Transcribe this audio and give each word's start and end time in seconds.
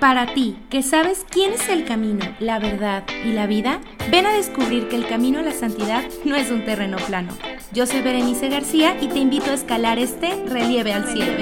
Para 0.00 0.34
ti, 0.34 0.58
que 0.68 0.82
sabes 0.82 1.24
quién 1.30 1.52
es 1.52 1.68
el 1.70 1.84
camino, 1.84 2.24
la 2.38 2.58
verdad 2.58 3.04
y 3.24 3.32
la 3.32 3.46
vida, 3.46 3.80
ven 4.10 4.26
a 4.26 4.32
descubrir 4.32 4.88
que 4.88 4.96
el 4.96 5.06
camino 5.06 5.38
a 5.38 5.42
la 5.42 5.52
santidad 5.52 6.04
no 6.24 6.36
es 6.36 6.50
un 6.50 6.64
terreno 6.64 6.98
plano. 6.98 7.32
Yo 7.72 7.86
soy 7.86 8.02
Berenice 8.02 8.48
García 8.50 8.96
y 9.00 9.08
te 9.08 9.18
invito 9.18 9.50
a 9.50 9.54
escalar 9.54 9.98
este 9.98 10.44
relieve 10.48 10.92
al 10.92 11.06
cielo. 11.06 11.32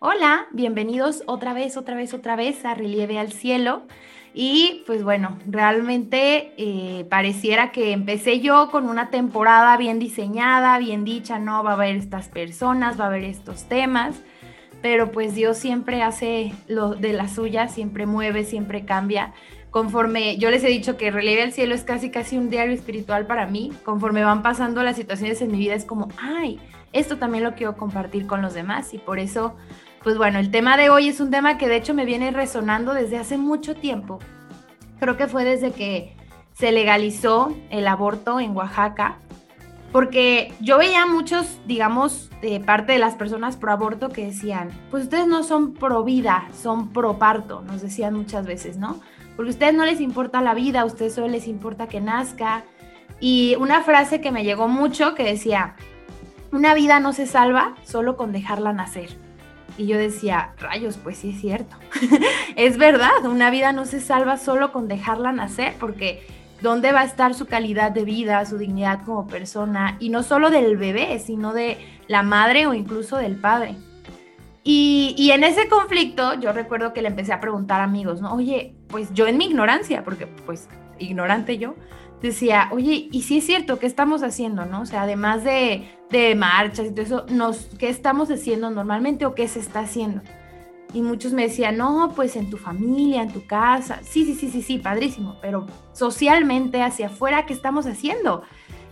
Hola, 0.00 0.46
bienvenidos 0.52 1.22
otra 1.26 1.54
vez, 1.54 1.78
otra 1.78 1.96
vez, 1.96 2.12
otra 2.12 2.36
vez 2.36 2.64
a 2.66 2.74
Relieve 2.74 3.18
al 3.18 3.32
Cielo. 3.32 3.84
Y 4.34 4.82
pues 4.86 5.02
bueno, 5.02 5.38
realmente 5.46 6.52
eh, 6.58 7.06
pareciera 7.08 7.72
que 7.72 7.92
empecé 7.92 8.40
yo 8.40 8.70
con 8.70 8.88
una 8.88 9.08
temporada 9.08 9.76
bien 9.78 9.98
diseñada, 9.98 10.76
bien 10.78 11.04
dicha, 11.04 11.38
no 11.38 11.62
va 11.64 11.70
a 11.70 11.74
haber 11.74 11.96
estas 11.96 12.28
personas, 12.28 13.00
va 13.00 13.04
a 13.04 13.06
haber 13.06 13.24
estos 13.24 13.64
temas 13.64 14.20
pero 14.84 15.12
pues 15.12 15.34
Dios 15.34 15.56
siempre 15.56 16.02
hace 16.02 16.52
lo 16.68 16.94
de 16.94 17.14
la 17.14 17.26
suya, 17.26 17.68
siempre 17.68 18.04
mueve, 18.04 18.44
siempre 18.44 18.84
cambia. 18.84 19.32
Conforme 19.70 20.36
yo 20.36 20.50
les 20.50 20.62
he 20.62 20.68
dicho 20.68 20.98
que 20.98 21.10
Relieve 21.10 21.40
al 21.40 21.52
Cielo 21.52 21.74
es 21.74 21.84
casi 21.84 22.10
casi 22.10 22.36
un 22.36 22.50
diario 22.50 22.74
espiritual 22.74 23.26
para 23.26 23.46
mí, 23.46 23.72
conforme 23.82 24.22
van 24.22 24.42
pasando 24.42 24.82
las 24.82 24.96
situaciones 24.96 25.40
en 25.40 25.52
mi 25.52 25.56
vida 25.56 25.72
es 25.72 25.86
como, 25.86 26.08
ay, 26.18 26.60
esto 26.92 27.16
también 27.16 27.44
lo 27.44 27.54
quiero 27.54 27.78
compartir 27.78 28.26
con 28.26 28.42
los 28.42 28.52
demás 28.52 28.92
y 28.92 28.98
por 28.98 29.18
eso, 29.18 29.56
pues 30.02 30.18
bueno, 30.18 30.38
el 30.38 30.50
tema 30.50 30.76
de 30.76 30.90
hoy 30.90 31.08
es 31.08 31.18
un 31.18 31.30
tema 31.30 31.56
que 31.56 31.66
de 31.66 31.76
hecho 31.76 31.94
me 31.94 32.04
viene 32.04 32.30
resonando 32.30 32.92
desde 32.92 33.16
hace 33.16 33.38
mucho 33.38 33.74
tiempo. 33.74 34.18
Creo 35.00 35.16
que 35.16 35.28
fue 35.28 35.44
desde 35.44 35.72
que 35.72 36.14
se 36.52 36.72
legalizó 36.72 37.56
el 37.70 37.88
aborto 37.88 38.38
en 38.38 38.54
Oaxaca 38.54 39.16
porque 39.94 40.52
yo 40.58 40.76
veía 40.76 41.06
muchos, 41.06 41.60
digamos, 41.66 42.28
de 42.42 42.58
parte 42.58 42.94
de 42.94 42.98
las 42.98 43.14
personas 43.14 43.56
pro 43.56 43.70
aborto 43.70 44.08
que 44.08 44.26
decían, 44.26 44.70
pues 44.90 45.04
ustedes 45.04 45.28
no 45.28 45.44
son 45.44 45.72
pro 45.72 46.02
vida, 46.02 46.48
son 46.52 46.92
pro 46.92 47.16
parto, 47.16 47.62
nos 47.62 47.80
decían 47.80 48.12
muchas 48.12 48.44
veces, 48.44 48.76
¿no? 48.76 49.00
Porque 49.36 49.50
a 49.50 49.52
ustedes 49.52 49.74
no 49.74 49.84
les 49.84 50.00
importa 50.00 50.40
la 50.40 50.52
vida, 50.52 50.80
a 50.80 50.84
ustedes 50.84 51.14
solo 51.14 51.28
les 51.28 51.46
importa 51.46 51.86
que 51.86 52.00
nazca. 52.00 52.64
Y 53.20 53.54
una 53.60 53.82
frase 53.82 54.20
que 54.20 54.32
me 54.32 54.42
llegó 54.42 54.66
mucho 54.66 55.14
que 55.14 55.22
decía, 55.22 55.76
una 56.50 56.74
vida 56.74 56.98
no 56.98 57.12
se 57.12 57.28
salva 57.28 57.76
solo 57.84 58.16
con 58.16 58.32
dejarla 58.32 58.72
nacer. 58.72 59.10
Y 59.78 59.86
yo 59.86 59.96
decía, 59.96 60.54
rayos, 60.58 60.96
pues 60.96 61.18
sí 61.18 61.30
es 61.30 61.40
cierto. 61.40 61.76
es 62.56 62.78
verdad, 62.78 63.24
una 63.26 63.48
vida 63.48 63.70
no 63.70 63.84
se 63.84 64.00
salva 64.00 64.38
solo 64.38 64.72
con 64.72 64.88
dejarla 64.88 65.30
nacer, 65.30 65.76
porque 65.78 66.26
dónde 66.60 66.92
va 66.92 67.00
a 67.00 67.04
estar 67.04 67.34
su 67.34 67.46
calidad 67.46 67.92
de 67.92 68.04
vida, 68.04 68.44
su 68.46 68.58
dignidad 68.58 69.04
como 69.04 69.26
persona, 69.26 69.96
y 70.00 70.08
no 70.08 70.22
solo 70.22 70.50
del 70.50 70.76
bebé, 70.76 71.18
sino 71.18 71.52
de 71.52 71.78
la 72.08 72.22
madre 72.22 72.66
o 72.66 72.74
incluso 72.74 73.16
del 73.16 73.36
padre. 73.36 73.76
Y, 74.66 75.30
en 75.30 75.44
ese 75.44 75.68
conflicto 75.68 76.40
yo 76.40 76.52
recuerdo 76.52 76.94
que 76.94 77.02
le 77.02 77.08
empecé 77.08 77.34
a 77.34 77.40
preguntar 77.40 77.82
a 77.82 77.84
amigos, 77.84 78.22
¿no? 78.22 78.32
Oye, 78.34 78.74
pues 78.88 79.12
yo 79.12 79.26
en 79.26 79.36
mi 79.36 79.44
ignorancia, 79.44 80.04
porque 80.04 80.26
pues 80.26 80.68
ignorante 80.98 81.58
yo, 81.58 81.74
decía, 82.22 82.70
oye, 82.72 83.08
¿y 83.12 83.22
si 83.22 83.38
es 83.38 83.44
cierto 83.44 83.78
qué 83.78 83.86
estamos 83.86 84.22
haciendo, 84.22 84.64
no? 84.64 84.80
O 84.80 84.86
sea, 84.86 85.02
además 85.02 85.44
de, 85.44 85.90
de 86.10 86.34
marchas 86.34 86.86
y 86.86 86.90
todo 86.92 87.02
eso, 87.02 87.26
nos, 87.28 87.66
¿qué 87.78 87.90
estamos 87.90 88.30
haciendo 88.30 88.70
normalmente 88.70 89.26
o 89.26 89.34
qué 89.34 89.48
se 89.48 89.58
está 89.58 89.80
haciendo? 89.80 90.22
Y 90.94 91.02
muchos 91.02 91.32
me 91.32 91.42
decían, 91.42 91.76
no, 91.76 92.12
pues 92.14 92.36
en 92.36 92.48
tu 92.48 92.56
familia, 92.56 93.22
en 93.22 93.32
tu 93.32 93.44
casa. 93.46 93.98
Sí, 94.04 94.24
sí, 94.24 94.34
sí, 94.34 94.48
sí, 94.48 94.62
sí, 94.62 94.78
padrísimo. 94.78 95.36
Pero 95.42 95.66
socialmente, 95.92 96.82
hacia 96.82 97.08
afuera, 97.08 97.46
¿qué 97.46 97.52
estamos 97.52 97.84
haciendo? 97.86 98.42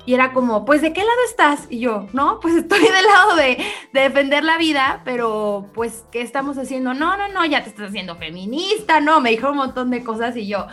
Y 0.05 0.15
era 0.15 0.33
como, 0.33 0.65
pues, 0.65 0.83
¿de 0.83 0.93
qué 0.93 1.01
lado 1.01 1.19
estás? 1.29 1.69
Y 1.71 1.79
yo, 1.79 2.09
no, 2.13 2.41
pues 2.41 2.55
estoy 2.57 2.81
del 2.81 3.07
lado 3.07 3.37
de, 3.37 3.59
defender 3.93 4.43
la 4.43 4.59
vida, 4.59 5.03
pero 5.05 5.71
pues, 5.75 6.05
¿qué 6.11 6.23
estamos 6.23 6.59
haciendo? 6.59 6.93
No, 6.93 7.17
no, 7.17 7.29
no, 7.29 7.45
ya 7.45 7.63
te 7.63 7.71
estás 7.71 7.91
haciendo 7.91 8.17
feminista, 8.17 9.01
no, 9.01 9.21
me 9.21 9.31
dijo 9.31 9.51
un 9.51 9.59
montón 9.59 9.91
de 9.91 10.03
cosas 10.03 10.37
y 10.37 10.49
yo, 10.49 10.67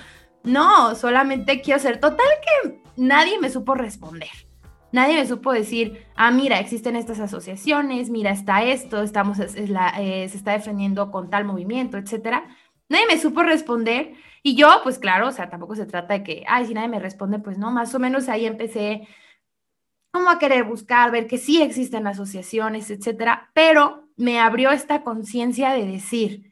no, 0.44 0.96
solamente 0.96 1.62
quiero 1.62 1.80
ser 1.80 2.00
total 2.00 2.28
que 2.64 2.82
nadie 2.98 3.40
me 3.40 3.52
supo 3.52 3.76
responder. 3.76 4.49
Nadie 4.92 5.16
me 5.16 5.26
supo 5.28 5.52
decir, 5.52 6.06
ah, 6.16 6.32
mira, 6.32 6.60
existen 6.60 6.96
estas 6.96 7.20
asociaciones, 7.20 8.10
mira, 8.10 8.32
está 8.32 8.64
esto, 8.64 9.04
estamos, 9.04 9.40
eh, 9.40 10.28
se 10.30 10.38
está 10.38 10.54
defendiendo 10.54 11.12
con 11.12 11.30
tal 11.30 11.46
movimiento, 11.46 11.98
etcétera. 11.98 12.48
Nadie 12.90 13.06
me 13.08 13.20
supo 13.20 13.44
responder 13.44 14.14
y 14.42 14.56
yo, 14.56 14.70
pues 14.84 14.98
claro, 14.98 15.28
o 15.28 15.32
sea, 15.32 15.50
tampoco 15.50 15.76
se 15.76 15.86
trata 15.86 16.16
de 16.16 16.24
que, 16.24 16.44
ay, 16.48 16.66
si 16.66 16.74
nadie 16.74 16.88
me 16.88 17.00
responde, 17.00 17.40
pues 17.40 17.58
no, 17.58 17.72
más 17.72 17.94
o 17.94 18.00
menos 18.00 18.30
ahí 18.30 18.46
empecé 18.46 19.08
como 20.12 20.30
a 20.30 20.40
querer 20.40 20.64
buscar, 20.64 21.12
ver 21.12 21.28
que 21.28 21.38
sí 21.38 21.62
existen 21.62 22.08
asociaciones, 22.08 22.90
etcétera, 22.90 23.52
pero 23.54 24.10
me 24.18 24.40
abrió 24.40 24.72
esta 24.72 25.04
conciencia 25.04 25.72
de 25.72 25.86
decir, 25.86 26.52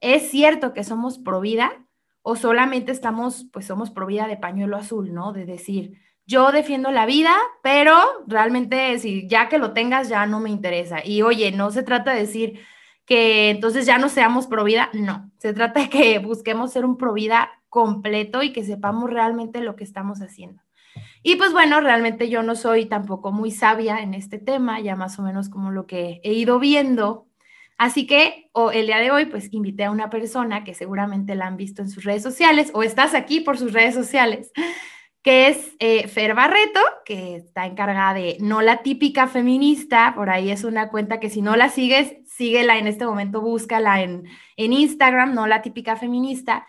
¿es 0.00 0.30
cierto 0.30 0.72
que 0.72 0.84
somos 0.84 1.18
pro 1.18 1.40
vida 1.40 1.84
o 2.22 2.36
solamente 2.36 2.92
estamos, 2.92 3.46
pues 3.52 3.66
somos 3.66 3.90
pro 3.90 4.06
vida 4.06 4.28
de 4.28 4.36
pañuelo 4.36 4.76
azul, 4.76 5.12
¿no? 5.12 5.32
De 5.32 5.44
decir, 5.44 6.00
yo 6.26 6.52
defiendo 6.52 6.90
la 6.90 7.06
vida, 7.06 7.34
pero 7.62 7.98
realmente 8.26 8.98
si 8.98 9.28
ya 9.28 9.48
que 9.48 9.58
lo 9.58 9.72
tengas 9.72 10.08
ya 10.08 10.26
no 10.26 10.40
me 10.40 10.50
interesa. 10.50 11.04
Y 11.04 11.22
oye, 11.22 11.52
no 11.52 11.70
se 11.70 11.82
trata 11.82 12.12
de 12.12 12.20
decir 12.20 12.60
que 13.04 13.50
entonces 13.50 13.86
ya 13.86 13.98
no 13.98 14.08
seamos 14.08 14.46
pro 14.46 14.64
vida, 14.64 14.90
no, 14.92 15.30
se 15.38 15.52
trata 15.52 15.80
de 15.80 15.88
que 15.88 16.18
busquemos 16.18 16.72
ser 16.72 16.84
un 16.84 16.96
pro 16.96 17.12
vida 17.12 17.50
completo 17.68 18.42
y 18.42 18.52
que 18.52 18.64
sepamos 18.64 19.10
realmente 19.10 19.60
lo 19.60 19.76
que 19.76 19.84
estamos 19.84 20.20
haciendo. 20.20 20.62
Y 21.22 21.36
pues 21.36 21.52
bueno, 21.52 21.80
realmente 21.80 22.28
yo 22.28 22.42
no 22.42 22.54
soy 22.54 22.86
tampoco 22.86 23.32
muy 23.32 23.50
sabia 23.50 24.00
en 24.00 24.14
este 24.14 24.38
tema, 24.38 24.80
ya 24.80 24.96
más 24.96 25.18
o 25.18 25.22
menos 25.22 25.48
como 25.48 25.70
lo 25.70 25.86
que 25.86 26.20
he 26.24 26.32
ido 26.32 26.58
viendo. 26.58 27.28
Así 27.78 28.06
que 28.06 28.50
el 28.72 28.86
día 28.86 28.98
de 28.98 29.10
hoy 29.10 29.24
pues 29.26 29.52
invité 29.52 29.84
a 29.84 29.90
una 29.90 30.10
persona 30.10 30.64
que 30.64 30.74
seguramente 30.74 31.34
la 31.34 31.46
han 31.46 31.56
visto 31.56 31.82
en 31.82 31.90
sus 31.90 32.04
redes 32.04 32.22
sociales 32.22 32.70
o 32.74 32.82
estás 32.82 33.14
aquí 33.14 33.40
por 33.40 33.56
sus 33.56 33.72
redes 33.72 33.94
sociales, 33.94 34.52
que 35.22 35.48
es 35.48 35.76
eh, 35.78 36.08
Fer 36.08 36.34
Barreto, 36.34 36.80
que 37.04 37.36
está 37.36 37.66
encargada 37.66 38.14
de 38.14 38.36
No 38.40 38.60
la 38.60 38.82
típica 38.82 39.28
feminista, 39.28 40.12
por 40.16 40.30
ahí 40.30 40.50
es 40.50 40.64
una 40.64 40.88
cuenta 40.88 41.20
que 41.20 41.30
si 41.30 41.42
no 41.42 41.54
la 41.54 41.68
sigues, 41.68 42.16
síguela 42.26 42.76
en 42.78 42.88
este 42.88 43.06
momento, 43.06 43.40
búscala 43.40 44.02
en, 44.02 44.24
en 44.56 44.72
Instagram, 44.72 45.34
No 45.34 45.46
la 45.46 45.62
típica 45.62 45.96
feminista. 45.96 46.66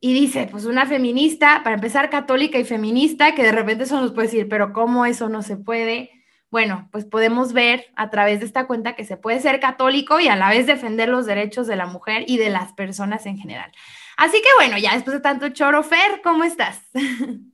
Y 0.00 0.14
dice, 0.14 0.48
pues 0.50 0.64
una 0.64 0.86
feminista, 0.86 1.60
para 1.62 1.76
empezar, 1.76 2.10
católica 2.10 2.58
y 2.58 2.64
feminista, 2.64 3.34
que 3.34 3.44
de 3.44 3.52
repente 3.52 3.84
eso 3.84 4.00
nos 4.00 4.12
puede 4.12 4.28
decir, 4.28 4.48
pero 4.48 4.72
¿cómo 4.72 5.06
eso 5.06 5.28
no 5.28 5.42
se 5.42 5.56
puede? 5.56 6.10
Bueno, 6.50 6.88
pues 6.90 7.04
podemos 7.04 7.52
ver 7.52 7.86
a 7.94 8.10
través 8.10 8.40
de 8.40 8.46
esta 8.46 8.66
cuenta 8.66 8.96
que 8.96 9.04
se 9.04 9.16
puede 9.16 9.40
ser 9.40 9.60
católico 9.60 10.18
y 10.18 10.28
a 10.28 10.36
la 10.36 10.50
vez 10.50 10.66
defender 10.66 11.08
los 11.08 11.26
derechos 11.26 11.66
de 11.66 11.76
la 11.76 11.86
mujer 11.86 12.24
y 12.26 12.38
de 12.38 12.50
las 12.50 12.72
personas 12.72 13.26
en 13.26 13.38
general. 13.38 13.70
Así 14.16 14.38
que 14.42 14.48
bueno, 14.56 14.76
ya 14.76 14.94
después 14.94 15.14
de 15.14 15.20
tanto 15.20 15.50
choro, 15.50 15.82
Fer, 15.82 16.20
¿cómo 16.22 16.42
estás? 16.42 16.82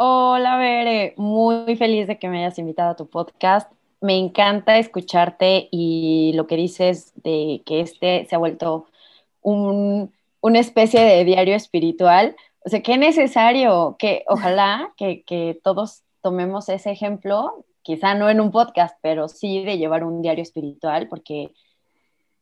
Hola, 0.00 0.56
Bere, 0.58 1.14
muy 1.16 1.74
feliz 1.76 2.06
de 2.06 2.18
que 2.20 2.28
me 2.28 2.38
hayas 2.38 2.58
invitado 2.58 2.90
a 2.90 2.96
tu 2.96 3.08
podcast. 3.08 3.70
Me 4.00 4.16
encanta 4.16 4.78
escucharte 4.78 5.68
y 5.72 6.32
lo 6.34 6.46
que 6.46 6.56
dices 6.56 7.12
de 7.16 7.62
que 7.66 7.80
este 7.80 8.24
se 8.26 8.36
ha 8.36 8.38
vuelto 8.38 8.86
un, 9.42 10.12
una 10.40 10.60
especie 10.60 11.00
de 11.00 11.24
diario 11.24 11.56
espiritual. 11.56 12.36
O 12.64 12.68
sea, 12.68 12.80
qué 12.82 12.96
necesario 12.96 13.96
que 13.98 14.24
ojalá 14.28 14.92
que, 14.96 15.24
que 15.24 15.60
todos 15.64 16.04
tomemos 16.22 16.68
ese 16.68 16.92
ejemplo, 16.92 17.64
quizá 17.82 18.14
no 18.14 18.30
en 18.30 18.40
un 18.40 18.52
podcast, 18.52 18.96
pero 19.02 19.28
sí 19.28 19.64
de 19.64 19.78
llevar 19.78 20.04
un 20.04 20.22
diario 20.22 20.42
espiritual, 20.42 21.08
porque 21.08 21.52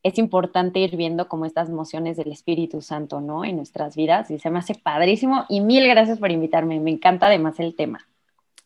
es 0.07 0.19
importante 0.19 0.79
ir 0.79 0.97
viendo 0.97 1.29
como 1.29 1.47
estas 1.47 1.69
emociones 1.69 2.17
del 2.17 2.31
Espíritu 2.33 2.81
Santo, 2.81 3.21
¿no? 3.21 3.45
En 3.45 3.57
nuestras 3.57 3.97
vidas 3.97 4.31
y 4.31 4.39
se 4.39 4.51
me 4.51 4.61
hace 4.61 4.75
padrísimo 4.77 5.47
y 5.49 5.61
mil 5.61 5.87
gracias 5.89 6.19
por 6.21 6.31
invitarme, 6.31 6.79
me 6.81 6.93
encanta 6.93 7.27
además 7.27 7.59
el 7.59 7.75
tema. 7.75 8.09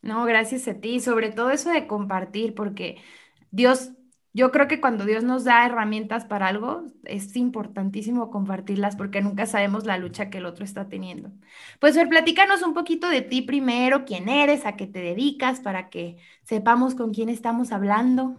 No, 0.02 0.24
gracias 0.24 0.66
a 0.68 0.80
ti, 0.80 1.00
sobre 1.00 1.30
todo 1.30 1.50
eso 1.50 1.70
de 1.70 1.86
compartir, 1.86 2.54
porque 2.54 3.02
Dios, 3.50 3.92
yo 4.32 4.50
creo 4.50 4.68
que 4.68 4.80
cuando 4.80 5.04
Dios 5.04 5.24
nos 5.24 5.44
da 5.44 5.66
herramientas 5.66 6.24
para 6.24 6.48
algo, 6.48 6.84
es 7.04 7.36
importantísimo 7.36 8.30
compartirlas 8.30 8.96
porque 8.96 9.20
nunca 9.20 9.46
sabemos 9.46 9.84
la 9.86 9.98
lucha 9.98 10.30
que 10.30 10.38
el 10.38 10.46
otro 10.46 10.64
está 10.64 10.88
teniendo. 10.88 11.32
Pues, 11.80 11.96
ver, 11.96 12.08
platícanos 12.08 12.62
un 12.62 12.74
poquito 12.74 13.08
de 13.10 13.22
ti 13.22 13.42
primero, 13.42 14.04
quién 14.06 14.28
eres, 14.28 14.66
a 14.66 14.76
qué 14.76 14.86
te 14.86 15.00
dedicas, 15.00 15.60
para 15.60 15.90
que 15.90 16.16
sepamos 16.44 16.94
con 16.94 17.12
quién 17.12 17.28
estamos 17.28 17.72
hablando. 17.72 18.36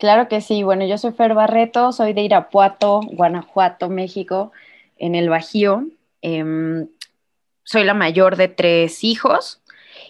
Claro 0.00 0.28
que 0.28 0.40
sí. 0.40 0.62
Bueno, 0.62 0.86
yo 0.86 0.96
soy 0.96 1.12
Fer 1.12 1.34
Barreto, 1.34 1.92
soy 1.92 2.14
de 2.14 2.22
Irapuato, 2.22 3.00
Guanajuato, 3.02 3.90
México, 3.90 4.50
en 4.96 5.14
el 5.14 5.28
Bajío. 5.28 5.84
Em, 6.22 6.88
soy 7.64 7.84
la 7.84 7.92
mayor 7.92 8.36
de 8.36 8.48
tres 8.48 9.04
hijos 9.04 9.62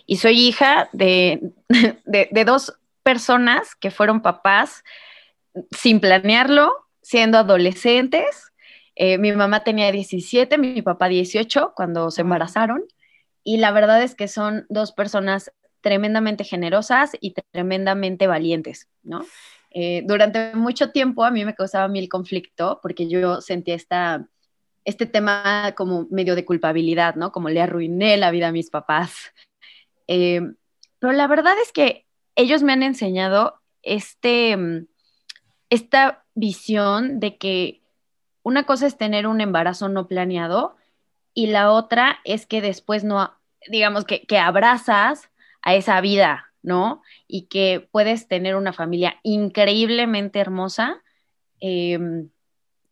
y 0.07 0.19
soy 0.19 0.39
hija 0.39 0.89
de, 0.93 1.53
dos 2.47 2.79
personas 3.03 3.75
que 3.75 3.91
fueron 3.91 4.23
papás 4.23 4.85
sin 5.77 5.99
planearlo, 5.99 6.73
siendo 7.03 7.39
adolescentes. 7.39 8.53
Eh, 8.95 9.19
mi 9.19 9.33
mamá 9.33 9.65
tenía 9.65 9.91
17, 9.91 10.57
mi 10.57 10.83
papá 10.83 11.09
18 11.09 11.73
cuando 11.75 12.13
se 12.13 12.21
embarazaron. 12.21 12.85
Y 13.43 13.57
la 13.57 13.73
verdad 13.73 14.01
es 14.05 14.15
que 14.15 14.29
son 14.29 14.67
dos 14.69 14.93
personas 14.93 15.51
tremendamente 15.81 16.45
generosas 16.45 17.17
y 17.21 17.35
tremendamente 17.51 18.29
valientes, 18.29 18.89
¿no? 19.03 19.25
Eh, 19.71 20.03
durante 20.05 20.55
mucho 20.55 20.91
tiempo 20.91 21.25
a 21.25 21.31
mí 21.31 21.45
me 21.45 21.55
causaba 21.55 21.87
mil 21.87 22.09
conflicto 22.09 22.81
porque 22.83 23.09
yo 23.09 23.41
sentía 23.41 23.77
esta, 23.77 24.27
este 24.85 25.07
tema 25.07 25.75
como 25.77 26.09
medio 26.11 26.35
de 26.35 26.45
culpabilidad, 26.45 27.15
¿no? 27.15 27.31
Como 27.31 27.49
le 27.51 27.61
arruiné 27.61 28.17
la 28.17 28.31
vida 28.31 28.49
a 28.49 28.53
mis 28.53 28.71
papás. 28.71 29.33
Eh, 30.13 30.41
pero 30.99 31.13
la 31.13 31.29
verdad 31.29 31.55
es 31.63 31.71
que 31.71 32.05
ellos 32.35 32.65
me 32.65 32.73
han 32.73 32.83
enseñado 32.83 33.61
este, 33.83 34.57
mm, 34.57 34.87
esta 35.69 36.25
visión 36.35 37.21
de 37.21 37.37
que 37.37 37.81
una 38.43 38.65
cosa 38.65 38.89
es 38.89 38.99
tener 38.99 39.29
un 39.29 39.41
embarazo 39.41 39.89
no 39.89 40.09
planeado 40.09 40.75
y 41.33 41.47
la 41.47 41.71
otra 41.71 42.19
es 42.25 42.45
que 42.45 42.61
después 42.61 43.05
no, 43.05 43.33
digamos 43.69 44.05
que, 44.05 44.27
que 44.27 44.39
abrazas 44.39 45.31
a 45.63 45.77
esa 45.77 46.01
vida, 46.01 46.50
¿no? 46.63 47.03
Y 47.27 47.43
que 47.43 47.89
puedes 47.91 48.29
tener 48.29 48.57
una 48.57 48.73
familia 48.73 49.17
increíblemente 49.23 50.39
hermosa 50.39 51.03
em, 51.61 52.31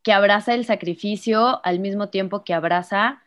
que 0.02 0.12
abraza 0.12 0.54
el 0.54 0.64
sacrificio 0.64 1.60
al 1.64 1.80
mismo 1.80 2.08
tiempo 2.08 2.44
que 2.44 2.54
abraza 2.54 3.22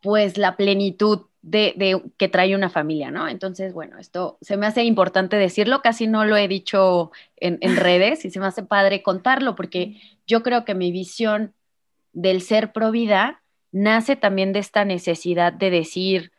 pues 0.00 0.38
la 0.38 0.56
plenitud 0.56 1.26
de, 1.42 2.02
que 2.16 2.28
trae 2.28 2.56
una 2.56 2.70
familia, 2.70 3.10
¿no? 3.10 3.28
Entonces, 3.28 3.72
bueno, 3.72 3.98
esto 3.98 4.36
se 4.40 4.56
me 4.56 4.66
hace 4.66 4.82
importante 4.82 5.36
decirlo, 5.36 5.80
casi 5.80 6.06
no 6.08 6.24
lo 6.24 6.36
he 6.36 6.48
dicho 6.48 7.12
en, 7.36 7.58
en 7.60 7.76
redes 7.76 8.24
y 8.24 8.30
se 8.30 8.40
me 8.40 8.46
hace 8.46 8.64
padre 8.64 9.02
contarlo 9.02 9.54
porque 9.54 10.00
yo 10.26 10.42
creo 10.42 10.64
que 10.64 10.74
mi 10.74 10.90
visión 10.90 11.54
del 12.12 12.40
ser 12.40 12.72
pro 12.72 12.90
vida 12.90 13.42
nace 13.70 14.16
también 14.16 14.52
de 14.52 14.58
esta 14.58 14.84
necesidad 14.84 15.52
de 15.52 15.70
decir, 15.70 16.32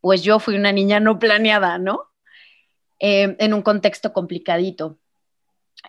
pues 0.00 0.22
yo 0.22 0.38
fui 0.38 0.56
una 0.56 0.72
niña 0.72 1.00
no 1.00 1.18
planeada, 1.18 1.78
¿no? 1.78 2.11
Eh, 3.04 3.34
en 3.40 3.52
un 3.52 3.62
contexto 3.62 4.12
complicadito. 4.12 4.96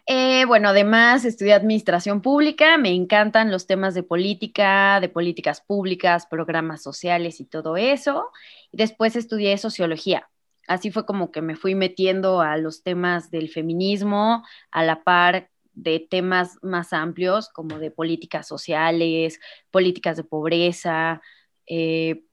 Eh, 0.07 0.45
bueno, 0.45 0.69
además 0.69 1.25
estudié 1.25 1.53
administración 1.53 2.23
pública, 2.23 2.79
me 2.79 2.89
encantan 2.89 3.51
los 3.51 3.67
temas 3.67 3.93
de 3.93 4.01
política, 4.01 4.99
de 4.99 5.09
políticas 5.09 5.61
públicas, 5.61 6.25
programas 6.25 6.81
sociales 6.81 7.39
y 7.39 7.45
todo 7.45 7.77
eso. 7.77 8.31
Después 8.71 9.15
estudié 9.15 9.59
sociología. 9.59 10.27
Así 10.67 10.89
fue 10.89 11.05
como 11.05 11.31
que 11.31 11.43
me 11.43 11.55
fui 11.55 11.75
metiendo 11.75 12.41
a 12.41 12.57
los 12.57 12.81
temas 12.81 13.29
del 13.29 13.47
feminismo, 13.49 14.43
a 14.71 14.83
la 14.83 15.03
par 15.03 15.51
de 15.73 15.99
temas 15.99 16.57
más 16.63 16.93
amplios 16.93 17.49
como 17.49 17.77
de 17.77 17.91
políticas 17.91 18.47
sociales, 18.47 19.39
políticas 19.69 20.17
de 20.17 20.23
pobreza, 20.23 21.21
eh, 21.67 22.23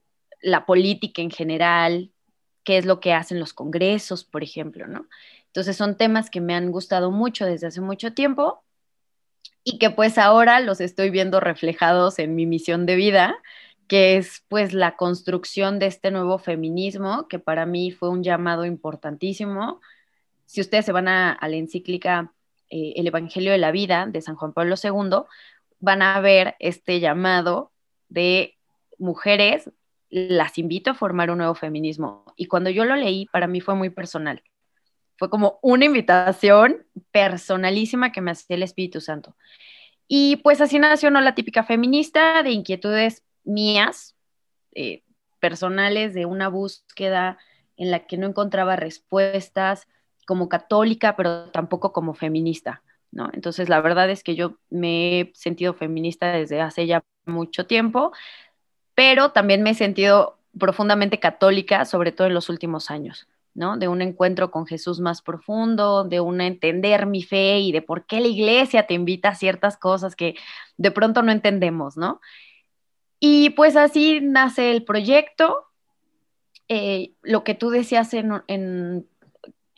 la 0.41 0.65
política 0.65 1.21
en 1.21 1.29
general, 1.29 2.11
qué 2.63 2.77
es 2.77 2.85
lo 2.85 2.99
que 2.99 3.13
hacen 3.13 3.39
los 3.39 3.53
congresos, 3.53 4.23
por 4.23 4.43
ejemplo, 4.43 4.87
¿no? 4.87 5.07
Entonces 5.47 5.75
son 5.75 5.97
temas 5.97 6.29
que 6.29 6.41
me 6.41 6.55
han 6.55 6.71
gustado 6.71 7.11
mucho 7.11 7.45
desde 7.45 7.67
hace 7.67 7.81
mucho 7.81 8.13
tiempo 8.13 8.63
y 9.63 9.77
que 9.79 9.89
pues 9.89 10.17
ahora 10.17 10.59
los 10.59 10.81
estoy 10.81 11.09
viendo 11.09 11.39
reflejados 11.39 12.19
en 12.19 12.35
mi 12.35 12.45
misión 12.45 12.85
de 12.85 12.95
vida, 12.95 13.35
que 13.87 14.17
es 14.17 14.43
pues 14.47 14.73
la 14.73 14.95
construcción 14.95 15.79
de 15.79 15.87
este 15.87 16.11
nuevo 16.11 16.37
feminismo, 16.37 17.27
que 17.27 17.39
para 17.39 17.65
mí 17.65 17.91
fue 17.91 18.09
un 18.09 18.23
llamado 18.23 18.65
importantísimo. 18.65 19.81
Si 20.45 20.61
ustedes 20.61 20.85
se 20.85 20.91
van 20.93 21.07
a, 21.07 21.37
la 21.41 21.55
encíclica 21.55 22.33
eh, 22.69 22.93
El 22.95 23.07
Evangelio 23.07 23.51
de 23.51 23.57
la 23.57 23.71
Vida 23.71 24.05
de 24.07 24.21
San 24.21 24.35
Juan 24.35 24.53
Pablo 24.53 24.75
II, 24.81 25.25
van 25.79 26.01
a 26.01 26.19
ver 26.21 26.55
este 26.59 26.99
llamado 26.99 27.71
de 28.07 28.57
mujeres 28.97 29.69
las 30.11 30.57
invito 30.57 30.91
a 30.91 30.93
formar 30.93 31.31
un 31.31 31.39
nuevo 31.39 31.55
feminismo. 31.55 32.25
Y 32.41 32.47
cuando 32.47 32.71
yo 32.71 32.85
lo 32.85 32.95
leí, 32.95 33.27
para 33.27 33.45
mí 33.45 33.61
fue 33.61 33.75
muy 33.75 33.91
personal. 33.91 34.41
Fue 35.15 35.29
como 35.29 35.59
una 35.61 35.85
invitación 35.85 36.87
personalísima 37.11 38.11
que 38.11 38.21
me 38.21 38.31
hacía 38.31 38.55
el 38.55 38.63
Espíritu 38.63 38.99
Santo. 38.99 39.35
Y 40.07 40.37
pues 40.37 40.59
así 40.59 40.79
nació 40.79 41.11
¿no? 41.11 41.21
la 41.21 41.35
típica 41.35 41.63
feminista 41.63 42.41
de 42.41 42.49
inquietudes 42.49 43.23
mías, 43.43 44.15
eh, 44.73 45.03
personales, 45.39 46.15
de 46.15 46.25
una 46.25 46.47
búsqueda 46.47 47.37
en 47.77 47.91
la 47.91 48.07
que 48.07 48.17
no 48.17 48.25
encontraba 48.25 48.75
respuestas 48.75 49.87
como 50.25 50.49
católica, 50.49 51.15
pero 51.15 51.51
tampoco 51.51 51.93
como 51.93 52.15
feminista. 52.15 52.81
¿no? 53.11 53.29
Entonces, 53.33 53.69
la 53.69 53.81
verdad 53.81 54.09
es 54.09 54.23
que 54.23 54.33
yo 54.33 54.57
me 54.71 55.19
he 55.19 55.31
sentido 55.35 55.75
feminista 55.75 56.31
desde 56.31 56.59
hace 56.59 56.87
ya 56.87 57.03
mucho 57.27 57.67
tiempo, 57.67 58.11
pero 58.95 59.31
también 59.31 59.61
me 59.61 59.69
he 59.69 59.75
sentido 59.75 60.40
profundamente 60.57 61.19
católica, 61.19 61.85
sobre 61.85 62.11
todo 62.11 62.27
en 62.27 62.33
los 62.33 62.49
últimos 62.49 62.91
años, 62.91 63.27
¿no? 63.53 63.77
De 63.77 63.87
un 63.87 64.01
encuentro 64.01 64.51
con 64.51 64.65
Jesús 64.65 64.99
más 64.99 65.21
profundo, 65.21 66.03
de 66.03 66.19
un 66.19 66.41
entender 66.41 67.05
mi 67.05 67.23
fe 67.23 67.59
y 67.59 67.71
de 67.71 67.81
por 67.81 68.05
qué 68.05 68.19
la 68.19 68.27
iglesia 68.27 68.87
te 68.87 68.93
invita 68.93 69.29
a 69.29 69.35
ciertas 69.35 69.77
cosas 69.77 70.15
que 70.15 70.35
de 70.77 70.91
pronto 70.91 71.21
no 71.21 71.31
entendemos, 71.31 71.97
¿no? 71.97 72.21
Y 73.19 73.51
pues 73.51 73.75
así 73.75 74.19
nace 74.21 74.71
el 74.71 74.83
proyecto. 74.83 75.65
Eh, 76.67 77.11
lo 77.21 77.43
que 77.43 77.53
tú 77.53 77.69
decías 77.69 78.13
en, 78.13 78.31
eh, 78.47 79.03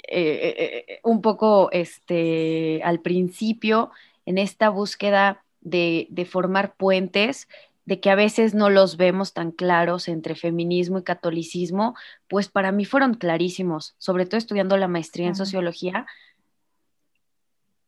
eh, 0.07 0.99
un 1.03 1.21
poco 1.21 1.69
este, 1.71 2.81
al 2.83 3.01
principio, 3.01 3.91
en 4.25 4.37
esta 4.37 4.69
búsqueda 4.69 5.43
de, 5.61 6.07
de 6.09 6.25
formar 6.25 6.75
puentes, 6.75 7.47
de 7.85 7.99
que 7.99 8.09
a 8.09 8.15
veces 8.15 8.53
no 8.53 8.69
los 8.69 8.97
vemos 8.97 9.33
tan 9.33 9.51
claros 9.51 10.07
entre 10.07 10.35
feminismo 10.35 10.99
y 10.99 11.03
catolicismo, 11.03 11.95
pues 12.27 12.47
para 12.47 12.71
mí 12.71 12.85
fueron 12.85 13.15
clarísimos, 13.15 13.95
sobre 13.97 14.25
todo 14.25 14.37
estudiando 14.37 14.77
la 14.77 14.87
maestría 14.87 15.27
en 15.27 15.35
sociología. 15.35 16.05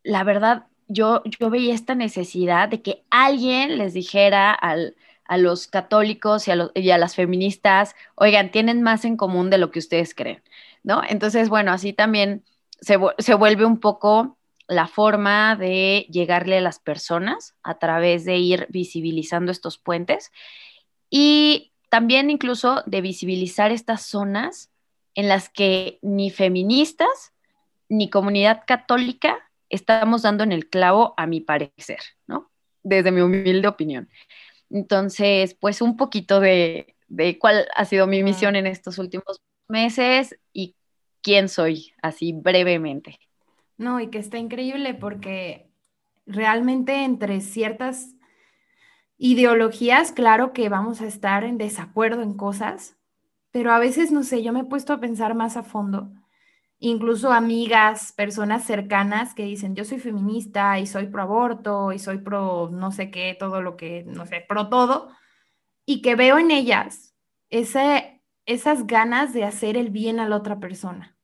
La 0.03 0.23
verdad, 0.23 0.67
yo, 0.87 1.23
yo 1.39 1.49
veía 1.49 1.73
esta 1.73 1.95
necesidad 1.95 2.69
de 2.69 2.81
que 2.81 3.03
alguien 3.09 3.77
les 3.77 3.93
dijera 3.93 4.53
a 4.53 5.37
los 5.37 5.67
católicos 5.67 6.47
y 6.47 6.51
a, 6.51 6.69
y 6.75 6.89
a, 6.89 6.97
las 6.97 7.15
feministas, 7.15 7.95
oigan, 8.15 8.51
tienen 8.51 8.83
más 8.83 9.05
en 9.05 9.17
común 9.17 9.49
de 9.49 9.57
lo 9.57 9.71
que 9.71 9.79
ustedes 9.79 10.13
creen, 10.13 10.43
¿no? 10.83 11.01
Entonces, 11.07 11.49
bueno, 11.49 11.71
así 11.71 11.93
también 11.93 12.43
se, 12.81 12.99
se 13.17 13.33
vuelve 13.33 13.65
un 13.65 13.79
poco 13.79 14.37
la 14.67 14.87
forma 14.87 15.55
de 15.55 16.07
llegarle 16.09 16.57
a 16.57 16.61
las 16.61 16.79
personas 16.79 17.55
a 17.63 17.77
través 17.77 18.25
de 18.25 18.37
ir 18.37 18.67
visibilizando 18.69 19.51
estos 19.51 19.77
puentes 19.77 20.31
y 21.09 21.71
también 21.89 22.29
incluso 22.29 22.83
de 22.85 23.01
visibilizar 23.01 23.71
estas 23.71 24.01
zonas 24.01 24.71
en 25.13 25.29
las 25.29 25.49
que 25.49 25.99
ni 26.01 26.29
feministas 26.29 27.33
ni 27.89 28.09
comunidad 28.09 28.63
católica 28.65 29.49
estamos 29.69 30.23
dando 30.23 30.43
en 30.43 30.51
el 30.51 30.69
clavo, 30.69 31.13
a 31.17 31.27
mi 31.27 31.41
parecer, 31.41 31.99
¿no? 32.27 32.51
Desde 32.83 33.11
mi 33.11 33.21
humilde 33.21 33.67
opinión. 33.67 34.09
Entonces, 34.69 35.53
pues 35.53 35.81
un 35.81 35.97
poquito 35.97 36.39
de, 36.39 36.95
de 37.07 37.37
cuál 37.39 37.67
ha 37.75 37.85
sido 37.85 38.07
mi 38.07 38.23
misión 38.23 38.55
en 38.55 38.67
estos 38.67 38.97
últimos 38.97 39.41
meses 39.67 40.37
y 40.53 40.75
quién 41.21 41.49
soy, 41.49 41.93
así 42.01 42.33
brevemente. 42.33 43.19
No, 43.77 43.99
y 43.99 44.07
que 44.07 44.19
está 44.19 44.37
increíble 44.37 44.93
porque 44.93 45.69
realmente 46.25 47.03
entre 47.03 47.41
ciertas 47.41 48.15
ideologías, 49.17 50.11
claro 50.11 50.53
que 50.53 50.69
vamos 50.69 51.01
a 51.01 51.07
estar 51.07 51.43
en 51.43 51.57
desacuerdo 51.57 52.21
en 52.21 52.35
cosas, 52.35 52.97
pero 53.51 53.71
a 53.71 53.79
veces, 53.79 54.11
no 54.11 54.23
sé, 54.23 54.43
yo 54.43 54.51
me 54.53 54.61
he 54.61 54.65
puesto 54.65 54.93
a 54.93 54.99
pensar 54.99 55.35
más 55.35 55.57
a 55.57 55.63
fondo, 55.63 56.11
incluso 56.79 57.31
amigas, 57.31 58.11
personas 58.13 58.65
cercanas 58.65 59.33
que 59.33 59.43
dicen, 59.43 59.75
yo 59.75 59.85
soy 59.85 59.99
feminista 59.99 60.79
y 60.79 60.87
soy 60.87 61.07
pro 61.07 61.23
aborto 61.23 61.91
y 61.93 61.99
soy 61.99 62.19
pro 62.19 62.69
no 62.71 62.91
sé 62.91 63.11
qué, 63.11 63.35
todo 63.39 63.61
lo 63.61 63.77
que, 63.77 64.03
no 64.05 64.25
sé, 64.25 64.43
pro 64.47 64.69
todo, 64.69 65.09
y 65.85 66.01
que 66.01 66.15
veo 66.15 66.37
en 66.39 66.51
ellas 66.51 67.15
ese, 67.49 68.23
esas 68.45 68.87
ganas 68.87 69.33
de 69.33 69.45
hacer 69.45 69.77
el 69.77 69.89
bien 69.89 70.19
a 70.19 70.27
la 70.27 70.37
otra 70.37 70.59
persona 70.59 71.14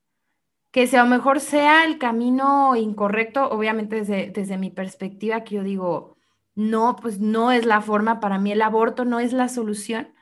que 0.71 0.87
si 0.87 0.95
a 0.95 1.03
lo 1.03 1.09
mejor 1.09 1.39
sea 1.39 1.83
el 1.85 1.97
camino 1.97 2.75
incorrecto, 2.75 3.49
obviamente 3.49 3.97
desde, 3.97 4.29
desde 4.29 4.57
mi 4.57 4.69
perspectiva, 4.69 5.43
que 5.43 5.55
yo 5.55 5.63
digo, 5.63 6.17
no, 6.55 6.95
pues 6.95 7.19
no 7.19 7.51
es 7.51 7.65
la 7.65 7.81
forma, 7.81 8.19
para 8.19 8.37
mí 8.37 8.51
el 8.51 8.61
aborto 8.61 9.05
no 9.05 9.19
es 9.19 9.33
la 9.33 9.49
solución, 9.49 10.13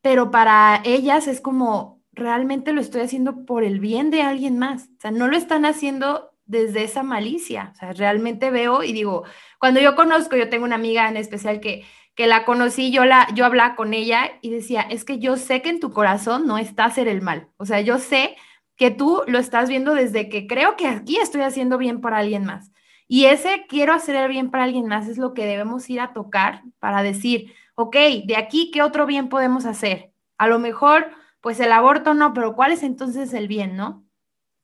pero 0.00 0.30
para 0.30 0.80
ellas 0.84 1.26
es 1.26 1.40
como, 1.40 2.02
realmente 2.12 2.72
lo 2.72 2.80
estoy 2.80 3.02
haciendo 3.02 3.44
por 3.44 3.64
el 3.64 3.80
bien 3.80 4.10
de 4.10 4.22
alguien 4.22 4.58
más, 4.58 4.84
o 4.96 5.00
sea, 5.00 5.10
no 5.10 5.28
lo 5.28 5.36
están 5.36 5.64
haciendo 5.64 6.30
desde 6.44 6.84
esa 6.84 7.02
malicia, 7.02 7.72
o 7.72 7.76
sea, 7.76 7.92
realmente 7.92 8.50
veo 8.50 8.82
y 8.82 8.92
digo, 8.92 9.24
cuando 9.58 9.80
yo 9.80 9.94
conozco, 9.94 10.36
yo 10.36 10.48
tengo 10.48 10.64
una 10.64 10.74
amiga 10.76 11.08
en 11.08 11.16
especial 11.16 11.60
que, 11.60 11.84
que 12.14 12.26
la 12.26 12.44
conocí, 12.44 12.90
yo, 12.90 13.04
la, 13.04 13.28
yo 13.34 13.44
hablaba 13.44 13.76
con 13.76 13.94
ella 13.94 14.32
y 14.40 14.50
decía, 14.50 14.82
es 14.82 15.04
que 15.04 15.18
yo 15.18 15.36
sé 15.36 15.62
que 15.62 15.70
en 15.70 15.80
tu 15.80 15.92
corazón 15.92 16.46
no 16.46 16.58
está 16.58 16.84
hacer 16.84 17.08
el 17.08 17.22
mal, 17.22 17.48
o 17.56 17.66
sea, 17.66 17.80
yo 17.80 17.98
sé 17.98 18.36
que 18.80 18.90
tú 18.90 19.22
lo 19.26 19.38
estás 19.38 19.68
viendo 19.68 19.92
desde 19.92 20.30
que 20.30 20.46
creo 20.46 20.74
que 20.74 20.86
aquí 20.86 21.18
estoy 21.18 21.42
haciendo 21.42 21.76
bien 21.76 22.00
para 22.00 22.16
alguien 22.16 22.46
más. 22.46 22.72
Y 23.06 23.26
ese 23.26 23.66
quiero 23.68 23.92
hacer 23.92 24.16
el 24.16 24.30
bien 24.30 24.50
para 24.50 24.64
alguien 24.64 24.86
más 24.86 25.06
es 25.06 25.18
lo 25.18 25.34
que 25.34 25.44
debemos 25.44 25.90
ir 25.90 26.00
a 26.00 26.14
tocar 26.14 26.62
para 26.78 27.02
decir, 27.02 27.52
ok, 27.74 27.94
de 28.24 28.36
aquí, 28.38 28.70
¿qué 28.70 28.80
otro 28.80 29.04
bien 29.04 29.28
podemos 29.28 29.66
hacer? 29.66 30.14
A 30.38 30.46
lo 30.46 30.58
mejor, 30.58 31.10
pues 31.42 31.60
el 31.60 31.72
aborto 31.72 32.14
no, 32.14 32.32
pero 32.32 32.56
¿cuál 32.56 32.72
es 32.72 32.82
entonces 32.82 33.34
el 33.34 33.48
bien, 33.48 33.76
no? 33.76 34.06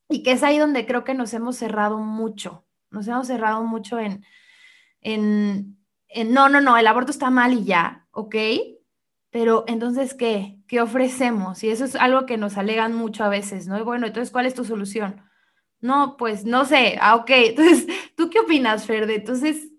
Y 0.09 0.23
que 0.23 0.31
es 0.31 0.41
ahí 0.41 0.57
donde 0.57 0.87
creo 0.87 1.03
que 1.03 1.13
nos 1.13 1.31
hemos 1.35 1.55
cerrado 1.55 1.99
mucho, 1.99 2.65
nos 2.89 3.07
hemos 3.07 3.27
cerrado 3.27 3.65
mucho 3.65 3.99
en, 3.99 4.25
en, 5.01 5.77
en, 6.07 6.33
no, 6.33 6.49
no, 6.49 6.59
no, 6.59 6.75
el 6.75 6.87
aborto 6.87 7.11
está 7.11 7.29
mal 7.29 7.53
y 7.53 7.65
ya, 7.65 8.07
¿ok? 8.09 8.35
Pero 9.29 9.63
entonces, 9.67 10.15
¿qué? 10.15 10.56
¿Qué 10.67 10.81
ofrecemos? 10.81 11.63
Y 11.63 11.69
eso 11.69 11.85
es 11.85 11.95
algo 11.95 12.25
que 12.25 12.37
nos 12.37 12.57
alegan 12.57 12.93
mucho 12.93 13.23
a 13.23 13.29
veces, 13.29 13.67
¿no? 13.67 13.77
Y 13.77 13.83
bueno, 13.83 14.07
entonces, 14.07 14.31
¿cuál 14.31 14.45
es 14.45 14.53
tu 14.53 14.65
solución? 14.65 15.21
No, 15.79 16.17
pues 16.17 16.45
no 16.45 16.65
sé, 16.65 16.97
ah, 17.01 17.15
ok. 17.15 17.29
Entonces, 17.29 17.87
¿tú 18.15 18.29
qué 18.29 18.39
opinas, 18.39 18.85
Ferde? 18.85 19.15
Entonces, 19.15 19.69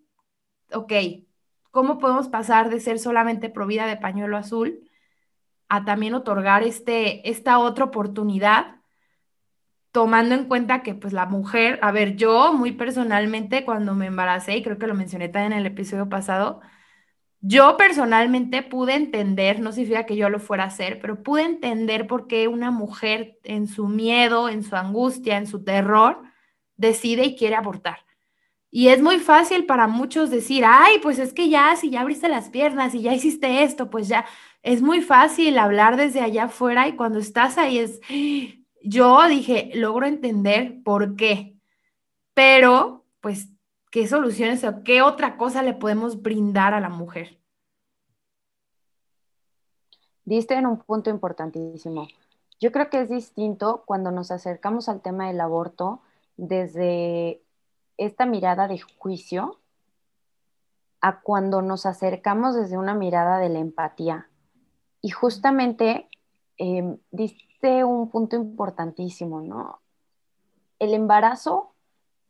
ok, 0.73 0.93
¿cómo 1.71 1.99
podemos 1.99 2.29
pasar 2.29 2.71
de 2.71 2.81
ser 2.81 2.99
solamente 2.99 3.51
provida 3.51 3.87
de 3.87 3.97
pañuelo 3.97 4.37
azul 4.37 4.89
a 5.69 5.85
también 5.85 6.15
otorgar 6.15 6.63
este, 6.63 7.29
esta 7.29 7.59
otra 7.59 7.85
oportunidad? 7.87 8.79
tomando 9.91 10.35
en 10.35 10.45
cuenta 10.45 10.83
que 10.83 10.95
pues 10.95 11.13
la 11.13 11.27
mujer, 11.27 11.79
a 11.83 11.93
ver, 11.93 12.17
yo 12.17 12.53
muy 12.53 12.73
personalmente 12.73 13.65
cuando 13.65 13.95
me 13.95 14.07
embaracé, 14.07 14.57
y 14.57 14.63
creo 14.63 14.79
que 14.79 14.87
lo 14.87 14.95
mencioné 14.95 15.29
también 15.29 15.53
en 15.53 15.59
el 15.61 15.67
episodio 15.67 16.09
pasado, 16.09 16.61
yo 17.41 17.77
personalmente 17.77 18.63
pude 18.63 18.95
entender, 18.95 19.61
no 19.61 19.73
significa 19.73 20.07
que 20.07 20.17
yo 20.17 20.29
lo 20.29 20.41
fuera 20.41 20.65
a 20.65 20.69
hacer, 20.69 20.99
pero 21.01 21.23
pude 21.23 21.43
entender 21.43 22.07
por 22.07 22.27
qué 22.27 22.49
una 22.49 22.71
mujer 22.71 23.39
en 23.45 23.69
su 23.69 23.87
miedo, 23.87 24.49
en 24.49 24.65
su 24.65 24.75
angustia, 24.75 25.37
en 25.37 25.47
su 25.47 25.63
terror, 25.63 26.23
decide 26.77 27.25
y 27.25 27.37
quiere 27.37 27.55
abortar. 27.55 27.99
Y 28.71 28.89
es 28.89 29.01
muy 29.01 29.19
fácil 29.19 29.65
para 29.67 29.87
muchos 29.87 30.31
decir, 30.31 30.65
ay, 30.67 30.99
pues 31.03 31.19
es 31.19 31.33
que 31.33 31.49
ya, 31.49 31.75
si 31.77 31.91
ya 31.91 32.03
abriste 32.03 32.29
las 32.29 32.51
piernas 32.51 32.95
y 32.95 33.03
ya 33.03 33.15
hiciste 33.15 33.63
esto, 33.63 33.89
pues 33.89 34.09
ya, 34.09 34.27
es 34.63 34.83
muy 34.83 35.01
fácil 35.01 35.59
hablar 35.59 35.97
desde 35.97 36.21
allá 36.21 36.45
afuera 36.45 36.89
y 36.89 36.97
cuando 36.97 37.19
estás 37.19 37.57
ahí 37.57 37.79
es, 37.79 38.01
yo 38.83 39.27
dije, 39.29 39.71
logro 39.75 40.07
entender 40.07 40.83
por 40.85 41.17
qué, 41.17 41.55
pero 42.35 43.07
pues 43.21 43.49
qué 43.91 44.07
soluciones 44.07 44.65
o 44.65 44.83
qué 44.83 45.03
otra 45.03 45.37
cosa 45.37 45.63
le 45.63 45.75
podemos 45.75 46.23
brindar 46.23 46.75
a 46.75 46.81
la 46.81 46.89
mujer. 46.89 47.39
Diste 50.25 50.55
en 50.55 50.67
un 50.67 50.79
punto 50.79 51.11
importantísimo. 51.11 52.07
Yo 52.61 52.73
creo 52.73 52.91
que 52.91 53.01
es 53.01 53.09
distinto 53.09 53.85
cuando 53.87 54.11
nos 54.11 54.31
acercamos 54.31 54.89
al 54.89 55.01
tema 55.01 55.29
del 55.29 55.41
aborto 55.41 56.03
desde 56.37 57.43
esta 57.97 58.27
mirada 58.27 58.69
de 58.69 58.79
juicio 58.79 59.59
a 61.01 61.21
cuando 61.21 61.63
nos 61.63 61.87
acercamos 61.87 62.57
desde 62.57 62.77
una 62.77 62.95
mirada 62.95 63.39
de 63.39 63.49
la 63.49 63.61
empatía. 63.61 64.29
Y 65.01 65.11
justamente 65.11 66.09
em, 66.57 66.99
diste 67.11 67.85
un 67.85 68.11
punto 68.11 68.37
importantísimo, 68.37 69.41
¿no? 69.41 69.81
El 70.79 70.95
embarazo 70.95 71.75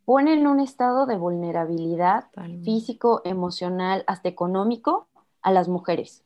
pone 0.08 0.32
en 0.32 0.46
un 0.46 0.58
estado 0.58 1.04
de 1.04 1.18
vulnerabilidad 1.18 2.28
físico, 2.64 3.20
emocional, 3.26 4.04
hasta 4.06 4.30
económico 4.30 5.06
a 5.42 5.52
las 5.52 5.68
mujeres. 5.68 6.24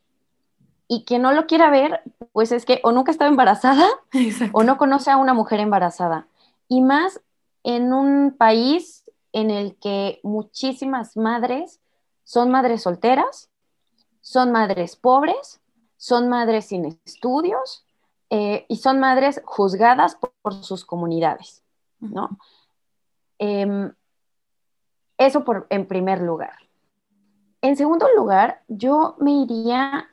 Y 0.87 1.03
quien 1.03 1.23
no 1.23 1.33
lo 1.33 1.49
quiera 1.49 1.69
ver, 1.69 2.01
pues 2.31 2.53
es 2.53 2.65
que 2.65 2.81
o 2.85 2.93
nunca 2.93 3.11
estado 3.11 3.29
embarazada 3.29 3.85
o 4.53 4.63
no 4.63 4.79
conoce 4.79 5.11
a 5.11 5.17
una 5.17 5.35
mujer 5.35 5.59
embarazada. 5.59 6.29
Y 6.69 6.81
más 6.81 7.23
en 7.65 7.93
un 7.93 8.37
país 8.39 9.03
en 9.33 9.51
el 9.51 9.75
que 9.75 10.21
muchísimas 10.23 11.17
madres 11.17 11.81
son 12.23 12.53
madres 12.53 12.83
solteras, 12.83 13.51
son 14.21 14.53
madres 14.53 14.95
pobres, 14.95 15.61
son 15.97 16.29
madres 16.29 16.67
sin 16.67 16.85
estudios 17.05 17.85
eh, 18.31 18.65
y 18.69 18.77
son 18.77 19.01
madres 19.01 19.43
juzgadas 19.45 20.17
por, 20.41 20.55
sus 20.55 20.85
comunidades, 20.85 21.65
¿no? 21.99 22.39
Em, 23.43 23.93
eso 25.19 25.43
por, 25.45 25.67
en 25.69 25.89
primer 25.89 26.21
lugar. 26.23 26.55
En 27.61 27.77
segundo 27.77 28.07
lugar, 28.17 28.63
yo 28.69 29.17
me 29.19 29.33
iría 29.33 30.09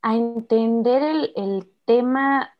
a 0.00 0.16
entender 0.16 1.02
el, 1.36 1.68
tema 1.84 2.54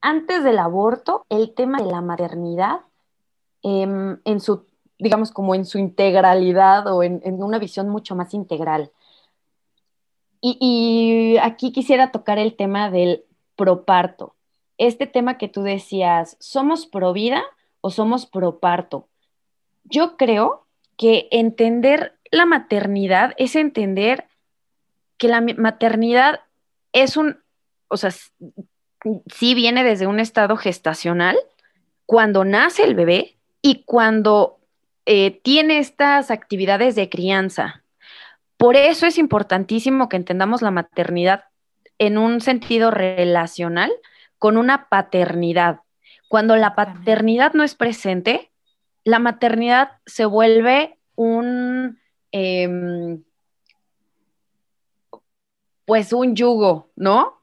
antes 0.00 0.42
del 0.42 0.58
aborto, 0.58 1.26
el 1.28 1.54
tema 1.54 1.78
de 1.78 1.86
la 1.86 2.00
maternidad 2.00 2.80
em, 3.62 4.18
en 4.24 4.40
su, 4.40 4.66
digamos, 4.98 5.30
como 5.30 5.54
en 5.54 5.64
su 5.64 5.78
integralidad 5.78 6.88
o 6.88 7.04
en, 7.04 7.22
una 7.40 7.60
visión 7.60 7.88
mucho 7.88 8.16
más 8.16 8.34
integral. 8.34 8.90
Y, 10.40 10.58
y, 10.60 11.38
aquí 11.38 11.70
quisiera 11.70 12.10
tocar 12.10 12.38
el 12.38 12.56
tema 12.56 12.90
del 12.90 13.24
proparto 13.54 14.34
este 14.78 15.06
tema 15.06 15.38
que 15.38 15.48
tú 15.48 15.62
decías, 15.62 16.36
¿somos 16.40 16.86
pro 16.86 17.12
vida 17.12 17.42
o 17.80 17.90
somos 17.90 18.26
pro 18.26 18.58
parto? 18.58 19.08
Yo 19.84 20.16
creo 20.16 20.66
que 20.96 21.28
entender 21.30 22.14
la 22.30 22.46
maternidad 22.46 23.34
es 23.36 23.56
entender 23.56 24.26
que 25.18 25.28
la 25.28 25.40
maternidad 25.40 26.40
es 26.92 27.16
un, 27.16 27.38
o 27.88 27.96
sea, 27.96 28.10
sí 28.10 29.54
viene 29.54 29.84
desde 29.84 30.06
un 30.06 30.20
estado 30.20 30.56
gestacional, 30.56 31.36
cuando 32.06 32.44
nace 32.44 32.84
el 32.84 32.94
bebé 32.94 33.36
y 33.60 33.84
cuando 33.84 34.58
eh, 35.06 35.40
tiene 35.42 35.78
estas 35.78 36.30
actividades 36.30 36.94
de 36.94 37.08
crianza. 37.08 37.82
Por 38.56 38.76
eso 38.76 39.06
es 39.06 39.18
importantísimo 39.18 40.08
que 40.08 40.16
entendamos 40.16 40.62
la 40.62 40.70
maternidad 40.70 41.44
en 41.98 42.18
un 42.18 42.40
sentido 42.40 42.90
relacional, 42.90 43.92
con 44.42 44.56
una 44.56 44.88
paternidad. 44.88 45.82
Cuando 46.26 46.56
la 46.56 46.74
paternidad 46.74 47.52
no 47.52 47.62
es 47.62 47.76
presente, 47.76 48.50
la 49.04 49.20
maternidad 49.20 50.00
se 50.04 50.24
vuelve 50.24 50.98
un, 51.14 52.00
em, 52.32 53.22
pues 55.84 56.12
un 56.12 56.34
yugo, 56.34 56.90
¿no? 56.96 57.40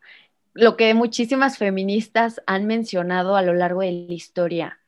Lo 0.53 0.75
que 0.75 0.93
muchísimas 0.93 1.57
feministas 1.57 2.41
han 2.47 2.65
mencionado 2.65 3.37
a 3.37 3.43
lo 3.43 3.53
largo 3.53 3.79
de 3.79 3.93
la 3.93 4.13
historia. 4.13 4.81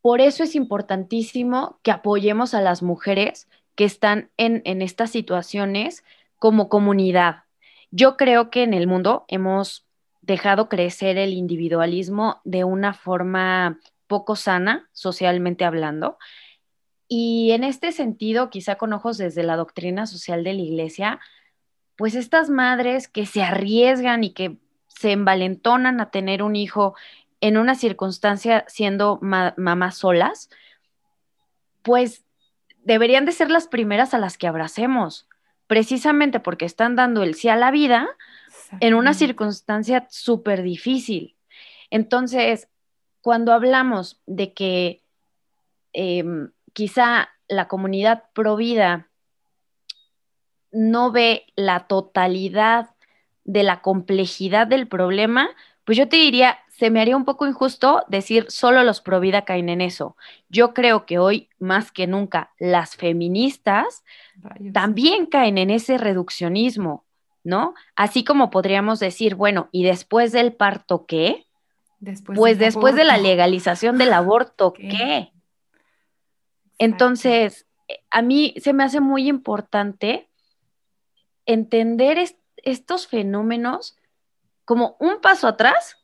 Por 0.00 0.22
eso 0.22 0.42
es 0.42 0.54
importantísimo 0.54 1.80
que 1.82 1.90
apoyemos 1.90 2.54
a 2.54 2.62
las 2.62 2.82
mujeres 2.82 3.46
que 3.74 3.84
están 3.84 4.30
en, 4.38 4.62
en 4.64 4.80
estas 4.80 5.10
situaciones 5.10 6.02
como 6.38 6.70
comunidad. 6.70 7.44
Yo 7.90 8.16
creo 8.16 8.48
que 8.48 8.62
en 8.62 8.72
el 8.72 8.86
mundo 8.86 9.26
hemos 9.28 9.83
dejado 10.26 10.68
crecer 10.68 11.18
el 11.18 11.32
individualismo 11.32 12.40
de 12.44 12.64
una 12.64 12.94
forma 12.94 13.78
poco 14.06 14.36
sana, 14.36 14.88
socialmente 14.92 15.64
hablando. 15.64 16.18
Y 17.08 17.52
en 17.52 17.64
este 17.64 17.92
sentido, 17.92 18.50
quizá 18.50 18.76
con 18.76 18.92
ojos 18.92 19.18
desde 19.18 19.42
la 19.42 19.56
doctrina 19.56 20.06
social 20.06 20.42
de 20.44 20.54
la 20.54 20.62
iglesia, 20.62 21.20
pues 21.96 22.14
estas 22.14 22.50
madres 22.50 23.08
que 23.08 23.26
se 23.26 23.42
arriesgan 23.42 24.24
y 24.24 24.32
que 24.32 24.56
se 24.88 25.12
envalentonan 25.12 26.00
a 26.00 26.10
tener 26.10 26.42
un 26.42 26.56
hijo 26.56 26.94
en 27.40 27.58
una 27.58 27.74
circunstancia 27.74 28.64
siendo 28.68 29.18
mamás 29.20 29.98
solas, 29.98 30.48
pues 31.82 32.24
deberían 32.84 33.26
de 33.26 33.32
ser 33.32 33.50
las 33.50 33.68
primeras 33.68 34.14
a 34.14 34.18
las 34.18 34.38
que 34.38 34.46
abracemos, 34.46 35.28
precisamente 35.66 36.40
porque 36.40 36.64
están 36.64 36.96
dando 36.96 37.22
el 37.22 37.34
sí 37.34 37.48
a 37.48 37.56
la 37.56 37.70
vida, 37.70 38.08
en 38.80 38.94
una 38.94 39.14
circunstancia 39.14 40.06
súper 40.10 40.62
difícil. 40.62 41.36
Entonces, 41.90 42.68
cuando 43.20 43.52
hablamos 43.52 44.20
de 44.26 44.52
que 44.52 45.02
em, 45.92 46.50
quizá 46.72 47.30
la 47.48 47.68
comunidad 47.68 48.24
provida 48.34 49.08
no 50.72 51.12
ve 51.12 51.46
la 51.56 51.86
totalidad 51.86 52.90
de 53.44 53.62
la 53.62 53.80
complejidad 53.80 54.66
del 54.66 54.88
problema, 54.88 55.50
pues 55.84 55.98
yo 55.98 56.08
te 56.08 56.16
diría, 56.16 56.58
se 56.68 56.90
me 56.90 57.00
haría 57.00 57.16
un 57.16 57.24
poco 57.24 57.46
injusto 57.46 58.04
decir 58.08 58.46
solo 58.48 58.82
los 58.82 59.00
provida 59.00 59.44
caen 59.44 59.68
en 59.68 59.80
eso. 59.80 60.16
Yo 60.48 60.74
creo 60.74 61.06
que 61.06 61.18
hoy, 61.18 61.48
más 61.58 61.92
que 61.92 62.06
nunca, 62.06 62.52
las 62.58 62.96
feministas 62.96 64.02
también 64.72 65.26
caen 65.26 65.58
en 65.58 65.70
ese 65.70 65.98
reduccionismo. 65.98 67.04
¿No? 67.44 67.74
Así 67.94 68.24
como 68.24 68.50
podríamos 68.50 68.98
decir, 68.98 69.34
bueno, 69.36 69.68
¿y 69.70 69.84
después 69.84 70.32
del 70.32 70.54
parto 70.54 71.06
qué? 71.06 71.46
pues 72.26 72.58
después 72.58 72.94
de 72.96 73.04
la 73.04 73.16
legalización 73.16 73.96
del 73.96 74.12
aborto, 74.12 74.72
¿qué? 74.74 75.32
Entonces, 76.78 77.66
a 78.10 78.20
mí 78.20 78.54
se 78.58 78.72
me 78.72 78.84
hace 78.84 79.00
muy 79.00 79.28
importante 79.28 80.28
entender 81.46 82.18
estos 82.56 83.06
fenómenos 83.06 83.96
como 84.64 84.96
un 84.98 85.20
paso 85.20 85.46
atrás 85.46 85.98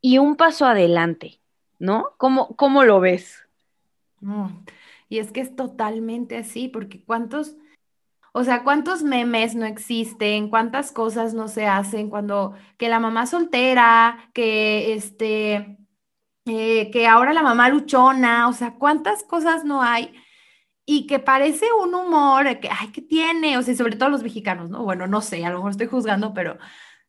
y 0.00 0.18
un 0.18 0.36
paso 0.36 0.66
adelante, 0.66 1.40
¿no? 1.78 2.10
¿Cómo, 2.16 2.56
cómo 2.56 2.84
lo 2.84 3.00
ves? 3.00 3.42
y 5.08 5.18
es 5.18 5.30
que 5.30 5.40
es 5.40 5.54
totalmente 5.54 6.36
así, 6.36 6.68
porque 6.68 7.00
¿cuántos 7.00 7.54
o 8.38 8.44
sea, 8.44 8.64
¿cuántos 8.64 9.02
memes 9.02 9.54
no 9.54 9.64
existen? 9.64 10.50
¿Cuántas 10.50 10.92
cosas 10.92 11.32
no 11.32 11.48
se 11.48 11.66
hacen 11.66 12.10
cuando 12.10 12.54
que 12.76 12.90
la 12.90 13.00
mamá 13.00 13.26
soltera, 13.26 14.30
que 14.34 14.92
este 14.92 15.78
eh, 16.44 16.90
que 16.90 17.06
ahora 17.06 17.32
la 17.32 17.42
mamá 17.42 17.70
luchona, 17.70 18.46
o 18.48 18.52
sea, 18.52 18.74
cuántas 18.74 19.22
cosas 19.24 19.64
no 19.64 19.82
hay 19.82 20.12
y 20.84 21.06
que 21.06 21.18
parece 21.18 21.66
un 21.82 21.94
humor, 21.94 22.60
que, 22.60 22.68
ay, 22.70 22.88
¿qué 22.92 23.00
tiene? 23.02 23.56
O 23.56 23.62
sea, 23.62 23.74
sobre 23.74 23.96
todo 23.96 24.10
los 24.10 24.22
mexicanos, 24.22 24.68
¿no? 24.70 24.84
Bueno, 24.84 25.06
no 25.06 25.22
sé, 25.22 25.44
a 25.46 25.50
lo 25.50 25.56
mejor 25.56 25.70
estoy 25.70 25.86
juzgando, 25.86 26.34
pero 26.34 26.58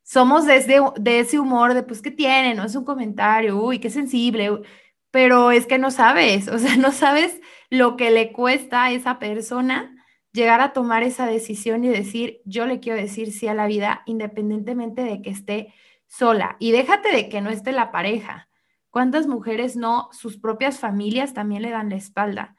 somos 0.02 0.46
desde 0.46 0.80
de 0.98 1.20
ese 1.20 1.38
humor 1.38 1.74
de, 1.74 1.82
pues, 1.82 2.00
¿qué 2.02 2.10
tiene? 2.10 2.54
No 2.54 2.64
es 2.64 2.74
un 2.74 2.84
comentario, 2.86 3.62
uy, 3.62 3.80
qué 3.80 3.90
sensible, 3.90 4.62
pero 5.10 5.50
es 5.50 5.66
que 5.66 5.78
no 5.78 5.90
sabes, 5.90 6.48
o 6.54 6.58
sea, 6.58 6.76
no 6.78 6.92
sabes 6.92 7.40
lo 7.70 7.96
que 7.98 8.10
le 8.10 8.32
cuesta 8.32 8.84
a 8.84 8.92
esa 8.92 9.18
persona 9.18 9.94
llegar 10.38 10.60
a 10.62 10.72
tomar 10.72 11.02
esa 11.02 11.26
decisión 11.26 11.84
y 11.84 11.88
decir, 11.88 12.40
yo 12.44 12.64
le 12.64 12.80
quiero 12.80 12.98
decir 12.98 13.32
sí 13.32 13.48
a 13.48 13.54
la 13.54 13.66
vida 13.66 14.02
independientemente 14.06 15.02
de 15.02 15.20
que 15.20 15.30
esté 15.30 15.74
sola. 16.06 16.56
Y 16.58 16.70
déjate 16.70 17.12
de 17.12 17.28
que 17.28 17.40
no 17.42 17.50
esté 17.50 17.72
la 17.72 17.90
pareja. 17.90 18.48
¿Cuántas 18.88 19.26
mujeres 19.26 19.76
no, 19.76 20.08
sus 20.12 20.38
propias 20.38 20.78
familias 20.78 21.34
también 21.34 21.62
le 21.62 21.70
dan 21.70 21.90
la 21.90 21.96
espalda? 21.96 22.56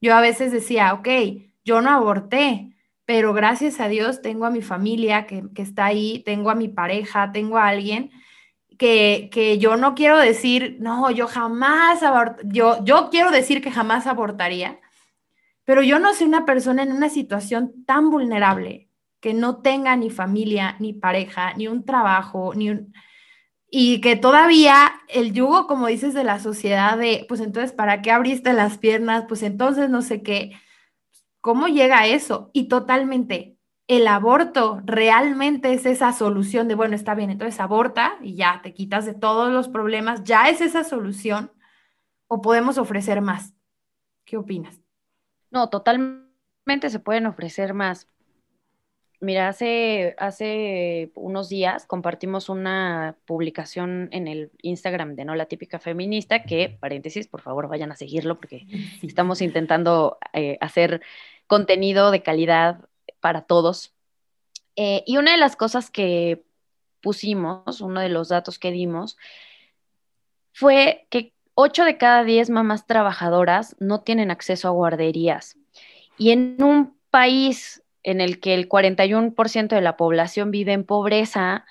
Yo 0.00 0.14
a 0.14 0.20
veces 0.20 0.52
decía, 0.52 0.92
ok, 0.94 1.08
yo 1.64 1.80
no 1.80 1.90
aborté, 1.90 2.76
pero 3.04 3.32
gracias 3.32 3.80
a 3.80 3.88
Dios 3.88 4.22
tengo 4.22 4.44
a 4.44 4.50
mi 4.50 4.62
familia 4.62 5.26
que, 5.26 5.44
está 5.56 5.86
ahí, 5.86 6.22
tengo 6.24 6.50
a 6.50 6.54
mi 6.54 6.68
pareja, 6.68 7.32
tengo 7.32 7.56
a 7.58 7.68
alguien 7.68 8.10
que, 8.78 9.30
que 9.32 9.58
yo 9.58 9.76
no 9.76 9.94
quiero 9.94 10.18
decir, 10.18 10.76
no, 10.80 11.10
yo 11.10 11.26
jamás 11.26 12.00
yo, 12.44 12.84
yo 12.84 13.08
quiero 13.10 13.30
decir 13.30 13.62
que 13.62 13.70
jamás 13.70 14.06
abortaría, 14.06 14.80
pero 15.64 15.82
yo 15.82 15.98
no 15.98 16.14
soy 16.14 16.26
una 16.26 16.44
persona 16.44 16.82
en 16.82 16.92
una 16.92 17.08
situación 17.08 17.84
tan 17.86 18.10
vulnerable 18.10 18.88
que 19.20 19.34
no 19.34 19.62
tenga 19.62 19.96
ni 19.96 20.10
familia, 20.10 20.76
ni 20.80 20.92
pareja, 20.92 21.54
ni 21.54 21.68
un 21.68 21.84
trabajo, 21.84 22.54
ni 22.54 22.70
un... 22.70 22.92
Y 23.70 24.00
que 24.00 24.16
todavía 24.16 24.92
el 25.08 25.32
yugo, 25.32 25.66
como 25.66 25.86
dices, 25.86 26.12
de 26.12 26.24
la 26.24 26.40
sociedad 26.40 26.98
de, 26.98 27.24
pues 27.28 27.40
entonces, 27.40 27.72
¿para 27.72 28.02
qué 28.02 28.10
abriste 28.10 28.52
las 28.52 28.78
piernas? 28.78 29.24
Pues 29.28 29.42
entonces 29.42 29.88
no 29.88 30.02
sé 30.02 30.22
qué. 30.22 30.52
¿Cómo 31.40 31.68
llega 31.68 32.00
a 32.00 32.06
eso? 32.06 32.50
Y 32.52 32.68
totalmente, 32.68 33.56
el 33.86 34.06
aborto 34.08 34.80
realmente 34.84 35.72
es 35.72 35.86
esa 35.86 36.12
solución 36.12 36.68
de, 36.68 36.74
bueno, 36.74 36.94
está 36.94 37.14
bien, 37.14 37.30
entonces 37.30 37.60
aborta 37.60 38.16
y 38.22 38.34
ya 38.34 38.60
te 38.62 38.74
quitas 38.74 39.06
de 39.06 39.14
todos 39.14 39.52
los 39.52 39.68
problemas, 39.68 40.24
ya 40.24 40.48
es 40.48 40.60
esa 40.60 40.84
solución 40.84 41.52
o 42.26 42.40
podemos 42.42 42.78
ofrecer 42.78 43.20
más. 43.20 43.54
¿Qué 44.24 44.36
opinas? 44.36 44.81
No, 45.52 45.68
totalmente 45.68 46.88
se 46.88 46.98
pueden 46.98 47.26
ofrecer 47.26 47.74
más. 47.74 48.08
Mira, 49.20 49.48
hace, 49.48 50.16
hace 50.18 51.12
unos 51.14 51.48
días 51.48 51.86
compartimos 51.86 52.48
una 52.48 53.16
publicación 53.26 54.08
en 54.10 54.26
el 54.26 54.50
Instagram 54.62 55.14
de 55.14 55.24
No 55.24 55.36
la 55.36 55.46
Típica 55.46 55.78
Feminista, 55.78 56.42
que, 56.42 56.70
paréntesis, 56.80 57.28
por 57.28 57.42
favor 57.42 57.68
vayan 57.68 57.92
a 57.92 57.96
seguirlo 57.96 58.36
porque 58.36 58.66
estamos 59.02 59.42
intentando 59.42 60.18
eh, 60.32 60.58
hacer 60.60 61.02
contenido 61.46 62.10
de 62.10 62.22
calidad 62.22 62.88
para 63.20 63.42
todos. 63.42 63.94
Eh, 64.74 65.04
y 65.06 65.18
una 65.18 65.32
de 65.32 65.38
las 65.38 65.54
cosas 65.54 65.90
que 65.90 66.42
pusimos, 67.02 67.80
uno 67.82 68.00
de 68.00 68.08
los 68.08 68.28
datos 68.28 68.58
que 68.58 68.72
dimos, 68.72 69.18
fue 70.52 71.06
que 71.10 71.34
8 71.54 71.84
de 71.84 71.98
cada 71.98 72.24
10 72.24 72.50
mamás 72.50 72.86
trabajadoras 72.86 73.76
no 73.78 74.00
tienen 74.00 74.30
acceso 74.30 74.68
a 74.68 74.72
guarderías. 74.72 75.56
Y 76.18 76.30
en 76.30 76.62
un 76.62 76.96
país 77.10 77.82
en 78.02 78.20
el 78.20 78.40
que 78.40 78.54
el 78.54 78.68
41% 78.68 79.68
de 79.68 79.80
la 79.80 79.96
población 79.96 80.50
vive 80.50 80.72
en 80.72 80.84
pobreza, 80.84 81.64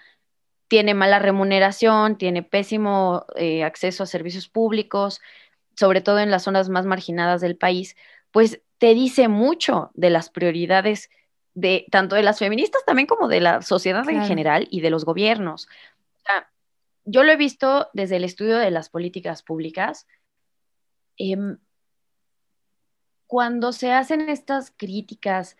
tiene 0.67 0.93
mala 0.93 1.19
remuneración, 1.19 2.17
tiene 2.17 2.43
pésimo 2.43 3.25
eh, 3.35 3.63
acceso 3.63 4.03
a 4.03 4.05
servicios 4.05 4.47
públicos, 4.47 5.19
sobre 5.75 6.01
todo 6.01 6.19
en 6.19 6.31
las 6.31 6.43
zonas 6.43 6.69
más 6.69 6.85
marginadas 6.85 7.41
del 7.41 7.57
país, 7.57 7.97
pues 8.31 8.61
te 8.77 8.93
dice 8.93 9.27
mucho 9.27 9.91
de 9.93 10.09
las 10.09 10.29
prioridades 10.29 11.09
de 11.53 11.85
tanto 11.91 12.15
de 12.15 12.23
las 12.23 12.39
feministas 12.39 12.83
también 12.85 13.07
como 13.07 13.27
de 13.27 13.41
la 13.41 13.61
sociedad 13.61 14.07
en 14.09 14.25
general 14.25 14.67
y 14.71 14.79
de 14.79 14.89
los 14.89 15.03
gobiernos. 15.03 15.67
Yo 17.05 17.23
lo 17.23 17.31
he 17.31 17.37
visto 17.37 17.89
desde 17.93 18.17
el 18.17 18.23
estudio 18.23 18.57
de 18.57 18.71
las 18.71 18.89
políticas 18.89 19.43
públicas. 19.43 20.07
Em, 21.17 21.57
cuando 23.27 23.71
se 23.71 23.91
hacen 23.91 24.29
estas 24.29 24.71
críticas 24.71 25.57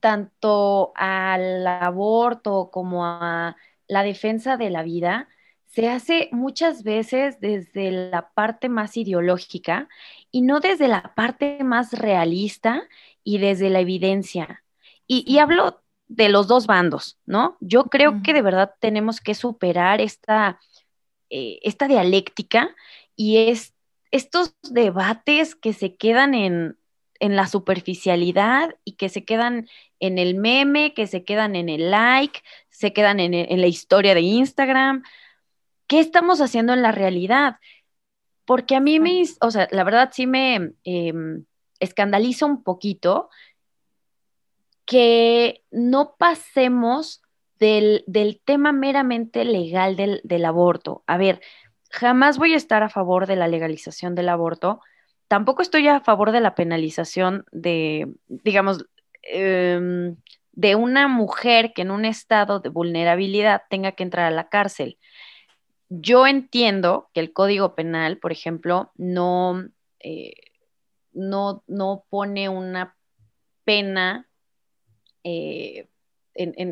tanto 0.00 0.92
al 0.94 1.66
aborto 1.66 2.70
como 2.72 3.04
a 3.04 3.56
la 3.86 4.02
defensa 4.02 4.56
de 4.56 4.70
la 4.70 4.82
vida, 4.82 5.28
se 5.66 5.88
hace 5.88 6.28
muchas 6.32 6.82
veces 6.82 7.40
desde 7.40 7.90
la 7.92 8.30
parte 8.30 8.68
más 8.68 8.96
ideológica 8.96 9.88
y 10.30 10.42
no 10.42 10.60
desde 10.60 10.88
la 10.88 11.14
parte 11.14 11.62
más 11.62 11.92
realista 11.92 12.82
y 13.22 13.38
desde 13.38 13.70
la 13.70 13.80
evidencia. 13.80 14.64
Y, 15.06 15.38
hablo 15.38 15.82
de 16.10 16.28
los 16.28 16.48
dos 16.48 16.66
bandos, 16.66 17.18
¿no? 17.24 17.56
Yo 17.60 17.84
creo 17.84 18.20
que 18.22 18.34
de 18.34 18.42
verdad 18.42 18.74
tenemos 18.80 19.20
que 19.20 19.36
superar 19.36 20.00
esta, 20.00 20.58
eh, 21.30 21.60
esta 21.62 21.86
dialéctica 21.86 22.74
y 23.14 23.36
es, 23.48 23.74
estos 24.10 24.56
debates 24.68 25.54
que 25.54 25.72
se 25.72 25.94
quedan 25.94 26.34
en, 26.34 26.76
en 27.20 27.36
la 27.36 27.46
superficialidad 27.46 28.74
y 28.84 28.96
que 28.96 29.08
se 29.08 29.24
quedan 29.24 29.68
en 30.00 30.18
el 30.18 30.34
meme, 30.34 30.94
que 30.94 31.06
se 31.06 31.22
quedan 31.22 31.54
en 31.54 31.68
el 31.68 31.92
like, 31.92 32.40
se 32.70 32.92
quedan 32.92 33.20
en, 33.20 33.60
la 33.60 33.66
historia 33.68 34.12
de 34.14 34.22
Instagram. 34.22 35.04
¿Qué 35.86 36.00
estamos 36.00 36.40
haciendo 36.40 36.72
en 36.72 36.82
la 36.82 36.90
realidad? 36.90 37.58
Porque 38.46 38.74
a 38.74 38.80
mí 38.80 38.98
me, 38.98 39.22
o 39.40 39.50
sea, 39.52 39.68
la 39.70 39.84
verdad 39.84 40.10
sí 40.12 40.26
me 40.26 40.72
em, 40.82 41.44
escandaliza 41.78 42.46
un 42.46 42.64
poquito 42.64 43.30
que 44.90 45.62
no 45.70 46.16
pasemos 46.18 47.22
del, 47.60 48.02
tema 48.44 48.72
meramente 48.72 49.44
legal 49.44 49.94
del, 49.94 50.20
del 50.24 50.44
aborto. 50.44 51.04
A 51.06 51.16
ver, 51.16 51.40
jamás 51.90 52.38
voy 52.38 52.54
a 52.54 52.56
estar 52.56 52.82
a 52.82 52.88
favor 52.88 53.28
de 53.28 53.36
la 53.36 53.46
legalización 53.46 54.16
del 54.16 54.28
aborto, 54.28 54.80
tampoco 55.28 55.62
estoy 55.62 55.86
a 55.86 56.00
favor 56.00 56.32
de 56.32 56.40
la 56.40 56.56
penalización 56.56 57.44
de, 57.52 58.12
digamos, 58.26 58.84
em, 59.22 60.16
de 60.50 60.74
una 60.74 61.06
mujer 61.06 61.72
que 61.72 61.82
en 61.82 61.92
un 61.92 62.04
estado 62.04 62.58
de 62.58 62.68
vulnerabilidad 62.68 63.62
tenga 63.70 63.92
que 63.92 64.02
entrar 64.02 64.26
a 64.26 64.34
la 64.34 64.48
cárcel. 64.48 64.98
Yo 65.88 66.26
entiendo 66.26 67.10
que 67.14 67.20
el 67.20 67.32
Código 67.32 67.76
Penal, 67.76 68.18
por 68.18 68.32
ejemplo, 68.32 68.90
no, 68.96 69.68
eh, 70.00 70.32
no, 71.12 71.62
no, 71.68 72.06
pone 72.10 72.48
una 72.48 72.96
pena, 73.62 74.26
eh, 75.24 75.88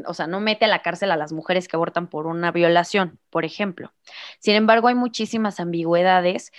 o 0.06 0.14
sea, 0.14 0.26
no 0.26 0.40
mete 0.40 0.64
a 0.64 0.68
la 0.68 0.82
cárcel 0.82 1.10
a 1.10 1.16
las 1.16 1.32
mujeres 1.32 1.68
que 1.68 1.76
abortan 1.76 2.08
por 2.08 2.26
una 2.26 2.52
violación, 2.52 3.18
por 3.30 3.44
ejemplo. 3.44 3.92
Sin 4.38 4.54
embargo, 4.54 4.88
hay 4.88 4.94
muchísimas 4.94 5.60
ambigüedades 5.60 6.52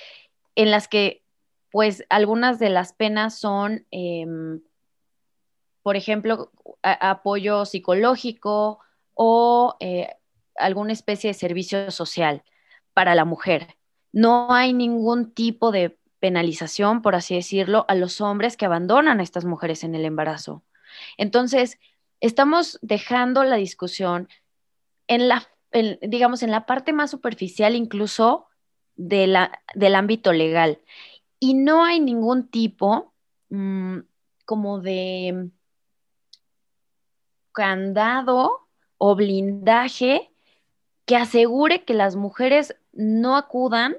en 0.56 0.72
las 0.72 0.88
que 0.88 1.24
pues 1.72 2.04
algunas 2.10 2.60
de 2.60 2.70
las 2.70 2.94
penas 2.94 3.38
son, 3.38 3.86
em, 3.92 4.62
por 5.84 5.96
ejemplo, 5.96 6.52
apoyo 6.82 7.66
psicológico 7.66 8.80
o 9.14 9.76
eh, 9.80 10.10
alguna 10.56 10.94
especie 10.94 11.30
de 11.30 11.34
servicio 11.34 11.92
social 11.92 12.44
para 12.94 13.16
la 13.16 13.26
mujer. 13.26 13.78
No 14.12 14.52
hay 14.52 14.74
ningún 14.74 15.32
tipo 15.32 15.72
de 15.72 15.98
penalización, 16.20 17.02
por 17.02 17.16
así 17.16 17.36
decirlo, 17.36 17.86
a 17.88 17.96
los 17.96 18.20
hombres 18.22 18.58
que 18.58 18.66
abandonan 18.66 19.20
a 19.20 19.24
estas 19.24 19.46
mujeres 19.46 19.84
en 19.84 19.96
el 19.96 20.06
embarazo. 20.06 20.64
Entonces, 21.18 21.80
estamos 22.20 22.80
dejando 22.82 23.44
la 23.44 23.56
discusión 23.56 24.28
en 25.08 25.28
la, 25.28 25.48
digamos, 26.02 26.44
en 26.44 26.52
la 26.52 26.66
parte 26.66 26.94
más 26.94 27.12
superficial 27.12 27.76
incluso 27.76 28.48
del 28.96 29.36
ámbito 29.96 30.34
legal 30.34 30.80
y 31.40 31.54
no 31.54 31.86
hay 31.86 32.00
ningún 32.00 32.50
tipo 32.50 33.14
mm, 33.50 34.00
como 34.46 34.80
de 34.82 35.50
candado 37.54 38.68
o 38.98 39.16
blindaje 39.16 40.32
que 41.06 41.16
asegure 41.16 41.86
que 41.86 41.94
las 41.94 42.16
mujeres 42.16 42.76
no 42.92 43.38
acudan 43.38 43.98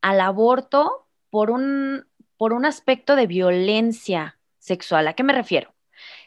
al 0.00 0.20
aborto 0.20 1.06
por 1.30 1.50
un, 1.50 2.06
por 2.36 2.52
un 2.52 2.66
aspecto 2.66 3.16
de 3.16 3.26
violencia 3.26 4.38
sexual. 4.58 5.08
¿A 5.08 5.14
qué 5.14 5.22
me 5.22 5.32
refiero? 5.32 5.72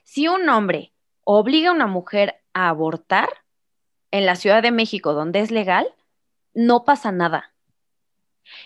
Si 0.05 0.27
un 0.27 0.47
hombre 0.49 0.93
obliga 1.23 1.71
a 1.71 1.73
una 1.73 1.87
mujer 1.87 2.41
a 2.53 2.69
abortar 2.69 3.27
en 4.11 4.25
la 4.25 4.35
Ciudad 4.35 4.63
de 4.63 4.71
México, 4.71 5.13
donde 5.13 5.39
es 5.39 5.51
legal, 5.51 5.87
no 6.53 6.85
pasa 6.85 7.11
nada. 7.11 7.53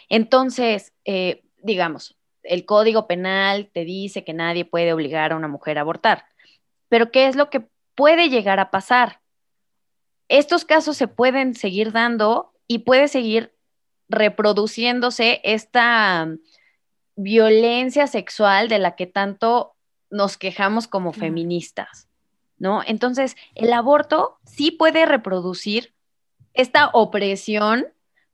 Entonces, 0.10 0.94
eh, 1.06 1.44
digamos, 1.64 2.18
el 2.44 2.66
código 2.66 3.08
penal 3.08 3.70
te 3.74 3.86
dice 3.86 4.24
que 4.24 4.34
nadie 4.34 4.66
puede 4.66 4.94
obligar 4.94 5.32
a 5.32 5.38
una 5.38 5.48
mujer 5.48 5.78
a 5.78 5.82
abortar, 5.82 6.26
pero 6.90 7.10
¿qué 7.10 7.28
es 7.28 7.38
lo 7.38 7.50
que 7.50 7.68
puede 7.96 8.30
llegar 8.30 8.60
a 8.60 8.70
pasar? 8.70 9.22
Estos 10.28 10.66
casos 10.66 10.98
se 10.98 11.08
pueden 11.08 11.56
seguir 11.56 11.94
dando 11.94 12.54
y 12.68 12.80
puede 12.80 13.08
seguir 13.08 13.56
reproduciéndose 14.10 15.40
esta 15.44 16.28
violencia 17.16 18.08
sexual 18.08 18.68
de 18.68 18.80
la 18.80 18.96
que 18.96 19.08
tanto 19.08 19.76
nos 20.10 20.38
quejamos 20.38 20.88
como 20.88 21.14
feministas, 21.14 22.08
¿no? 22.58 22.82
Entonces, 22.86 23.36
el 23.56 23.74
aborto 23.74 24.40
sí 24.44 24.72
puede 24.72 25.06
reproducir 25.06 25.94
esta 26.54 26.90
opresión 26.94 27.88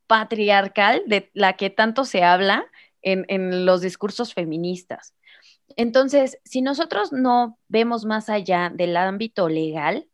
patriarcal 0.08 1.04
de 1.08 1.30
la 1.34 1.54
que 1.54 1.70
tanto 1.70 2.06
se 2.06 2.24
habla 2.24 2.66
en, 3.02 3.66
los 3.66 3.82
discursos 3.82 4.34
feministas. 4.34 5.14
Entonces, 5.76 6.40
si 6.44 6.62
nosotros 6.62 7.12
no 7.12 7.60
vemos 7.68 8.06
más 8.06 8.30
allá 8.30 8.72
del 8.74 8.98
ámbito 8.98 9.48
legal, 9.48 10.08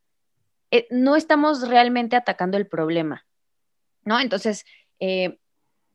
eh, 0.72 0.88
no 0.90 1.16
estamos 1.16 1.68
realmente 1.68 2.16
atacando 2.16 2.58
el 2.58 2.68
problema, 2.68 3.26
¿no? 4.04 4.20
Entonces, 4.20 4.66
eh, 5.00 5.40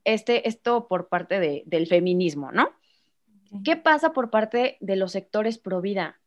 este, 0.05 0.47
esto 0.47 0.87
por 0.87 1.09
parte 1.09 1.63
del 1.65 1.87
feminismo, 1.87 2.51
¿no? 2.51 2.69
¿Qué 3.63 3.75
pasa 3.75 4.13
por 4.13 4.29
parte 4.29 4.77
de 4.79 4.95
los 4.95 5.11
sectores 5.11 5.57
pro 5.57 5.81
vida? 5.81 6.19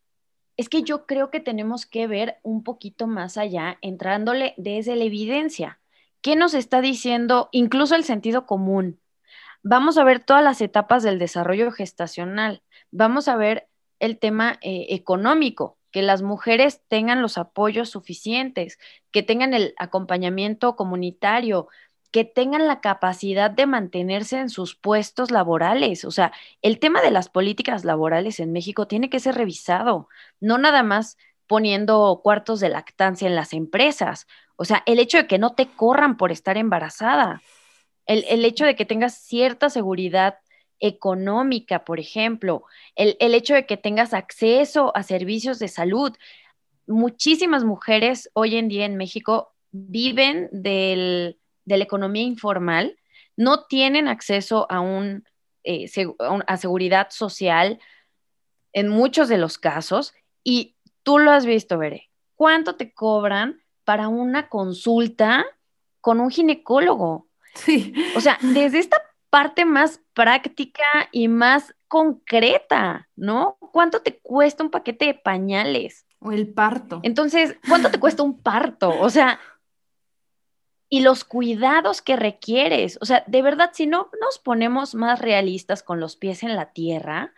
Es 0.57 0.69
que 0.69 0.83
yo 0.83 1.07
creo 1.07 1.31
que 1.31 1.41
tenemos 1.41 1.87
que 1.87 2.07
ver 2.07 2.39
un 2.43 2.63
poquito 2.63 3.07
más 3.07 3.37
allá, 3.37 3.79
entrándole 3.81 4.55
desde 4.57 4.97
la 4.97 5.05
evidencia. 5.05 5.81
¿Qué 6.23 6.37
nos 6.37 6.55
está 6.55 6.81
diciendo 6.81 7.49
incluso 7.53 7.95
el 7.95 8.05
sentido 8.05 8.47
común? 8.47 9.01
Vamos 9.63 9.99
a 9.99 10.05
ver 10.05 10.21
todas 10.21 10.45
las 10.45 10.61
etapas 10.61 11.03
del 11.03 11.19
desarrollo 11.19 11.71
gestacional. 11.71 12.63
Vamos 12.91 13.29
a 13.29 13.37
ver 13.37 13.69
el 13.99 14.19
tema 14.19 14.59
eh, 14.63 14.87
económico, 14.91 15.79
que 15.91 16.03
las 16.03 16.23
mujeres 16.23 16.83
tengan 16.89 17.21
los 17.21 17.37
apoyos 17.37 17.91
suficientes, 17.91 18.79
que 19.11 19.23
tengan 19.23 19.55
el 19.55 19.75
acompañamiento 19.79 20.77
comunitario, 20.77 21.69
que 22.11 22.25
tengan 22.25 22.67
la 22.67 22.81
capacidad 22.81 23.51
de 23.51 23.67
mantenerse 23.67 24.39
en 24.39 24.51
sus 24.51 24.75
puestos 24.75 25.31
laborales. 25.31 26.05
O 26.05 26.11
sea, 26.11 26.33
el 26.63 26.79
tema 26.79 27.03
de 27.03 27.11
las 27.11 27.29
políticas 27.29 27.85
laborales 27.85 28.41
en 28.41 28.53
México 28.53 28.87
tiene 28.87 29.11
que 29.11 29.21
ser 29.21 29.37
revisado, 29.37 30.09
no 30.41 30.59
nada 30.59 30.83
más 30.83 31.17
poniendo 31.47 32.21
cuartos 32.23 32.61
de 32.61 32.69
lactancia 32.69 33.29
en 33.29 33.35
las 33.35 33.53
empresas. 33.53 34.27
O 34.57 34.65
sea, 34.65 34.83
el 34.87 34.99
hecho 34.99 35.19
de 35.19 35.27
que 35.27 35.39
no 35.39 35.55
te 35.55 35.67
corran 35.67 36.17
por 36.17 36.33
estar 36.33 36.57
embarazada, 36.57 37.43
el, 38.07 38.45
hecho 38.45 38.65
de 38.65 38.75
que 38.75 38.85
tengas 38.85 39.15
cierta 39.15 39.71
seguridad 39.71 40.39
económica, 40.81 41.85
por 41.85 42.01
ejemplo, 42.01 42.65
el, 42.97 43.17
el 43.21 43.35
hecho 43.35 43.55
de 43.55 43.67
que 43.67 43.77
tengas 43.77 44.15
acceso 44.15 44.91
a 44.97 45.05
servicios 45.05 45.61
de 45.61 45.69
salud. 45.69 46.13
Muchísimas 46.89 47.63
mujeres 47.63 48.31
hoy 48.33 48.57
en 48.57 48.69
día 48.69 48.85
en 48.85 48.97
México 48.97 49.53
viven 49.71 50.49
del, 50.51 51.39
de 51.65 51.77
la 51.77 51.85
economía 51.85 52.23
informal 52.23 52.97
no 53.37 53.65
tienen 53.65 54.09
acceso 54.09 54.67
a, 54.71 54.81
un, 54.81 55.25
eh, 55.65 55.91
a 56.47 56.57
seguridad 56.57 57.09
social 57.11 57.79
en 58.73 58.89
muchos 58.89 59.29
de 59.29 59.39
los 59.39 59.59
casos 59.59 60.15
y 60.45 60.77
tú 61.03 61.19
lo 61.19 61.31
has 61.31 61.47
visto, 61.47 61.79
Veré. 61.79 62.11
¿Cuánto 62.35 62.77
te 62.77 62.93
cobran 62.93 63.63
para 63.85 64.09
una 64.09 64.49
consulta 64.49 65.45
con 66.01 66.21
un 66.21 66.31
ginecólogo? 66.31 67.29
Sí. 67.55 67.93
O 68.17 68.21
sea, 68.21 68.39
desde 68.41 68.79
esta 68.79 68.97
parte 69.31 69.65
más 69.65 70.01
práctica 70.15 70.85
y 71.13 71.29
más 71.29 71.75
concreta, 71.89 73.09
¿no? 73.17 73.57
¿Cuánto 73.73 74.03
te 74.03 74.19
cuesta 74.19 74.63
un 74.63 74.71
paquete 74.71 75.07
de 75.07 75.15
pañales? 75.15 76.07
O 76.21 76.33
el 76.33 76.53
parto. 76.53 77.01
Entonces, 77.03 77.57
¿cuánto 77.69 77.91
te 77.91 77.99
cuesta 77.99 78.23
un 78.23 78.41
parto? 78.43 78.91
O 79.01 79.09
sea, 79.09 79.41
y 80.93 81.01
los 81.01 81.25
cuidados 81.25 82.03
que 82.03 82.17
requieres. 82.17 82.99
O 83.01 83.07
sea, 83.07 83.23
de 83.29 83.43
verdad, 83.43 83.71
si 83.73 83.87
no 83.87 84.11
nos 84.21 84.41
ponemos 84.41 84.97
más 84.97 85.21
realistas 85.21 85.85
con 85.85 86.01
los 86.01 86.17
pies 86.17 86.43
en 86.43 86.57
la 86.57 86.73
tierra, 86.73 87.33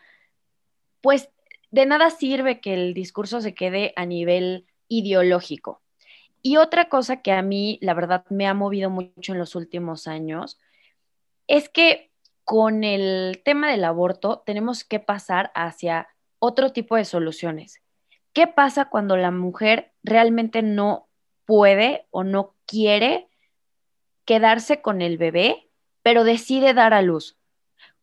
pues 1.03 1.29
de 1.71 1.85
nada 1.85 2.11
sirve 2.11 2.61
que 2.61 2.73
el 2.73 2.95
discurso 2.95 3.43
se 3.43 3.55
quede 3.55 3.93
a 3.95 4.07
nivel 4.07 4.67
ideológico. 4.89 5.83
Y 6.41 6.57
otra 6.57 6.89
cosa 6.89 7.21
que 7.21 7.33
a 7.33 7.43
mí, 7.43 7.79
la 7.83 7.95
verdad, 7.95 8.25
me 8.31 8.47
ha 8.47 8.55
movido 8.55 8.89
mucho 8.89 9.33
en 9.33 9.39
los 9.39 9.55
últimos 9.55 10.09
años, 10.09 10.59
es 11.47 11.69
que 11.69 12.11
con 12.45 12.85
el 12.85 13.43
tema 13.45 13.71
del 13.71 13.85
aborto 13.85 14.43
tenemos 14.45 14.83
que 14.83 14.99
pasar 14.99 15.53
hacia 15.55 16.09
otro 16.39 16.73
tipo 16.73 16.97
de 16.97 17.05
soluciones. 17.05 17.83
¿Qué 18.33 18.47
pasa 18.47 18.87
cuando 18.87 19.17
la 19.17 19.31
mujer 19.31 19.93
realmente 20.03 20.63
no 20.63 21.09
puede 21.45 22.07
o 22.11 22.25
no 22.25 22.55
quiere 22.67 23.29
quedarse 24.25 24.83
con 24.83 25.03
el 25.03 25.19
bebé, 25.19 25.69
pero 26.03 26.25
decide 26.25 26.75
dar 26.75 26.95
a 26.95 27.03
luz. 27.03 27.37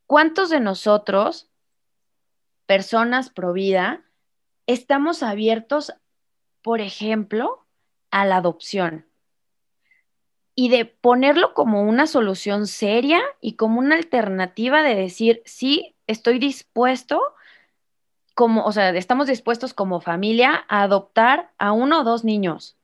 ¿Cuántos 0.06 0.50
de 0.50 0.60
nosotros, 0.60 1.50
personas 2.66 3.30
pro 3.30 3.54
vida, 3.54 4.04
estamos 4.68 5.24
abiertos, 5.24 5.94
por 6.62 6.82
ejemplo, 6.82 7.66
a 8.12 8.26
la 8.26 8.38
adopción? 8.38 9.06
Y 10.56 10.70
de 10.70 10.86
ponerlo 10.86 11.54
como 11.54 11.84
una 11.84 12.06
solución 12.08 12.68
seria 12.68 13.22
y 13.40 13.54
como 13.56 13.80
una 13.80 13.96
alternativa 13.96 14.84
de 14.84 14.96
decir, 14.96 15.42
sí, 15.46 15.96
estoy 16.08 16.40
dispuesto, 16.40 17.22
como, 18.36 18.66
o 18.66 18.72
sea, 18.72 18.90
estamos 18.90 19.28
dispuestos 19.28 19.74
como 19.74 20.02
familia 20.02 20.66
a 20.68 20.84
adoptar 20.84 21.52
a 21.58 21.72
uno 21.72 22.02
o 22.02 22.04
dos 22.04 22.24
niños. 22.24 22.78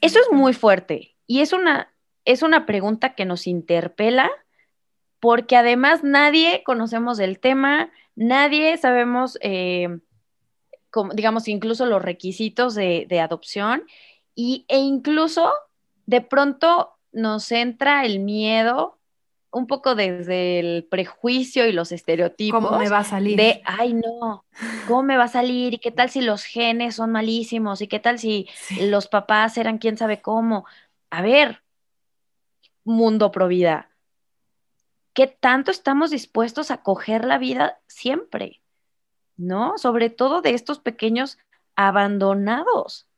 Eso 0.00 0.18
es 0.18 0.32
muy 0.32 0.52
fuerte 0.52 1.14
y 1.26 1.40
es 1.40 1.52
una 1.52 1.92
es 2.30 2.42
una 2.42 2.66
pregunta 2.66 3.14
que 3.14 3.24
nos 3.24 3.46
interpela 3.46 4.30
porque 5.20 5.56
además 5.56 6.02
nadie 6.02 6.62
conocemos 6.64 7.18
el 7.18 7.38
tema, 7.38 7.90
nadie 8.16 8.76
sabemos, 8.78 9.38
eh, 9.42 9.98
digamos, 11.12 11.46
incluso 11.48 11.86
los 11.86 12.02
requisitos 12.02 12.74
de, 12.74 13.20
adopción 13.20 13.82
y, 14.34 14.64
e 14.68 14.78
incluso 14.78 15.52
de 16.06 16.22
pronto 16.22 16.90
nos 17.12 17.52
entra 17.52 18.04
el 18.06 18.20
miedo 18.20 18.96
un 19.52 19.66
poco 19.66 19.94
desde 19.94 20.60
el 20.60 20.84
prejuicio 20.84 21.66
y 21.66 21.72
los 21.72 21.92
estereotipos. 21.92 22.64
¿Cómo 22.64 22.78
me 22.78 22.88
va 22.88 22.98
a 22.98 23.04
salir? 23.04 23.36
De, 23.36 23.60
ay, 23.64 23.94
no, 23.94 24.44
¿cómo 24.86 25.02
me 25.02 25.16
va 25.16 25.24
a 25.24 25.28
salir? 25.28 25.74
¿Y 25.74 25.78
qué 25.78 25.90
tal 25.90 26.08
si 26.08 26.20
los 26.20 26.44
genes 26.44 26.94
son 26.94 27.10
malísimos? 27.10 27.82
¿Y 27.82 27.88
qué 27.88 27.98
tal 27.98 28.18
si 28.18 28.48
los 28.80 29.08
papás 29.08 29.58
eran 29.58 29.78
quién 29.78 29.98
sabe 29.98 30.22
cómo? 30.22 30.64
A 31.10 31.20
ver, 31.20 31.62
mundo 32.90 33.30
pro 33.32 33.48
vida? 33.48 33.90
¿Qué 35.14 35.26
tanto 35.26 35.70
estamos 35.70 36.10
dispuestos 36.10 36.70
a 36.70 36.82
coger 36.82 37.24
la 37.24 37.38
vida 37.38 37.80
siempre? 37.86 38.62
¿No? 39.36 39.78
Sobre 39.78 40.10
todo 40.10 40.42
de 40.42 40.50
estos 40.54 40.78
pequeños 40.78 41.38
abandonados. 41.74 43.08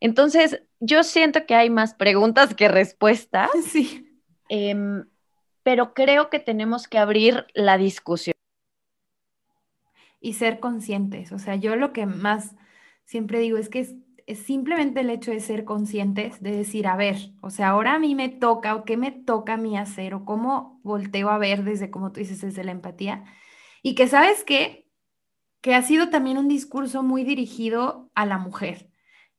Entonces, 0.00 0.62
yo 0.80 1.04
siento 1.04 1.46
que 1.46 1.54
hay 1.54 1.70
más 1.70 1.94
preguntas 1.94 2.54
que 2.54 2.68
respuestas. 2.68 3.50
Sí. 3.64 4.08
Em, 4.48 5.04
pero 5.62 5.94
creo 5.94 6.28
que 6.28 6.40
tenemos 6.40 6.88
que 6.88 6.98
abrir 6.98 7.46
la 7.54 7.78
discusión. 7.78 8.34
Y 10.20 10.34
ser 10.34 10.60
conscientes. 10.60 11.32
O 11.32 11.38
sea, 11.38 11.56
yo 11.56 11.76
lo 11.76 11.92
que 11.92 12.06
más 12.06 12.54
siempre 13.04 13.38
digo 13.38 13.58
es 13.58 13.68
que 13.68 13.80
es 13.80 13.94
es 14.26 14.40
simplemente 14.40 15.00
el 15.00 15.10
hecho 15.10 15.30
de 15.30 15.40
ser 15.40 15.64
conscientes, 15.64 16.42
de 16.42 16.56
decir, 16.56 16.86
a 16.86 16.96
ver, 16.96 17.16
o 17.40 17.50
sea, 17.50 17.70
ahora 17.70 17.94
a 17.94 17.98
mí 17.98 18.14
me 18.14 18.28
toca 18.28 18.74
o 18.74 18.84
qué 18.84 18.96
me 18.96 19.10
toca 19.12 19.54
a 19.54 19.56
mí 19.56 19.76
hacer 19.78 20.14
o 20.14 20.24
cómo 20.24 20.80
volteo 20.82 21.30
a 21.30 21.38
ver 21.38 21.64
desde, 21.64 21.90
como 21.90 22.12
tú 22.12 22.20
dices, 22.20 22.40
desde 22.40 22.64
la 22.64 22.72
empatía. 22.72 23.24
Y 23.82 23.94
que 23.94 24.08
sabes 24.08 24.44
qué, 24.44 24.88
que 25.60 25.74
ha 25.74 25.82
sido 25.82 26.10
también 26.10 26.38
un 26.38 26.48
discurso 26.48 27.02
muy 27.02 27.24
dirigido 27.24 28.10
a 28.14 28.26
la 28.26 28.38
mujer. 28.38 28.90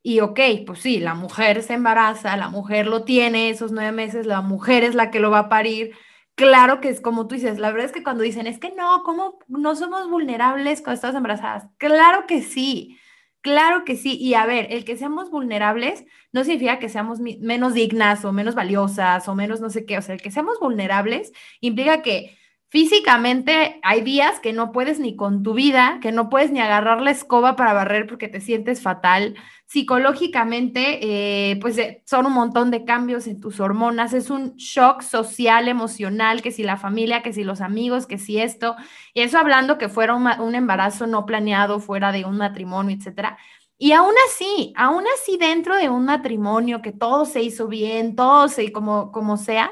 Y 0.02 0.20
ok, 0.20 0.40
pues 0.66 0.80
sí, 0.80 1.00
la 1.00 1.14
mujer 1.16 1.64
se 1.64 1.74
embaraza, 1.74 2.36
la 2.38 2.50
mujer 2.50 2.88
lo 2.88 3.04
tiene 3.06 3.50
esos 3.50 3.72
nueve 3.72 3.94
meses, 3.94 4.26
la 4.26 4.42
mujer 4.42 4.84
es 4.84 4.96
la 4.96 5.12
que 5.12 5.20
lo 5.20 5.32
va 5.32 5.40
a 5.40 5.50
parir. 5.50 5.96
Claro 6.36 6.82
que 6.82 6.90
es 6.90 7.00
como 7.00 7.28
tú 7.28 7.36
dices, 7.36 7.60
la 7.60 7.72
verdad 7.72 7.86
es 7.86 7.92
que 7.94 8.04
cuando 8.04 8.24
dicen, 8.24 8.48
es 8.48 8.60
que 8.60 8.72
no, 8.72 9.04
¿cómo 9.04 9.40
no 9.48 9.76
somos 9.76 10.10
vulnerables 10.10 10.82
cuando 10.82 10.96
estamos 10.96 11.16
embarazadas? 11.16 11.68
Claro 11.78 12.26
que 12.28 12.42
sí. 12.42 12.98
Claro 13.44 13.84
que 13.84 13.98
sí. 13.98 14.18
Y 14.18 14.36
a 14.36 14.46
ver, 14.46 14.68
el 14.72 14.86
que 14.86 14.96
seamos 14.96 15.30
vulnerables 15.30 16.06
no 16.32 16.46
significa 16.46 16.80
que 16.80 16.88
seamos 16.88 17.20
menos 17.20 17.74
dignas 17.74 18.24
o 18.24 18.32
menos 18.32 18.56
valiosas 18.56 19.28
o 19.28 19.36
menos 19.36 19.60
no 19.60 19.70
sé 19.70 19.86
qué. 19.86 19.98
O 19.98 20.02
sea, 20.02 20.16
el 20.16 20.22
que 20.22 20.32
seamos 20.32 20.60
vulnerables 20.62 21.34
implica 21.60 22.02
que 22.02 22.38
físicamente 22.70 23.82
hay 23.84 24.00
días 24.02 24.40
que 24.40 24.54
no 24.54 24.72
puedes 24.72 25.00
ni 25.02 25.18
con 25.18 25.44
tu 25.44 25.54
vida, 25.54 26.00
que 26.02 26.14
no 26.14 26.30
puedes 26.30 26.52
ni 26.52 26.62
agarrar 26.62 27.02
la 27.02 27.12
escoba 27.12 27.58
para 27.58 27.74
barrer 27.74 28.08
porque 28.08 28.30
te 28.30 28.40
sientes 28.40 28.82
fatal. 28.82 29.36
Psicológicamente, 29.74 31.00
eh, 31.02 31.56
pues 31.60 31.80
eh, 31.80 32.04
son 32.06 32.28
un 32.28 32.34
montón 32.34 32.70
de 32.70 32.86
cambios 32.86 33.26
en 33.26 33.40
tus 33.40 33.60
hormonas. 33.60 34.14
Es 34.14 34.30
un 34.30 34.56
shock 34.56 35.02
social, 35.02 35.68
emocional, 35.68 36.44
que 36.44 36.52
si 36.52 36.62
la 36.62 36.78
familia, 36.78 37.24
que 37.24 37.34
si 37.34 37.44
los 37.44 37.60
amigos, 37.60 38.06
que 38.06 38.20
si 38.20 38.40
esto. 38.40 38.76
Y 39.16 39.22
eso 39.22 39.40
hablando 39.40 39.80
que 39.80 39.90
fuera 39.90 40.14
un, 40.14 40.54
embarazo 40.54 41.08
no 41.08 41.26
planeado, 41.26 41.80
fuera 41.80 42.12
de 42.12 42.24
un 42.24 42.38
matrimonio, 42.38 42.96
etcétera. 42.96 43.40
Y 43.80 43.94
aún 43.94 44.14
así, 44.30 44.74
aún 44.78 45.06
así 45.16 45.38
dentro 45.38 45.76
de 45.76 45.90
un 45.90 46.06
matrimonio 46.06 46.84
que 46.84 46.92
todo 46.92 47.26
se 47.26 47.42
hizo 47.42 47.68
bien, 47.68 48.16
todo 48.16 48.50
se 48.50 48.72
como, 48.72 49.12
como 49.12 49.38
sea, 49.38 49.72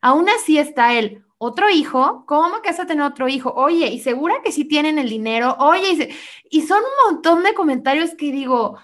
Aún 0.00 0.28
así 0.28 0.58
está 0.58 0.94
él, 0.94 1.24
otro 1.38 1.70
hijo, 1.70 2.24
¿cómo 2.26 2.60
que 2.60 2.70
vas 2.70 2.80
a 2.80 2.86
tener 2.86 3.04
otro 3.04 3.28
hijo? 3.28 3.52
Oye, 3.54 3.86
y 3.86 4.00
segura 4.00 4.36
que 4.44 4.50
sí 4.50 4.64
tienen 4.64 4.98
el 4.98 5.08
dinero, 5.08 5.56
oye, 5.60 6.16
y, 6.50 6.62
son 6.62 6.78
un 6.78 7.12
montón 7.12 7.44
de 7.44 7.54
comentarios 7.54 8.10
que 8.16 8.32
digo, 8.32 8.78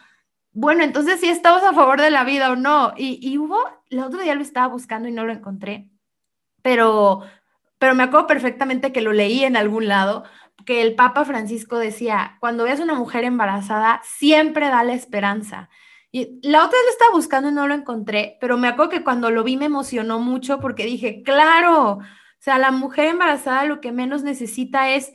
bueno, 0.61 0.83
entonces 0.83 1.21
sí 1.21 1.29
estamos 1.29 1.63
a 1.63 1.73
favor 1.73 2.01
de 2.01 2.11
la 2.11 2.25
vida 2.25 2.51
o 2.51 2.57
no. 2.57 2.93
Y, 2.97 3.21
y 3.23 3.39
hubo, 3.39 3.59
el 3.91 4.01
otro 4.01 4.21
día 4.21 4.35
lo 4.35 4.43
estaba 4.43 4.67
buscando 4.67 5.09
y 5.09 5.13
no 5.13 5.25
lo 5.25 5.33
encontré, 5.33 5.89
pero, 6.63 7.23
pero 7.79 7.95
me 7.95 8.03
acuerdo 8.03 8.27
perfectamente 8.27 8.91
que 8.91 9.01
lo 9.01 9.13
leí 9.13 9.45
en 9.45 9.57
algún 9.57 9.87
lado, 9.87 10.25
que 10.67 10.83
el 10.83 10.97
Papa 10.97 11.25
Francisco 11.25 11.79
decía, 11.79 12.39
cuando 12.41 12.65
veas 12.65 12.81
una 12.81 12.95
mujer 12.95 13.23
embarazada, 13.23 14.01
siempre 14.03 14.67
da 14.67 14.83
la 14.83 14.95
esperanza. 14.95 15.71
Y 16.11 16.41
la 16.43 16.65
otra 16.65 16.77
vez 16.77 16.87
lo 16.87 16.91
estaba 16.91 17.13
buscando 17.13 17.51
y 17.51 17.53
no 17.53 17.69
lo 17.69 17.75
encontré, 17.75 18.37
pero 18.41 18.59
me 18.59 18.67
acuerdo 18.67 18.91
que 18.91 19.05
cuando 19.05 19.31
lo 19.31 19.45
vi 19.45 19.57
me 19.57 19.67
emocionó 19.67 20.19
mucho 20.19 20.59
porque 20.59 20.87
dije, 20.87 21.23
claro, 21.23 21.99
o 21.99 22.03
sea, 22.41 22.59
la 22.59 22.73
mujer 22.73 23.07
embarazada 23.07 23.65
lo 23.65 23.81
que 23.81 23.93
menos 23.93 24.25
necesita 24.25 24.91
es, 24.91 25.13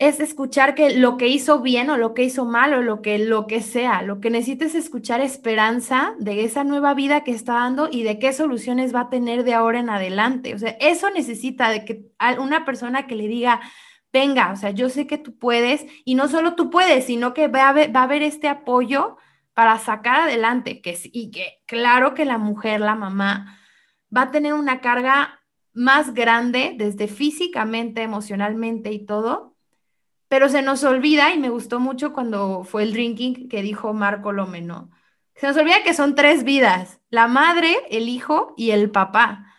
es 0.00 0.18
escuchar 0.18 0.74
que 0.74 0.96
lo 0.96 1.18
que 1.18 1.28
hizo 1.28 1.60
bien 1.60 1.90
o 1.90 1.98
lo 1.98 2.14
que 2.14 2.24
hizo 2.24 2.46
mal 2.46 2.72
o 2.72 2.80
lo 2.80 3.02
que, 3.02 3.18
lo 3.18 3.46
que 3.46 3.60
sea. 3.60 4.00
Lo 4.00 4.18
que 4.18 4.30
necesita 4.30 4.64
es 4.64 4.74
escuchar 4.74 5.20
esperanza 5.20 6.14
de 6.18 6.42
esa 6.42 6.64
nueva 6.64 6.94
vida 6.94 7.22
que 7.22 7.32
está 7.32 7.52
dando 7.52 7.86
y 7.92 8.02
de 8.02 8.18
qué 8.18 8.32
soluciones 8.32 8.94
va 8.94 9.00
a 9.02 9.10
tener 9.10 9.44
de 9.44 9.52
ahora 9.52 9.78
en 9.78 9.90
adelante. 9.90 10.54
O 10.54 10.58
sea, 10.58 10.74
eso 10.80 11.10
necesita 11.10 11.68
de 11.68 11.84
que 11.84 12.06
una 12.38 12.64
persona 12.64 13.06
que 13.06 13.14
le 13.14 13.28
diga, 13.28 13.60
venga, 14.10 14.52
o 14.52 14.56
sea, 14.56 14.70
yo 14.70 14.88
sé 14.88 15.06
que 15.06 15.18
tú 15.18 15.36
puedes 15.36 15.84
y 16.06 16.14
no 16.14 16.28
solo 16.28 16.54
tú 16.54 16.70
puedes, 16.70 17.04
sino 17.04 17.34
que 17.34 17.48
va 17.48 17.64
a 17.64 17.68
haber, 17.68 17.94
va 17.94 18.00
a 18.00 18.04
haber 18.04 18.22
este 18.22 18.48
apoyo 18.48 19.18
para 19.52 19.78
sacar 19.78 20.22
adelante, 20.22 20.80
que, 20.80 20.98
y 21.12 21.30
que 21.30 21.60
claro 21.66 22.14
que 22.14 22.24
la 22.24 22.38
mujer, 22.38 22.80
la 22.80 22.94
mamá, 22.94 23.58
va 24.16 24.22
a 24.22 24.30
tener 24.30 24.54
una 24.54 24.80
carga 24.80 25.42
más 25.74 26.14
grande, 26.14 26.74
desde 26.78 27.06
físicamente, 27.06 28.02
emocionalmente 28.02 28.92
y 28.92 29.04
todo, 29.04 29.49
pero 30.30 30.48
se 30.48 30.62
nos 30.62 30.84
olvida, 30.84 31.34
y 31.34 31.38
me 31.40 31.50
gustó 31.50 31.80
mucho 31.80 32.12
cuando 32.12 32.62
fue 32.62 32.84
el 32.84 32.92
drinking 32.92 33.48
que 33.48 33.62
dijo 33.62 33.92
Marco 33.92 34.30
Lomeno, 34.30 34.92
se 35.34 35.48
nos 35.48 35.56
olvida 35.56 35.82
que 35.82 35.92
son 35.92 36.14
tres 36.14 36.44
vidas, 36.44 37.00
la 37.10 37.26
madre, 37.26 37.76
el 37.90 38.08
hijo 38.08 38.54
y 38.56 38.70
el 38.70 38.92
papá. 38.92 39.52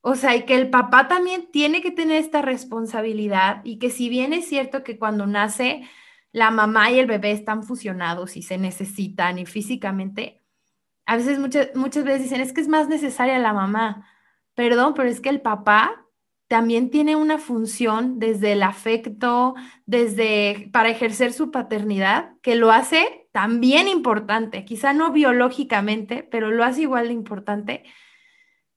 O 0.00 0.14
sea, 0.14 0.34
y 0.34 0.44
que 0.46 0.54
el 0.54 0.70
papá 0.70 1.06
también 1.08 1.50
tiene 1.52 1.82
que 1.82 1.90
tener 1.90 2.16
esta 2.16 2.40
responsabilidad 2.40 3.60
y 3.62 3.78
que 3.78 3.90
si 3.90 4.08
bien 4.08 4.32
es 4.32 4.48
cierto 4.48 4.82
que 4.84 4.98
cuando 4.98 5.26
nace 5.26 5.86
la 6.32 6.50
mamá 6.50 6.90
y 6.90 6.98
el 6.98 7.06
bebé 7.06 7.32
están 7.32 7.62
fusionados 7.62 8.38
y 8.38 8.42
se 8.42 8.56
necesitan 8.56 9.38
y 9.38 9.44
físicamente, 9.46 10.42
a 11.04 11.16
veces 11.16 11.38
muchas, 11.38 11.74
muchas 11.74 12.04
veces 12.04 12.22
dicen, 12.22 12.40
es 12.40 12.52
que 12.54 12.62
es 12.62 12.68
más 12.68 12.88
necesaria 12.88 13.38
la 13.38 13.52
mamá 13.52 14.06
perdón, 14.54 14.94
pero 14.94 15.08
es 15.08 15.20
que 15.20 15.30
el 15.30 15.40
papá 15.40 16.06
también 16.50 16.90
tiene 16.90 17.14
una 17.14 17.38
función 17.38 18.18
desde 18.18 18.54
el 18.54 18.64
afecto, 18.64 19.54
desde 19.86 20.68
para 20.72 20.88
ejercer 20.88 21.32
su 21.32 21.52
paternidad, 21.52 22.32
que 22.42 22.56
lo 22.56 22.72
hace 22.72 23.28
también 23.30 23.86
importante, 23.86 24.64
quizá 24.64 24.92
no 24.92 25.12
biológicamente, 25.12 26.24
pero 26.28 26.50
lo 26.50 26.64
hace 26.64 26.82
igual 26.82 27.06
de 27.06 27.14
importante. 27.14 27.84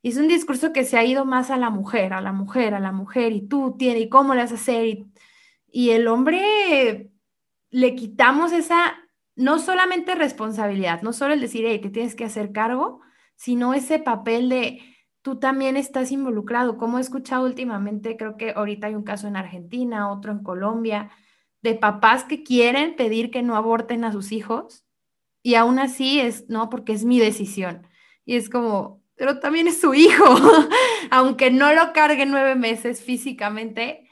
Y 0.03 0.09
es 0.09 0.17
un 0.17 0.27
discurso 0.27 0.71
que 0.71 0.83
se 0.83 0.99
ha 0.99 1.03
ido 1.03 1.25
más 1.25 1.49
a 1.49 1.57
la 1.57 1.71
mujer, 1.71 2.13
a 2.13 2.21
la 2.21 2.31
mujer, 2.31 2.75
a 2.75 2.79
la 2.79 2.91
mujer, 2.91 3.31
y 3.31 3.47
tú 3.47 3.75
tienes, 3.75 4.03
y 4.03 4.09
cómo 4.09 4.35
le 4.35 4.41
vas 4.41 4.51
a 4.51 4.55
hacer. 4.55 4.85
Y, 4.85 5.11
y 5.71 5.89
el 5.89 6.07
hombre 6.07 7.09
le 7.71 7.95
quitamos 7.95 8.51
esa, 8.51 8.93
no 9.35 9.57
solamente 9.57 10.13
responsabilidad, 10.13 11.01
no 11.01 11.11
solo 11.11 11.33
el 11.33 11.41
decir, 11.41 11.65
hey, 11.67 11.79
te 11.81 11.89
tienes 11.89 12.13
que 12.13 12.25
hacer 12.25 12.51
cargo, 12.51 13.01
sino 13.35 13.73
ese 13.73 13.97
papel 13.97 14.49
de, 14.49 14.92
tú 15.23 15.39
también 15.39 15.77
estás 15.77 16.11
involucrado. 16.11 16.77
Como 16.77 16.99
he 16.99 17.01
escuchado 17.01 17.45
últimamente, 17.45 18.17
creo 18.17 18.37
que 18.37 18.51
ahorita 18.51 18.87
hay 18.87 18.95
un 18.95 19.03
caso 19.03 19.27
en 19.27 19.35
Argentina, 19.35 20.11
otro 20.11 20.31
en 20.31 20.43
Colombia, 20.43 21.09
de 21.63 21.73
papás 21.73 22.25
que 22.25 22.43
quieren 22.43 22.95
pedir 22.95 23.31
que 23.31 23.41
no 23.41 23.55
aborten 23.55 24.03
a 24.03 24.11
sus 24.11 24.31
hijos 24.31 24.85
y 25.41 25.55
aún 25.55 25.79
así 25.79 26.19
es, 26.19 26.47
no, 26.49 26.69
porque 26.69 26.93
es 26.93 27.05
mi 27.05 27.19
decisión. 27.19 27.87
Y 28.25 28.35
es 28.35 28.49
como, 28.49 29.01
pero 29.15 29.39
también 29.39 29.67
es 29.67 29.79
su 29.79 29.93
hijo, 29.93 30.25
aunque 31.11 31.51
no 31.51 31.73
lo 31.73 31.93
cargue 31.93 32.25
nueve 32.25 32.55
meses 32.55 33.01
físicamente, 33.01 34.09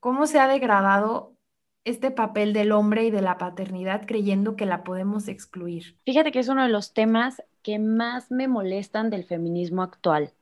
¿cómo 0.00 0.26
se 0.26 0.40
ha 0.40 0.48
degradado 0.48 1.36
este 1.84 2.10
papel 2.10 2.52
del 2.52 2.72
hombre 2.72 3.04
y 3.04 3.10
de 3.10 3.22
la 3.22 3.38
paternidad 3.38 4.06
creyendo 4.06 4.56
que 4.56 4.66
la 4.66 4.82
podemos 4.84 5.28
excluir? 5.28 5.98
Fíjate 6.04 6.32
que 6.32 6.40
es 6.40 6.48
uno 6.48 6.64
de 6.64 6.68
los 6.68 6.94
temas 6.94 7.42
que 7.66 7.80
más 7.80 8.30
me 8.30 8.46
molestan 8.46 9.10
del 9.10 9.24
feminismo 9.24 9.82
actual. 9.82 10.32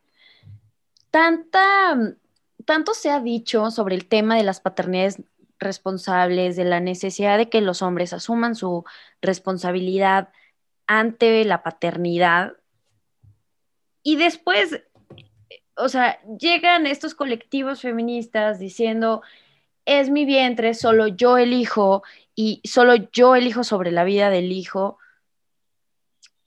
Tanta, 1.10 1.96
tanto 2.66 2.92
se 2.92 3.08
ha 3.08 3.18
dicho 3.18 3.70
sobre 3.70 3.94
el 3.94 4.06
tema 4.08 4.36
de 4.36 4.42
las 4.42 4.60
paternidades 4.60 5.22
responsables, 5.58 6.54
de 6.54 6.66
la 6.66 6.80
necesidad 6.80 7.38
de 7.38 7.48
que 7.48 7.62
los 7.62 7.80
hombres 7.80 8.12
asuman 8.12 8.54
su 8.54 8.84
responsabilidad 9.22 10.34
ante 10.86 11.42
la 11.46 11.62
paternidad. 11.62 12.58
Y 14.02 14.16
después, 14.16 14.82
o 15.78 15.88
sea, 15.88 16.20
llegan 16.38 16.86
estos 16.86 17.14
colectivos 17.14 17.80
feministas 17.80 18.58
diciendo, 18.58 19.22
es 19.86 20.10
mi 20.10 20.26
vientre, 20.26 20.74
solo 20.74 21.06
yo 21.06 21.38
elijo 21.38 22.02
y 22.34 22.60
solo 22.64 22.96
yo 22.96 23.34
elijo 23.34 23.64
sobre 23.64 23.92
la 23.92 24.04
vida 24.04 24.28
del 24.28 24.52
hijo. 24.52 24.98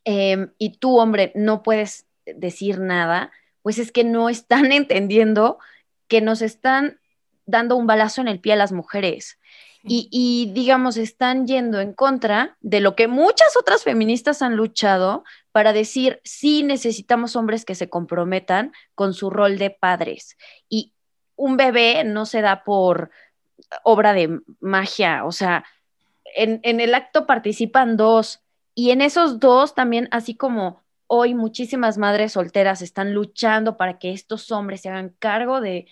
Em, 0.09 0.53
y 0.57 0.77
tú, 0.77 0.99
hombre, 0.99 1.33
no 1.35 1.63
puedes 1.63 2.07
decir 2.25 2.79
nada, 2.79 3.29
pues 3.61 3.77
es 3.77 3.91
que 3.91 4.05
no 4.05 4.29
están 4.29 4.71
entendiendo 4.71 5.59
que 6.07 6.21
nos 6.21 6.41
están 6.41 7.01
dando 7.45 7.75
un 7.75 7.87
balazo 7.87 8.21
en 8.21 8.29
el 8.29 8.39
pie 8.39 8.53
a 8.53 8.55
las 8.55 8.71
mujeres. 8.71 9.37
Y, 9.83 10.07
y, 10.09 10.53
digamos, 10.53 10.95
están 10.95 11.45
yendo 11.45 11.81
en 11.81 11.91
contra 11.91 12.57
de 12.61 12.79
lo 12.79 12.95
que 12.95 13.09
muchas 13.09 13.57
otras 13.57 13.83
feministas 13.83 14.41
han 14.41 14.55
luchado 14.55 15.25
para 15.51 15.73
decir, 15.73 16.21
sí 16.23 16.63
necesitamos 16.63 17.35
hombres 17.35 17.65
que 17.65 17.75
se 17.75 17.89
comprometan 17.89 18.71
con 18.95 19.13
su 19.13 19.29
rol 19.29 19.57
de 19.57 19.71
padres. 19.71 20.37
Y 20.69 20.93
un 21.35 21.57
bebé 21.57 22.05
no 22.05 22.25
se 22.25 22.39
da 22.39 22.63
por 22.63 23.11
obra 23.83 24.13
de 24.13 24.39
magia, 24.61 25.25
o 25.25 25.33
sea, 25.33 25.65
en, 26.35 26.61
en 26.63 26.79
el 26.79 26.93
acto 26.93 27.25
participan 27.25 27.97
dos, 27.97 28.41
y 28.79 28.91
en 28.91 29.01
esos 29.01 29.39
dos 29.39 29.73
también, 29.73 30.07
así 30.11 30.35
como 30.35 30.83
hoy 31.07 31.33
muchísimas 31.33 31.97
madres 31.97 32.33
solteras 32.33 32.83
están 32.83 33.11
luchando 33.11 33.75
para 33.75 33.97
que 33.97 34.11
estos 34.11 34.51
hombres 34.51 34.81
se 34.81 34.89
hagan 34.89 35.15
cargo 35.17 35.61
de 35.61 35.87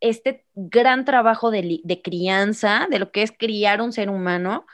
este 0.00 0.46
gran 0.54 1.04
trabajo 1.04 1.50
de, 1.50 2.00
crianza, 2.02 2.86
de 2.90 2.98
lo 2.98 3.12
que 3.12 3.24
es 3.24 3.30
criar 3.30 3.82
un 3.82 3.92
ser 3.92 4.08
humano. 4.08 4.64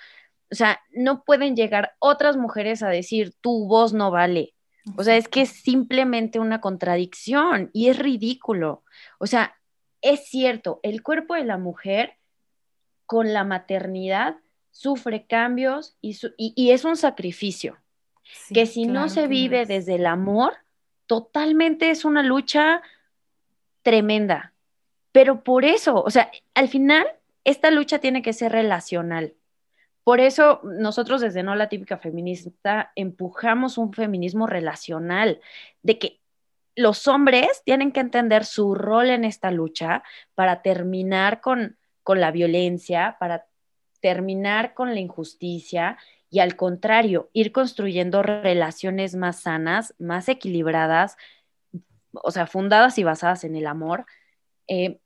O 0.52 0.54
sea, 0.54 0.80
no 0.90 1.24
pueden 1.24 1.56
llegar 1.56 1.96
otras 1.98 2.36
mujeres 2.36 2.84
a 2.84 2.88
decir, 2.88 3.34
tu 3.40 3.66
voz 3.66 3.92
no 3.92 4.12
vale. 4.12 4.54
O 4.96 5.02
sea, 5.02 5.16
es 5.16 5.26
que 5.26 5.40
es 5.40 5.50
simplemente 5.50 6.38
una 6.38 6.60
contradicción 6.60 7.70
y 7.72 7.88
es 7.88 7.98
ridículo. 7.98 8.84
O 9.18 9.26
sea, 9.26 9.56
es 10.02 10.24
cierto, 10.28 10.78
el 10.84 11.02
cuerpo 11.02 11.34
de 11.34 11.42
la 11.42 11.58
mujer 11.58 12.14
con 13.06 13.32
la 13.32 13.42
maternidad 13.42 14.36
sufre 14.70 15.26
cambios 15.26 15.96
y, 16.00 16.70
es 16.70 16.84
un 16.84 16.96
sacrificio, 16.96 17.78
que 18.52 18.66
si 18.66 18.86
no 18.86 19.08
se 19.08 19.26
vive 19.26 19.66
desde 19.66 19.96
el 19.96 20.06
amor, 20.06 20.54
totalmente 21.06 21.90
es 21.90 22.04
una 22.04 22.22
lucha 22.22 22.82
tremenda. 23.82 24.54
Pero 25.12 25.42
por 25.42 25.64
eso, 25.64 26.02
o 26.02 26.10
sea, 26.10 26.30
al 26.54 26.68
final, 26.68 27.06
esta 27.44 27.70
lucha 27.70 27.98
tiene 27.98 28.22
que 28.22 28.32
ser 28.32 28.52
relacional. 28.52 29.34
Por 30.04 30.20
eso 30.20 30.60
nosotros 30.62 31.20
desde 31.20 31.42
No 31.42 31.54
la 31.54 31.68
Típica 31.68 31.98
Feminista 31.98 32.92
empujamos 32.94 33.76
un 33.76 33.92
feminismo 33.92 34.46
relacional, 34.46 35.40
de 35.82 35.98
que 35.98 36.20
los 36.76 37.08
hombres 37.08 37.62
tienen 37.64 37.92
que 37.92 38.00
entender 38.00 38.44
su 38.44 38.74
rol 38.74 39.10
en 39.10 39.24
esta 39.24 39.50
lucha 39.50 40.02
para 40.34 40.62
terminar 40.62 41.40
con, 41.40 41.76
con 42.02 42.20
la 42.20 42.30
violencia, 42.30 43.16
para 43.18 43.46
terminar 44.00 44.74
con 44.74 44.94
la 44.94 45.00
injusticia 45.00 45.98
y 46.30 46.38
al 46.38 46.56
contrario, 46.56 47.28
ir 47.32 47.50
construyendo 47.52 48.22
relaciones 48.22 49.16
más 49.16 49.40
sanas, 49.40 49.94
más 49.98 50.28
equilibradas, 50.28 51.16
o 52.12 52.30
sea, 52.30 52.46
fundadas 52.46 52.98
y 52.98 53.04
basadas 53.04 53.42
en 53.44 53.56
el 53.56 53.66
amor. 53.66 54.06
Eh, 54.68 55.00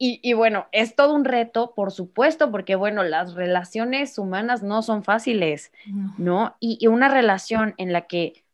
y, 0.00 0.32
bueno, 0.32 0.68
es 0.70 0.94
todo 0.94 1.12
un 1.12 1.24
reto, 1.24 1.74
por 1.74 1.90
supuesto, 1.90 2.52
porque 2.52 2.76
bueno, 2.76 3.02
las 3.02 3.34
relaciones 3.34 4.16
humanas 4.16 4.62
no 4.62 4.82
son 4.82 5.02
fáciles, 5.02 5.72
¿no? 6.16 6.56
Y, 6.60 6.86
una 6.86 7.08
relación 7.08 7.74
en 7.78 7.92
la 7.92 8.02
que, 8.02 8.44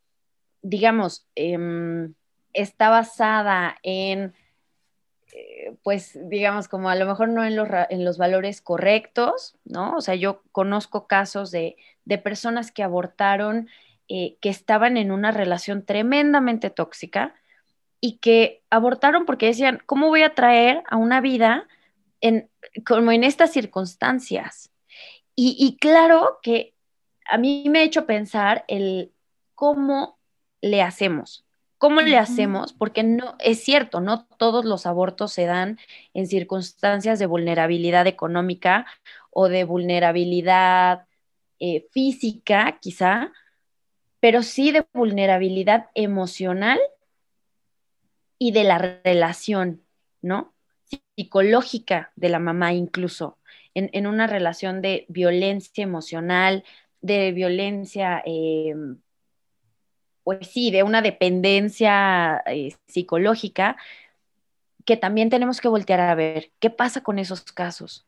digamos, 0.63 1.27
em, 1.35 2.15
está 2.53 2.89
basada 2.89 3.77
en 3.83 4.33
pues 5.83 6.17
digamos, 6.29 6.67
como 6.67 6.89
a 6.89 6.95
lo 6.95 7.05
mejor 7.05 7.29
no 7.29 7.43
en 7.43 7.55
los, 7.55 7.67
en 7.89 8.05
los 8.05 8.17
valores 8.17 8.61
correctos, 8.61 9.55
¿no? 9.65 9.95
O 9.95 10.01
sea, 10.01 10.15
yo 10.15 10.41
conozco 10.51 11.07
casos 11.07 11.51
de, 11.51 11.77
personas 12.23 12.71
que 12.71 12.83
abortaron, 12.83 13.69
eh, 14.07 14.37
que 14.41 14.49
estaban 14.49 14.97
en 14.97 15.11
una 15.11 15.31
relación 15.31 15.85
tremendamente 15.85 16.69
tóxica 16.69 17.33
y 17.99 18.17
que 18.17 18.63
abortaron 18.69 19.25
porque 19.25 19.47
decían, 19.47 19.81
¿cómo 19.85 20.07
voy 20.07 20.21
a 20.21 20.35
traer 20.35 20.83
a 20.87 20.97
una 20.97 21.21
vida 21.21 21.67
en, 22.21 22.49
como 22.85 23.11
en 23.11 23.23
estas 23.23 23.51
circunstancias? 23.51 24.71
Y, 25.35 25.55
y 25.59 25.77
claro 25.77 26.39
que 26.41 26.73
a 27.27 27.37
mí 27.37 27.65
me 27.69 27.79
ha 27.79 27.83
hecho 27.83 28.05
pensar 28.05 28.65
el 28.67 29.11
cómo 29.55 30.19
le 30.61 30.81
hacemos. 30.81 31.44
¿Cómo 31.77 32.01
le 32.01 32.17
hacemos? 32.17 32.73
Porque 32.73 33.03
no 33.03 33.35
es 33.39 33.63
cierto, 33.63 33.99
no 33.99 34.25
todos 34.25 34.63
los 34.65 34.85
abortos 34.85 35.33
se 35.33 35.45
dan 35.45 35.77
en 36.13 36.27
circunstancias 36.27 37.19
de 37.19 37.25
vulnerabilidad 37.25 38.07
económica 38.07 38.85
o 39.29 39.49
de 39.49 39.65
vulnerabilidad 39.65 41.05
eh, 41.59 41.87
física, 41.91 42.79
quizá, 42.81 43.31
pero 44.19 44.41
sí 44.41 44.71
de 44.71 44.85
vulnerabilidad 44.93 45.87
emocional 45.93 46.79
y 48.39 48.51
de 48.51 48.63
la 48.63 48.77
relación, 48.77 49.83
¿no? 50.21 50.53
Psicológica 51.15 52.11
de 52.15 52.29
la 52.29 52.39
mamá 52.39 52.73
incluso, 52.73 53.37
en, 53.73 54.07
una 54.07 54.27
relación 54.27 54.81
de 54.81 55.05
violencia 55.09 55.83
emocional, 55.83 56.63
de 57.01 57.31
violencia, 57.33 58.21
em, 58.25 58.99
pues 60.25 60.47
sí, 60.47 60.71
de 60.71 60.83
una 60.83 61.03
dependencia 61.03 62.43
eh, 62.47 62.75
psicológica, 62.87 63.77
que 64.83 64.97
también 64.97 65.29
tenemos 65.29 65.61
que 65.61 65.67
voltear 65.67 66.01
a 66.01 66.15
ver 66.15 66.51
qué 66.59 66.71
pasa 66.71 67.01
con 67.01 67.19
esos 67.19 67.43
casos, 67.43 68.05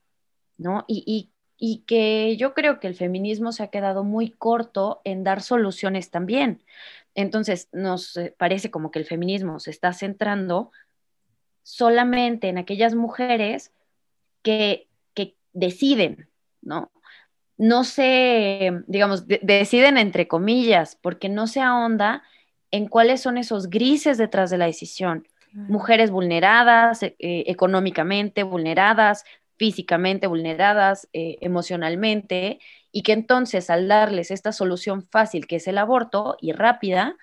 ¿no? 0.58 0.84
Y, 0.88 1.30
y 1.60 1.84
que 1.88 2.36
yo 2.38 2.56
creo 2.56 2.80
que 2.80 2.88
el 2.88 2.95
feminismo 2.95 3.51
se 3.51 3.63
ha 3.63 3.67
quedado 3.67 4.03
muy 4.03 4.32
corto 4.32 5.01
en 5.03 5.23
dar 5.23 5.41
soluciones 5.43 6.10
también. 6.10 6.63
Entonces, 7.13 7.69
nos 7.71 8.17
eh, 8.17 8.34
parece 8.36 8.71
como 8.71 8.89
que 8.89 8.99
el 8.99 9.06
feminismo 9.06 9.60
se 9.60 9.69
está 9.71 9.93
centrando 9.93 10.71
solamente 11.62 12.47
en 12.47 12.58
aquellas 12.58 12.95
mujeres 12.95 13.71
que, 14.41 14.88
que 15.13 15.36
deciden, 15.53 16.30
¿no? 16.62 16.91
No 17.58 17.84
se, 17.84 18.72
digamos, 18.88 19.28
deciden 19.28 19.98
entre 19.98 20.28
comillas, 20.28 20.96
porque 21.02 21.30
no 21.30 21.48
se 21.48 21.62
ahonda 21.62 22.24
en 22.72 22.88
cuáles 22.88 23.22
son 23.22 23.38
esos 23.38 23.70
grises 23.70 24.17
detrás 24.17 24.50
de 24.50 24.58
la 24.58 24.65
decisión. 24.65 25.28
Mujeres 25.54 26.12
vulneradas, 26.12 27.02
eh, 27.02 27.15
económicamente 27.20 28.43
vulneradas, 28.43 29.24
físicamente 29.56 30.28
vulneradas, 30.28 31.08
eh, 31.13 31.38
emocionalmente, 31.41 32.60
y 32.91 33.02
que 33.02 33.13
entonces 33.13 33.70
al 33.70 33.88
darles 33.88 34.30
esta 34.30 34.52
solución 34.52 35.04
fácil 35.04 35.48
que 35.48 35.56
es 35.56 35.67
el 35.67 35.80
aborto 35.80 36.38
y 36.41 36.52
rápida, 36.52 37.15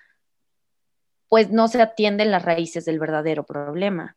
pues 1.29 1.49
no 1.49 1.67
se 1.67 1.81
atienden 1.81 2.31
las 2.31 2.43
raíces 2.43 2.85
del 2.85 2.99
verdadero 2.99 3.45
problema. 3.45 4.15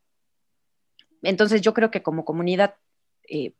Entonces 1.22 1.60
yo 1.62 1.74
creo 1.74 1.90
que 1.90 2.02
como 2.02 2.24
comunidad, 2.24 2.74
eh, 3.28 3.52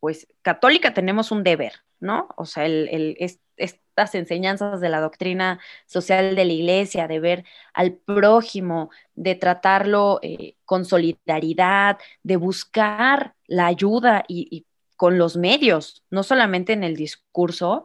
pues 0.00 0.26
católica 0.42 0.94
tenemos 0.94 1.30
un 1.30 1.42
deber, 1.42 1.72
¿no? 2.00 2.28
O 2.36 2.44
sea, 2.44 2.66
el, 2.66 3.16
estas 3.58 4.14
enseñanzas 4.14 4.80
de 4.80 4.88
la 4.88 5.00
doctrina 5.00 5.58
social 5.86 6.36
de 6.36 6.44
la 6.44 6.52
iglesia, 6.52 7.08
de 7.08 7.20
ver 7.20 7.44
al 7.74 7.94
prójimo, 7.94 8.90
de 9.14 9.34
tratarlo 9.34 10.20
eh, 10.22 10.54
con 10.64 10.84
solidaridad, 10.84 11.98
de 12.22 12.36
buscar 12.36 13.34
la 13.46 13.66
ayuda 13.66 14.24
y, 14.28 14.66
con 14.96 15.16
los 15.16 15.36
medios, 15.36 16.04
no 16.10 16.24
solamente 16.24 16.72
en 16.72 16.82
el 16.82 16.96
discurso, 16.96 17.84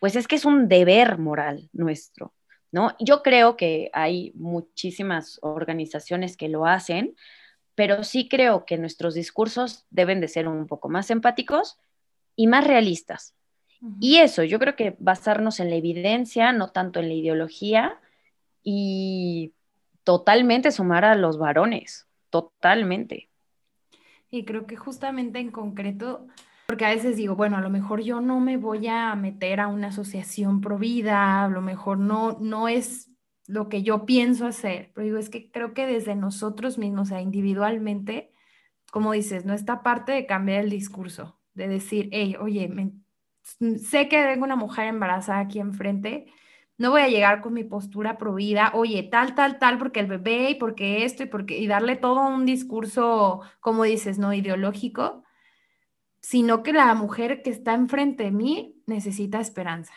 pues 0.00 0.14
es 0.14 0.28
que 0.28 0.36
es 0.36 0.44
un 0.44 0.68
deber 0.68 1.18
moral 1.18 1.68
nuestro, 1.72 2.34
¿no? 2.70 2.94
Yo 3.00 3.22
creo 3.22 3.56
que 3.56 3.90
hay 3.92 4.30
muchísimas 4.36 5.40
organizaciones 5.42 6.36
que 6.36 6.48
lo 6.48 6.66
hacen, 6.66 7.16
pero 7.74 8.04
sí 8.04 8.28
creo 8.28 8.64
que 8.64 8.78
nuestros 8.78 9.14
discursos 9.14 9.86
deben 9.90 10.20
de 10.20 10.28
ser 10.28 10.46
un 10.46 10.68
poco 10.68 10.88
más 10.88 11.10
empáticos 11.10 11.80
y 12.36 12.46
más 12.46 12.64
realistas. 12.64 13.34
Y 14.00 14.18
eso, 14.18 14.44
yo 14.44 14.58
creo 14.58 14.76
que 14.76 14.96
basarnos 15.00 15.58
en 15.58 15.70
la 15.70 15.76
evidencia, 15.76 16.52
no 16.52 16.70
tanto 16.70 17.00
en 17.00 17.08
la 17.08 17.14
ideología, 17.14 17.98
y 18.62 19.54
totalmente 20.04 20.70
sumar 20.70 21.04
a 21.04 21.16
los 21.16 21.38
varones, 21.38 22.06
totalmente. 22.30 23.28
Y 24.30 24.44
creo 24.44 24.66
que 24.66 24.76
justamente 24.76 25.40
en 25.40 25.50
concreto, 25.50 26.26
porque 26.66 26.86
a 26.86 26.90
veces 26.90 27.16
digo, 27.16 27.34
bueno, 27.34 27.56
a 27.56 27.60
lo 27.60 27.70
mejor 27.70 28.02
yo 28.02 28.20
no 28.20 28.40
me 28.40 28.56
voy 28.56 28.86
a 28.86 29.14
meter 29.14 29.60
a 29.60 29.66
una 29.66 29.88
asociación 29.88 30.60
pro 30.60 30.78
vida, 30.78 31.44
a 31.44 31.48
lo 31.48 31.60
mejor 31.60 31.98
no, 31.98 32.38
no 32.40 32.68
es 32.68 33.10
lo 33.46 33.68
que 33.68 33.82
yo 33.82 34.06
pienso 34.06 34.46
hacer, 34.46 34.92
pero 34.94 35.04
digo, 35.04 35.18
es 35.18 35.28
que 35.28 35.50
creo 35.50 35.74
que 35.74 35.86
desde 35.86 36.14
nosotros 36.14 36.78
mismos, 36.78 37.08
o 37.08 37.10
sea, 37.10 37.20
individualmente, 37.20 38.30
como 38.92 39.12
dices, 39.12 39.44
no 39.44 39.54
está 39.54 39.82
parte 39.82 40.12
de 40.12 40.26
cambiar 40.26 40.62
el 40.62 40.70
discurso, 40.70 41.38
de 41.54 41.68
decir, 41.68 42.08
hey, 42.12 42.36
oye, 42.40 42.68
me, 42.68 42.92
sé 43.42 44.08
que 44.08 44.22
tengo 44.24 44.44
una 44.44 44.56
mujer 44.56 44.86
embarazada 44.86 45.40
aquí 45.40 45.58
enfrente, 45.58 46.26
no 46.78 46.90
voy 46.90 47.02
a 47.02 47.08
llegar 47.08 47.40
con 47.40 47.54
mi 47.54 47.64
postura 47.64 48.18
prohibida, 48.18 48.72
oye, 48.74 49.02
tal, 49.04 49.34
tal, 49.34 49.58
tal, 49.58 49.78
porque 49.78 50.00
el 50.00 50.06
bebé 50.06 50.50
y 50.50 50.54
porque 50.56 51.04
esto 51.04 51.22
y 51.22 51.26
porque, 51.26 51.58
y 51.58 51.66
darle 51.66 51.96
todo 51.96 52.26
un 52.26 52.44
discurso, 52.46 53.42
como 53.60 53.84
dices, 53.84 54.18
no 54.18 54.32
ideológico, 54.32 55.22
sino 56.20 56.62
que 56.62 56.72
la 56.72 56.94
mujer 56.94 57.42
que 57.42 57.50
está 57.50 57.74
enfrente 57.74 58.24
de 58.24 58.30
mí 58.30 58.82
necesita 58.86 59.40
esperanza. 59.40 59.92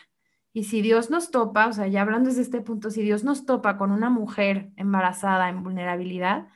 Y 0.52 0.64
si 0.64 0.80
Dios 0.80 1.10
nos 1.10 1.30
topa, 1.30 1.66
o 1.66 1.72
sea, 1.72 1.86
ya 1.86 2.02
hablando 2.02 2.28
desde 2.28 2.42
este 2.42 2.60
punto, 2.60 2.90
si 2.90 3.02
Dios 3.02 3.24
nos 3.24 3.46
topa 3.46 3.76
con 3.76 3.90
una 3.90 4.10
mujer 4.10 4.70
embarazada 4.76 5.48
en 5.48 5.62
vulnerabilidad, 5.62 6.48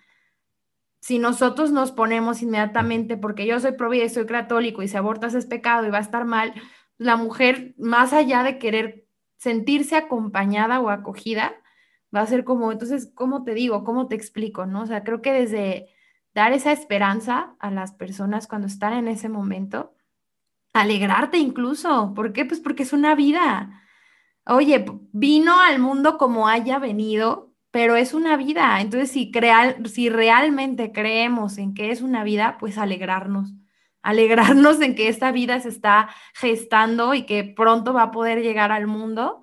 si 1.00 1.18
nosotros 1.18 1.70
nos 1.70 1.92
ponemos 1.92 2.42
inmediatamente, 2.42 3.16
porque 3.16 3.46
yo 3.46 3.58
soy 3.60 3.72
pro 3.72 3.92
y 3.92 4.08
soy 4.08 4.26
católico 4.26 4.82
y 4.82 4.88
si 4.88 4.96
abortas 4.96 5.34
es 5.34 5.46
pecado 5.46 5.86
y 5.86 5.90
va 5.90 5.98
a 5.98 6.02
estar 6.02 6.24
mal, 6.24 6.54
la 7.00 7.16
mujer, 7.16 7.74
más 7.78 8.12
allá 8.12 8.42
de 8.42 8.58
querer 8.58 9.06
sentirse 9.38 9.96
acompañada 9.96 10.80
o 10.80 10.90
acogida, 10.90 11.54
va 12.14 12.20
a 12.20 12.26
ser 12.26 12.44
como, 12.44 12.70
entonces, 12.72 13.10
¿cómo 13.14 13.42
te 13.42 13.54
digo? 13.54 13.84
¿Cómo 13.84 14.06
te 14.06 14.16
explico? 14.16 14.66
¿No? 14.66 14.82
O 14.82 14.86
sea, 14.86 15.02
creo 15.02 15.22
que 15.22 15.32
desde 15.32 15.88
dar 16.34 16.52
esa 16.52 16.72
esperanza 16.72 17.56
a 17.58 17.70
las 17.70 17.92
personas 17.92 18.46
cuando 18.46 18.66
están 18.66 18.92
en 18.92 19.08
ese 19.08 19.30
momento, 19.30 19.94
alegrarte 20.74 21.38
incluso. 21.38 22.12
¿Por 22.14 22.34
qué? 22.34 22.44
Pues 22.44 22.60
porque 22.60 22.82
es 22.82 22.92
una 22.92 23.14
vida. 23.14 23.82
Oye, 24.44 24.84
vino 25.12 25.58
al 25.58 25.78
mundo 25.78 26.18
como 26.18 26.48
haya 26.48 26.78
venido, 26.78 27.54
pero 27.70 27.96
es 27.96 28.12
una 28.12 28.36
vida. 28.36 28.78
Entonces, 28.78 29.10
si, 29.10 29.32
si 29.86 30.10
realmente 30.10 30.92
creemos 30.92 31.56
en 31.56 31.72
que 31.72 31.92
es 31.92 32.02
una 32.02 32.24
vida, 32.24 32.58
pues 32.60 32.76
alegrarnos 32.76 33.54
alegrarnos 34.02 34.80
en 34.80 34.94
que 34.94 35.08
esta 35.08 35.32
vida 35.32 35.60
se 35.60 35.68
está 35.68 36.08
gestando 36.34 37.14
y 37.14 37.24
que 37.24 37.44
pronto 37.44 37.92
va 37.92 38.04
a 38.04 38.10
poder 38.10 38.42
llegar 38.42 38.72
al 38.72 38.86
mundo. 38.86 39.42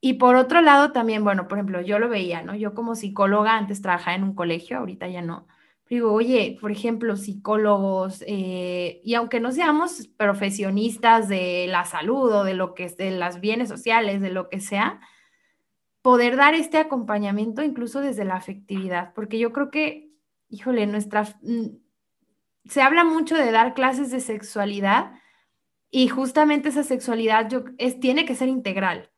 Y 0.00 0.14
por 0.14 0.36
otro 0.36 0.60
lado 0.60 0.92
también, 0.92 1.22
bueno, 1.22 1.46
por 1.46 1.58
ejemplo, 1.58 1.80
yo 1.80 1.98
lo 1.98 2.08
veía, 2.08 2.42
¿no? 2.42 2.54
Yo 2.56 2.74
como 2.74 2.96
psicóloga 2.96 3.56
antes 3.56 3.82
trabajaba 3.82 4.16
en 4.16 4.24
un 4.24 4.34
colegio, 4.34 4.78
ahorita 4.78 5.06
ya 5.08 5.22
no. 5.22 5.46
Digo, 5.88 6.12
oye, 6.12 6.56
por 6.60 6.72
ejemplo, 6.72 7.16
psicólogos, 7.16 8.24
eh, 8.26 9.00
y 9.04 9.14
aunque 9.14 9.40
no 9.40 9.52
seamos 9.52 10.08
profesionistas 10.16 11.28
de 11.28 11.66
la 11.68 11.84
salud 11.84 12.32
o 12.32 12.44
de 12.44 12.54
lo 12.54 12.74
que 12.74 12.84
es 12.84 12.96
de 12.96 13.10
las 13.10 13.40
bienes 13.40 13.68
sociales, 13.68 14.20
de 14.22 14.30
lo 14.30 14.48
que 14.48 14.58
sea, 14.58 15.00
poder 16.00 16.36
dar 16.36 16.54
este 16.54 16.78
acompañamiento 16.78 17.62
incluso 17.62 18.00
desde 18.00 18.24
la 18.24 18.34
afectividad, 18.34 19.12
porque 19.14 19.38
yo 19.38 19.52
creo 19.52 19.70
que, 19.70 20.10
híjole, 20.48 20.86
nuestra, 20.86 21.28
se 22.64 22.82
habla 22.82 23.04
mucho 23.04 23.36
de 23.36 23.50
dar 23.50 23.74
clases 23.74 24.10
de 24.10 24.20
sexualidad 24.20 25.12
y 25.90 26.08
justamente 26.08 26.70
esa 26.70 26.82
sexualidad 26.82 27.48
es, 27.78 28.00
tiene 28.00 28.24
que 28.24 28.34
ser 28.34 28.48
integral, 28.48 29.10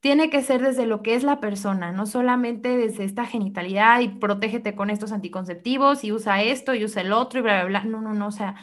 tiene 0.00 0.30
que 0.30 0.42
ser 0.42 0.62
desde 0.62 0.86
lo 0.86 1.02
que 1.02 1.14
es 1.14 1.22
la 1.22 1.40
persona, 1.40 1.92
no 1.92 2.06
solamente 2.06 2.76
desde 2.76 3.04
esta 3.04 3.26
genitalidad 3.26 4.00
y 4.00 4.08
protégete 4.08 4.74
con 4.74 4.90
estos 4.90 5.12
anticonceptivos 5.12 6.04
y 6.04 6.12
usa 6.12 6.42
esto 6.42 6.74
y 6.74 6.84
usa 6.84 7.02
el 7.02 7.12
otro 7.12 7.40
y 7.40 7.42
bla, 7.42 7.64
bla, 7.64 7.80
bla. 7.80 7.84
No, 7.84 8.00
no, 8.00 8.14
no, 8.14 8.28
o 8.28 8.30
sea, 8.30 8.54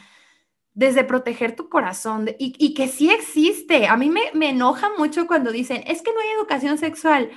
desde 0.73 1.03
proteger 1.03 1.55
tu 1.55 1.69
corazón 1.69 2.29
y, 2.39 2.73
que 2.73 2.87
sí 2.87 3.09
existe. 3.09 3.87
A 3.87 3.97
mí 3.97 4.09
me, 4.09 4.21
me 4.33 4.49
enoja 4.49 4.89
mucho 4.97 5.27
cuando 5.27 5.51
dicen, 5.51 5.83
es 5.85 6.01
que 6.01 6.11
no 6.13 6.19
hay 6.21 6.29
educación 6.37 6.77
sexual. 6.77 7.29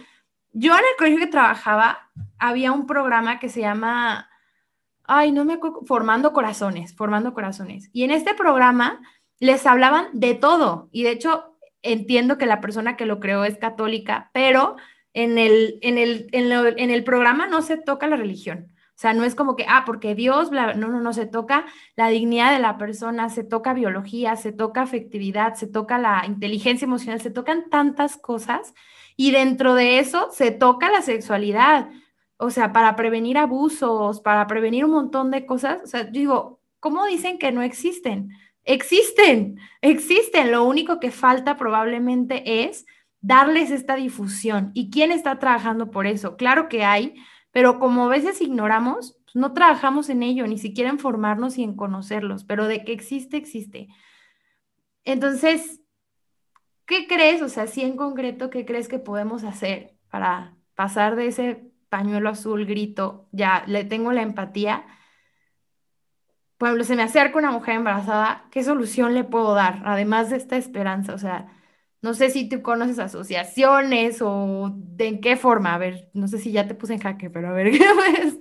Yo 0.53 0.73
en 0.73 0.79
el 0.79 0.97
colegio 0.97 1.19
que 1.19 1.27
trabajaba 1.27 2.11
había 2.39 2.73
un 2.73 2.87
programa 2.87 3.41
que 3.41 3.49
se 3.49 3.61
llama 3.61 4.29
ay, 5.07 5.33
no 5.33 5.45
me 5.45 5.55
acuerdo, 5.55 5.83
formando 5.87 6.33
corazones, 6.33 6.95
formando 6.95 7.35
corazones. 7.35 7.91
Y 7.93 8.05
en 8.05 8.11
este 8.11 8.35
programa 8.35 9.01
les 9.41 9.67
hablaban 9.67 10.09
de 10.13 10.35
todo. 10.35 10.89
Y 10.93 11.03
de 11.03 11.11
hecho, 11.11 11.57
entiendo 11.83 12.39
que 12.39 12.47
la 12.47 12.61
persona 12.61 12.97
que 12.97 13.07
lo 13.07 13.21
creó 13.21 13.45
es 13.45 13.59
católica, 13.59 14.31
pero 14.33 14.77
en 15.13 15.39
el, 15.39 15.79
en 15.83 15.99
el, 15.99 16.29
en, 16.33 16.91
el 16.91 17.05
programa 17.05 17.47
no 17.47 17.63
se 17.63 17.77
toca 17.77 18.07
la 18.09 18.17
religión. 18.17 18.71
O 18.73 18.97
sea, 18.97 19.13
no 19.13 19.25
es 19.25 19.35
como 19.35 19.57
que, 19.57 19.67
ah, 19.69 19.83
porque 19.85 20.15
Dios, 20.15 20.51
no, 20.53 20.75
no, 20.75 21.01
no, 21.01 21.13
se 21.13 21.27
toca 21.27 21.67
la 21.97 22.09
dignidad 22.09 22.53
de 22.53 22.61
la 22.61 22.79
persona, 22.79 23.29
se 23.29 23.43
toca 23.43 23.75
biología, 23.75 24.37
se 24.37 24.53
toca 24.53 24.83
afectividad, 24.83 25.55
se 25.55 25.67
toca 25.67 25.99
la 25.99 26.25
inteligencia 26.27 26.87
emocional, 26.87 27.21
se 27.21 27.31
tocan 27.31 27.69
tantas 27.71 28.17
cosas 28.17 28.73
y 29.17 29.33
dentro 29.33 29.75
de 29.75 29.99
eso 29.99 30.29
se 30.31 30.53
toca 30.53 30.91
la 30.91 31.03
sexualidad 31.03 31.89
o 32.37 32.51
sea, 32.51 32.73
para 32.73 32.97
prevenir 32.97 33.39
abusos, 33.39 34.21
para 34.21 34.47
prevenir 34.47 34.85
un 34.85 34.91
montón 34.93 35.31
de 35.31 35.47
cosas. 35.47 35.81
O 35.85 35.87
sea, 35.87 36.05
digo, 36.05 36.61
¿cómo 36.81 37.07
dicen 37.07 37.39
que 37.39 37.53
no 37.53 37.63
existen? 37.63 38.31
Existen, 38.65 39.59
existen. 39.81 40.51
Lo 40.51 40.65
único 40.65 41.01
que 41.01 41.11
falta 41.11 41.57
probablemente 41.57 42.65
es 42.65 42.87
darles 43.21 43.71
esta 43.71 43.97
difusión. 43.97 44.71
¿Y 44.75 44.91
quién 44.91 45.11
está 45.11 45.39
trabajando 45.39 45.91
por 45.91 46.07
eso? 46.07 46.37
Claro 46.37 46.69
que 46.69 46.85
hay, 46.85 47.15
pero 47.53 47.79
como 47.79 48.07
a 48.07 48.09
veces 48.09 48.41
ignoramos, 48.41 49.19
pues, 49.25 49.37
no 49.37 49.53
trabajamos 49.53 50.09
en 50.09 50.23
ello, 50.23 50.47
ni 50.47 50.59
siquiera 50.59 50.91
en 50.91 50.99
formarnos 50.99 51.59
y 51.59 51.63
en 51.65 51.77
conocerlos, 51.77 52.45
pero 52.45 52.67
de 52.67 52.85
que 52.85 52.93
existe, 52.93 53.37
existe. 53.37 53.89
Entonces, 55.05 55.81
¿qué 56.87 57.07
crees? 57.07 57.43
O 57.43 57.49
sea, 57.49 57.67
sí 57.67 57.83
en 57.83 57.97
concreto, 57.97 58.51
¿qué 58.51 58.65
crees 58.65 58.89
que 58.89 58.99
podemos 58.99 59.45
hacer 59.45 59.97
para 60.09 60.57
pasar 60.75 61.17
de 61.17 61.27
ese 61.27 61.74
pañuelo 61.95 62.29
azul 62.29 62.67
grito, 62.67 63.29
ya 63.31 63.63
le 63.69 63.85
tengo 63.85 64.11
la 64.11 64.23
empatía? 64.23 64.85
Pueblo, 66.59 66.83
se 66.83 66.97
me 66.97 67.05
acerca 67.05 67.39
una 67.39 67.53
mujer 67.53 67.77
embarazada, 67.77 68.47
¿qué 68.51 68.65
solución 68.65 69.15
le 69.15 69.23
puedo 69.23 69.55
dar? 69.55 69.81
Además 69.85 70.31
de 70.31 70.37
esta 70.39 70.57
esperanza, 70.57 71.15
o 71.15 71.19
sea, 71.19 71.53
no 72.03 72.13
sé 72.15 72.31
si 72.31 72.49
tú 72.49 72.63
conoces 72.63 72.99
asociaciones 72.99 74.21
o 74.23 74.73
de 74.75 75.07
en 75.07 75.21
qué 75.21 75.37
forma. 75.37 75.73
A 75.73 75.79
ver, 75.79 76.11
no 76.15 76.27
sé 76.27 76.39
si 76.39 76.51
ya 76.51 76.67
te 76.67 76.75
puse 76.75 76.95
en 76.95 76.99
jaque, 76.99 77.31
pero 77.31 77.47
a 77.47 77.53
ver 77.53 77.71
qué 77.79 77.79
ves. 77.79 78.39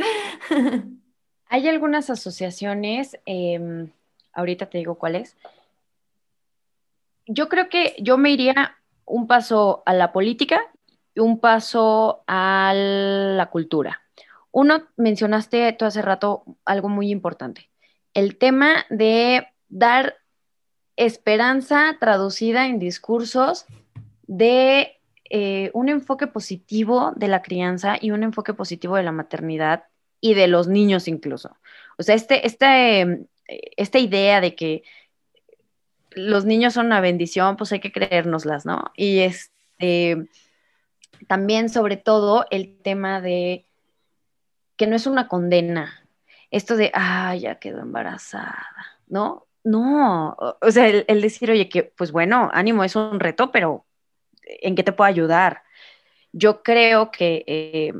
Hay 1.46 1.68
algunas 1.68 2.10
asociaciones, 2.10 3.20
em, 3.28 3.92
ahorita 4.34 4.66
te 4.66 4.80
digo 4.80 4.96
cuáles. 4.96 5.38
Yo 7.28 7.50
creo 7.50 7.70
que 7.70 7.96
yo 8.00 8.18
me 8.18 8.32
iría 8.32 8.78
un 9.06 9.28
paso 9.28 9.84
a 9.86 9.94
la 9.94 10.12
política 10.12 10.73
un 11.16 11.40
paso 11.40 12.24
a 12.28 12.74
la 12.76 13.50
cultura. 13.50 14.02
Uno, 14.52 14.84
mencionaste 14.98 15.74
tú 15.74 15.86
hace 15.86 16.02
rato 16.02 16.44
algo 16.66 16.90
muy 16.90 17.10
importante, 17.10 17.70
el 18.14 18.38
tema 18.38 18.86
de 18.90 19.48
dar 19.70 20.18
esperanza 20.96 21.98
traducida 22.00 22.68
en 22.68 22.78
discursos 22.78 23.66
de 24.28 25.00
eh, 25.30 25.72
un 25.74 25.90
enfoque 25.90 26.28
positivo 26.28 27.14
de 27.16 27.28
la 27.28 27.42
crianza 27.42 27.98
y 28.00 28.12
un 28.12 28.22
enfoque 28.22 28.54
positivo 28.54 28.96
de 28.96 29.04
la 29.04 29.12
maternidad 29.12 29.86
y 30.22 30.36
de 30.36 30.48
los 30.48 30.68
niños 30.68 31.08
incluso. 31.08 31.58
O 31.98 32.04
sea, 32.04 32.14
este, 32.16 32.46
este, 32.46 33.26
esta 33.76 34.00
idea 34.00 34.42
de 34.42 34.56
que 34.56 34.84
los 36.12 36.46
niños 36.46 36.74
son 36.74 36.88
una 36.88 37.02
bendición, 37.02 37.58
pues 37.58 37.72
hay 37.72 37.80
que 37.80 37.92
creérnoslas, 37.92 38.66
¿no? 38.66 38.92
Y 38.96 39.20
este, 39.20 40.28
también 41.28 41.70
sobre 41.70 41.98
todo 41.98 42.46
el 42.52 42.78
tema 42.82 43.22
de 43.22 43.66
que 44.78 44.88
no 44.88 44.96
es 44.96 45.08
una 45.08 45.28
condena, 45.28 46.08
esto 46.52 46.76
de, 46.76 46.92
ah, 46.94 47.36
ya 47.36 47.56
quedó 47.60 47.80
embarazada, 47.82 48.68
¿no? 49.08 49.48
No, 49.64 50.36
o 50.62 50.72
sea, 50.72 50.88
el, 50.88 51.22
decir, 51.22 51.50
oye, 51.50 51.70
que 51.70 51.84
pues 51.84 52.12
bueno, 52.12 52.50
ánimo, 52.54 52.84
es 52.84 52.96
un 52.96 53.20
reto, 53.20 53.52
pero 53.52 53.86
¿en 54.44 54.76
qué 54.76 54.84
te 54.84 54.92
puedo 54.92 55.08
ayudar? 55.10 55.64
Yo 56.34 56.64
creo 56.64 57.12
que 57.12 57.44
eh, 57.48 57.94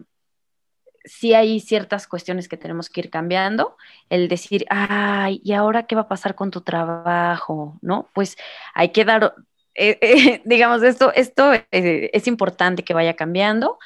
sí 1.06 1.34
hay 1.34 1.60
ciertas 1.60 2.08
cuestiones 2.08 2.48
que 2.48 2.58
tenemos 2.58 2.90
que 2.90 3.02
ir 3.02 3.10
cambiando. 3.10 3.78
El 4.10 4.28
decir, 4.28 4.66
ay, 4.70 5.42
¿y 5.44 5.54
ahora 5.54 5.84
qué 5.84 5.96
va 5.96 6.02
a 6.02 6.08
pasar 6.08 6.36
con 6.36 6.52
tu 6.52 6.62
trabajo? 6.62 7.78
¿No? 7.82 8.10
Pues 8.14 8.38
hay 8.74 8.90
que 8.90 9.06
dar, 9.06 9.36
eh, 9.76 9.98
eh, 10.02 10.42
digamos, 10.46 10.84
esto, 10.84 11.14
esto 11.14 11.52
es 11.72 12.28
importante 12.28 12.84
que 12.84 12.94
vaya 12.94 13.16
cambiando. 13.16 13.80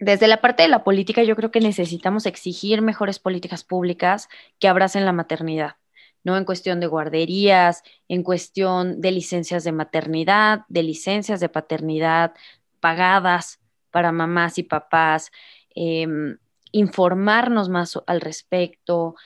Desde 0.00 0.28
la 0.28 0.40
parte 0.40 0.62
de 0.62 0.68
la 0.68 0.84
política, 0.84 1.24
yo 1.24 1.34
creo 1.34 1.50
que 1.50 1.60
necesitamos 1.60 2.26
exigir 2.26 2.82
mejores 2.82 3.18
políticas 3.18 3.64
públicas 3.64 4.28
que 4.60 4.68
abracen 4.68 5.04
la 5.04 5.12
maternidad. 5.12 5.76
¿no? 6.24 6.36
En 6.36 6.44
cuestión 6.44 6.78
de 6.80 6.86
guarderías, 6.86 7.82
en 8.08 8.22
cuestión 8.22 9.00
de 9.00 9.10
licencias 9.12 9.64
de 9.64 9.72
maternidad, 9.72 10.60
de 10.68 10.82
licencias 10.82 11.40
de 11.40 11.48
paternidad 11.48 12.34
pagadas 12.80 13.60
para 13.90 14.12
mamás 14.12 14.58
y 14.58 14.62
papás, 14.62 15.30
em, 15.74 16.38
informarnos 16.72 17.68
más 17.68 17.98
al 18.06 18.20
respecto, 18.20 19.16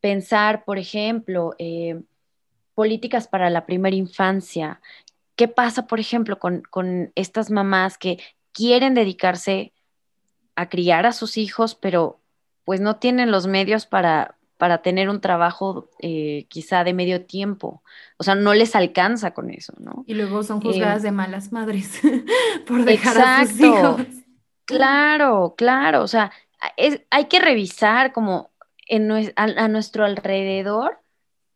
pensar, 0.00 0.64
por 0.64 0.78
ejemplo, 0.78 1.54
em, 1.58 2.04
políticas 2.74 3.28
para 3.28 3.50
la 3.50 3.66
primera 3.66 3.96
infancia. 3.96 4.80
¿Qué 5.36 5.48
pasa, 5.48 5.86
por 5.86 6.00
ejemplo, 6.00 6.38
con, 6.38 6.62
con 6.70 7.12
estas 7.14 7.50
mamás 7.50 7.98
que 7.98 8.18
quieren 8.52 8.94
dedicarse 8.94 9.72
a 10.56 10.68
criar 10.68 11.06
a 11.06 11.12
sus 11.12 11.38
hijos, 11.38 11.74
pero 11.74 12.20
pues 12.64 12.80
no 12.80 12.96
tienen 12.96 13.30
los 13.30 13.46
medios 13.46 13.86
para, 13.86 14.36
para 14.58 14.82
tener 14.82 15.08
un 15.08 15.20
trabajo 15.20 15.88
eh, 16.00 16.46
quizá 16.48 16.84
de 16.84 16.94
medio 16.94 17.24
tiempo. 17.24 17.82
O 18.18 18.24
sea, 18.24 18.34
no 18.34 18.54
les 18.54 18.76
alcanza 18.76 19.32
con 19.32 19.50
eso, 19.50 19.72
¿no? 19.78 20.04
Y 20.06 20.14
luego 20.14 20.42
son 20.42 20.60
juzgadas 20.60 21.02
eh, 21.02 21.06
de 21.06 21.12
malas 21.12 21.52
madres 21.52 22.00
por 22.66 22.84
dejar 22.84 23.18
a 23.18 23.46
sus 23.46 23.60
hijos. 23.60 24.02
Claro, 24.64 25.54
claro. 25.56 26.02
O 26.02 26.08
sea, 26.08 26.30
hay 27.10 27.24
que 27.24 27.40
revisar 27.40 28.12
como 28.12 28.52
en, 28.86 29.10
a, 29.36 29.68
nuestro 29.68 30.04
alrededor 30.04 31.01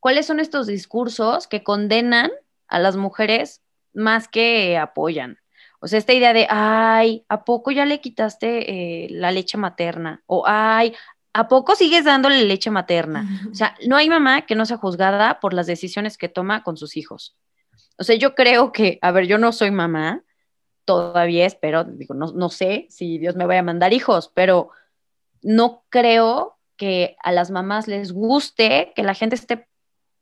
cuáles 0.06 0.26
son 0.26 0.38
estos 0.38 0.68
discursos 0.68 1.48
que 1.48 1.64
condenan 1.64 2.30
a 2.68 2.78
las 2.78 2.96
mujeres 2.96 3.64
más 3.92 4.28
que 4.28 4.78
apoyan. 4.78 5.40
O 5.80 5.88
sea, 5.88 5.98
esta 5.98 6.12
idea 6.12 6.32
de, 6.32 6.46
ay, 6.48 7.24
¿a 7.28 7.44
poco 7.44 7.72
ya 7.72 7.84
le 7.84 8.00
quitaste 8.00 8.70
eh, 8.70 9.08
la 9.10 9.32
leche 9.32 9.58
materna? 9.58 10.22
O, 10.26 10.44
ay, 10.46 10.94
¿a 11.32 11.48
poco 11.48 11.74
sigues 11.74 12.04
dándole 12.04 12.44
leche 12.44 12.70
materna? 12.70 13.48
O 13.50 13.54
sea, 13.56 13.74
no 13.88 13.96
hay 13.96 14.08
mamá 14.08 14.42
que 14.42 14.54
no 14.54 14.64
sea 14.64 14.76
juzgada 14.76 15.40
por 15.40 15.52
las 15.52 15.66
decisiones 15.66 16.16
que 16.16 16.28
toma 16.28 16.62
con 16.62 16.76
sus 16.76 16.96
hijos. 16.96 17.36
O 17.98 18.04
sea, 18.04 18.14
yo 18.14 18.36
creo 18.36 18.70
que, 18.70 19.00
a 19.02 19.10
ver, 19.10 19.26
yo 19.26 19.38
no 19.38 19.50
soy 19.50 19.72
mamá, 19.72 20.22
todavía 20.84 21.46
espero, 21.46 21.82
digo, 21.82 22.14
no, 22.14 22.26
no 22.26 22.48
sé 22.48 22.86
si 22.90 23.18
Dios 23.18 23.34
me 23.34 23.44
vaya 23.44 23.58
a 23.58 23.64
mandar 23.64 23.92
hijos, 23.92 24.30
pero 24.32 24.70
no 25.42 25.82
creo 25.88 26.58
que 26.76 27.16
a 27.24 27.32
las 27.32 27.50
mamás 27.50 27.88
les 27.88 28.12
guste 28.12 28.92
que 28.94 29.02
la 29.02 29.14
gente 29.14 29.34
esté 29.34 29.66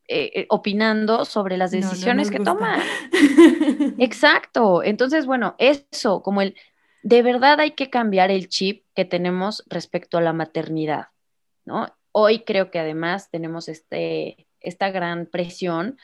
eh, 0.06 0.30
eh, 0.34 0.46
opinando 0.50 1.24
sobre 1.24 1.56
las 1.56 1.70
decisiones 1.70 2.30
que 2.30 2.40
toma. 2.40 2.82
Exacto. 3.98 4.82
Entonces, 4.82 5.26
bueno, 5.26 5.54
eso, 5.58 6.22
como 6.22 6.42
el 6.42 6.54
de 7.02 7.22
verdad 7.22 7.60
hay 7.60 7.72
que 7.72 7.90
cambiar 7.90 8.30
el 8.30 8.48
chip 8.48 8.84
que 8.94 9.04
tenemos 9.04 9.62
respecto 9.66 10.16
a 10.16 10.22
la 10.22 10.32
maternidad, 10.32 11.08
¿no? 11.64 11.94
Hoy 12.12 12.40
creo 12.40 12.70
que 12.70 12.78
además 12.78 13.30
tenemos 13.30 13.68
este, 13.68 14.46
esta 14.60 14.90
gran 14.90 15.26
presión 15.26 15.98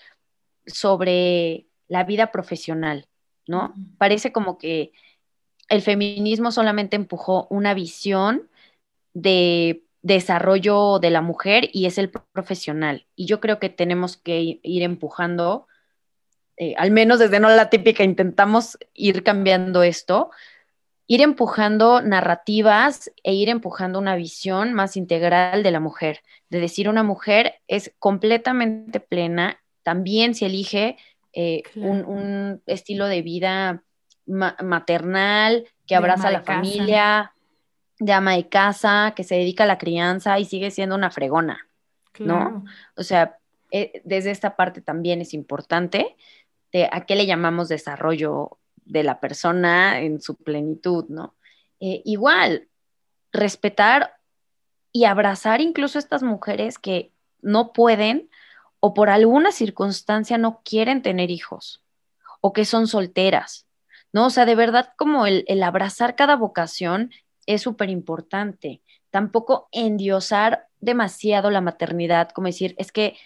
sobre 0.66 1.66
la 1.88 2.04
vida 2.04 2.30
profesional, 2.30 3.08
¿no? 3.46 3.74
Parece 3.96 4.30
como 4.30 4.58
que 4.58 4.92
el 5.68 5.82
feminismo 5.82 6.52
solamente 6.52 6.96
empujó 6.96 7.46
una 7.48 7.72
visión 7.72 8.50
de 9.14 9.84
desarrollo 10.02 10.98
de 10.98 11.10
la 11.10 11.20
mujer 11.20 11.68
y 11.72 11.86
es 11.86 11.98
el 11.98 12.10
profesional. 12.10 13.06
Y 13.16 13.26
yo 13.26 13.40
creo 13.40 13.58
que 13.58 13.68
tenemos 13.68 14.16
que 14.16 14.60
ir 14.62 14.82
empujando, 14.82 15.66
eh, 16.56 16.74
al 16.78 16.90
menos 16.90 17.18
desde 17.18 17.40
no 17.40 17.48
la 17.48 17.70
típica, 17.70 18.02
intentamos 18.02 18.78
ir 18.94 19.22
cambiando 19.22 19.82
esto, 19.82 20.30
ir 21.06 21.22
empujando 21.22 22.00
narrativas 22.00 23.10
e 23.24 23.34
ir 23.34 23.48
empujando 23.48 23.98
una 23.98 24.16
visión 24.16 24.72
más 24.72 24.96
integral 24.96 25.62
de 25.62 25.70
la 25.70 25.80
mujer, 25.80 26.22
de 26.48 26.60
decir 26.60 26.88
una 26.88 27.02
mujer 27.02 27.54
es 27.66 27.92
completamente 27.98 29.00
plena, 29.00 29.60
también 29.82 30.34
si 30.34 30.44
elige 30.44 30.96
eh, 31.32 31.62
un, 31.74 32.62
estilo 32.66 33.06
de 33.06 33.22
vida 33.22 33.82
maternal 34.26 35.66
que 35.86 35.96
abraza 35.96 36.28
a 36.28 36.32
la 36.32 36.42
familia, 36.42 37.34
de 38.00 38.12
ama 38.14 38.34
de 38.34 38.48
casa, 38.48 39.12
que 39.14 39.24
se 39.24 39.36
dedica 39.36 39.64
a 39.64 39.66
la 39.66 39.78
crianza 39.78 40.38
y 40.38 40.46
sigue 40.46 40.70
siendo 40.70 40.96
una 40.96 41.10
fregona, 41.10 41.68
¿no? 42.18 42.64
O 42.96 43.02
sea, 43.02 43.38
eh, 43.70 44.00
desde 44.04 44.30
esta 44.30 44.56
parte 44.56 44.80
también 44.80 45.20
es 45.20 45.34
importante 45.34 46.16
de 46.72 46.88
a 46.90 47.04
qué 47.04 47.14
le 47.14 47.26
llamamos 47.26 47.68
desarrollo 47.68 48.58
de 48.86 49.04
la 49.04 49.20
persona 49.20 50.00
en 50.00 50.20
su 50.22 50.34
plenitud, 50.36 51.04
¿no? 51.08 51.34
Eh, 51.78 52.00
igual, 52.06 52.68
respetar 53.32 54.16
y 54.92 55.04
abrazar 55.04 55.60
incluso 55.60 55.98
a 55.98 56.00
estas 56.00 56.22
mujeres 56.22 56.78
que 56.78 57.12
no 57.42 57.72
pueden 57.74 58.30
o 58.80 58.94
por 58.94 59.10
alguna 59.10 59.52
circunstancia 59.52 60.38
no 60.38 60.62
quieren 60.64 61.02
tener 61.02 61.30
hijos 61.30 61.82
o 62.40 62.54
que 62.54 62.64
son 62.64 62.86
solteras, 62.86 63.66
¿no? 64.10 64.26
O 64.26 64.30
sea, 64.30 64.46
de 64.46 64.54
verdad 64.54 64.94
como 64.96 65.26
el, 65.26 65.44
el 65.48 65.62
abrazar 65.62 66.16
cada 66.16 66.36
vocación 66.36 67.10
es 67.54 67.62
súper 67.62 67.90
importante. 67.90 68.82
Tampoco 69.10 69.68
endiosar 69.72 70.66
demasiado 70.80 71.50
la 71.50 71.60
maternidad, 71.60 72.30
como 72.30 72.46
decir, 72.46 72.74
es 72.78 72.92
que 72.92 73.16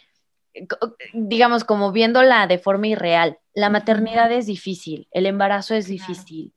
digamos, 1.12 1.64
como 1.64 1.92
viéndola 1.92 2.46
de 2.46 2.58
forma 2.58 2.88
irreal. 2.88 3.38
La 3.54 3.70
maternidad 3.70 4.30
es 4.32 4.46
difícil, 4.46 5.08
el 5.10 5.26
embarazo 5.26 5.74
es 5.74 5.86
difícil. 5.86 6.52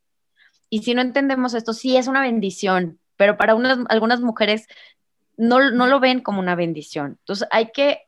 Y 0.69 0.83
si 0.83 0.93
no 0.93 1.01
entendemos 1.01 1.53
esto, 1.53 1.73
sí 1.73 1.97
es 1.97 2.07
una 2.07 2.21
bendición, 2.21 2.99
pero 3.15 3.37
para 3.37 3.55
unas, 3.55 3.79
algunas 3.89 4.21
mujeres 4.21 4.67
no, 5.37 5.71
no 5.71 5.87
lo 5.87 5.99
ven 5.99 6.21
como 6.21 6.39
una 6.39 6.55
bendición. 6.55 7.17
Entonces 7.19 7.47
hay 7.51 7.71
que, 7.71 8.01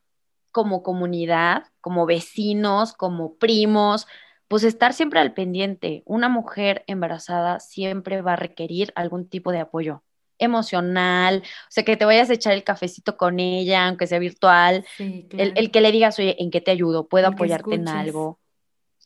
como 0.52 0.84
comunidad, 0.84 1.64
como 1.82 2.06
vecinos, 2.06 2.94
como 2.94 3.36
primos, 3.36 4.08
pues 4.50 4.64
estar 4.64 4.94
siempre 4.94 5.22
al 5.22 5.34
pendiente. 5.34 6.04
Una 6.06 6.28
mujer 6.28 6.84
embarazada 6.88 7.62
siempre 7.62 8.22
va 8.22 8.34
a 8.34 8.36
requerir 8.36 8.92
algún 8.96 9.30
tipo 9.30 9.54
de 9.54 9.60
apoyo 9.60 10.04
emocional, 10.40 11.44
o 11.44 11.72
sea, 11.72 11.84
que 11.84 11.98
te 11.98 12.06
vayas 12.06 12.30
a 12.30 12.34
echar 12.34 12.54
el 12.54 12.64
cafecito 12.64 13.18
con 13.18 13.40
ella, 13.40 13.88
aunque 13.88 14.08
sea 14.08 14.20
virtual, 14.20 14.86
el, 14.98 15.72
que 15.72 15.82
le 15.82 15.92
digas, 15.92 16.18
oye, 16.18 16.36
¿en 16.40 16.50
qué 16.50 16.62
te 16.62 16.72
ayudo? 16.72 17.08
¿Puedo 17.08 17.28
apoyarte 17.28 17.76
en 17.76 17.88
algo? 17.88 18.40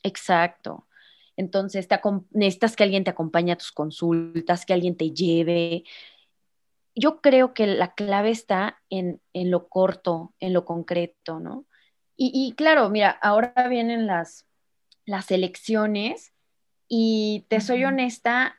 Exacto. 0.04 0.88
Entonces, 1.36 1.88
te 1.88 2.00
necesitas 2.32 2.76
que 2.76 2.84
alguien 2.84 3.04
te 3.04 3.10
acompañe 3.10 3.52
a 3.52 3.58
tus 3.58 3.72
consultas, 3.72 4.66
que 4.66 4.74
alguien 4.74 4.96
te 4.96 5.12
lleve. 5.12 5.84
Yo 6.96 7.20
creo 7.22 7.54
que 7.56 7.66
la 7.66 7.96
clave 7.96 8.30
está 8.30 8.82
en, 8.90 9.20
lo 9.34 9.68
corto, 9.68 10.36
en 10.40 10.54
lo 10.54 10.66
concreto, 10.66 11.40
¿no? 11.40 11.66
Y, 12.16 12.54
claro, 12.56 12.90
mira, 12.90 13.10
ahora 13.10 13.54
vienen 13.68 14.06
las, 14.06 14.46
las 15.06 15.32
elecciones 15.32 16.34
y 16.88 17.46
te 17.50 17.62
soy 17.62 17.86
honesta, 17.86 18.58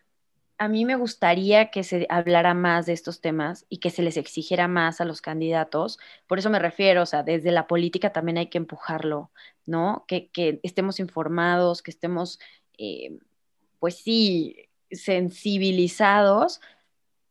a 0.59 0.69
mí 0.69 0.85
me 0.85 0.97
gustaría 0.97 1.71
que 1.71 1.83
se 1.83 2.07
hablara 2.09 2.55
más 2.55 2.87
de 2.87 2.93
estos 2.93 3.21
temas 3.21 3.67
y 3.69 3.79
que 3.79 3.91
se 3.91 4.03
les 4.03 4.17
exigiera 4.17 4.69
más 4.69 5.01
a 5.01 5.05
los 5.05 5.21
candidatos. 5.21 5.99
Por 6.27 6.39
eso 6.39 6.49
me 6.49 6.59
refiero, 6.59 7.03
o 7.03 7.07
sea, 7.07 7.23
desde 7.23 7.51
la 7.51 7.67
política 7.67 8.13
también 8.13 8.39
hay 8.39 8.47
que 8.47 8.59
empujarlo, 8.59 9.31
¿no? 9.67 10.05
Que, 10.07 10.31
estemos 10.63 11.01
informados, 11.01 11.83
que 11.83 11.91
estemos, 11.91 12.39
eh, 12.79 13.19
pues 13.81 13.97
sí, 13.97 14.69
sensibilizados 14.91 16.61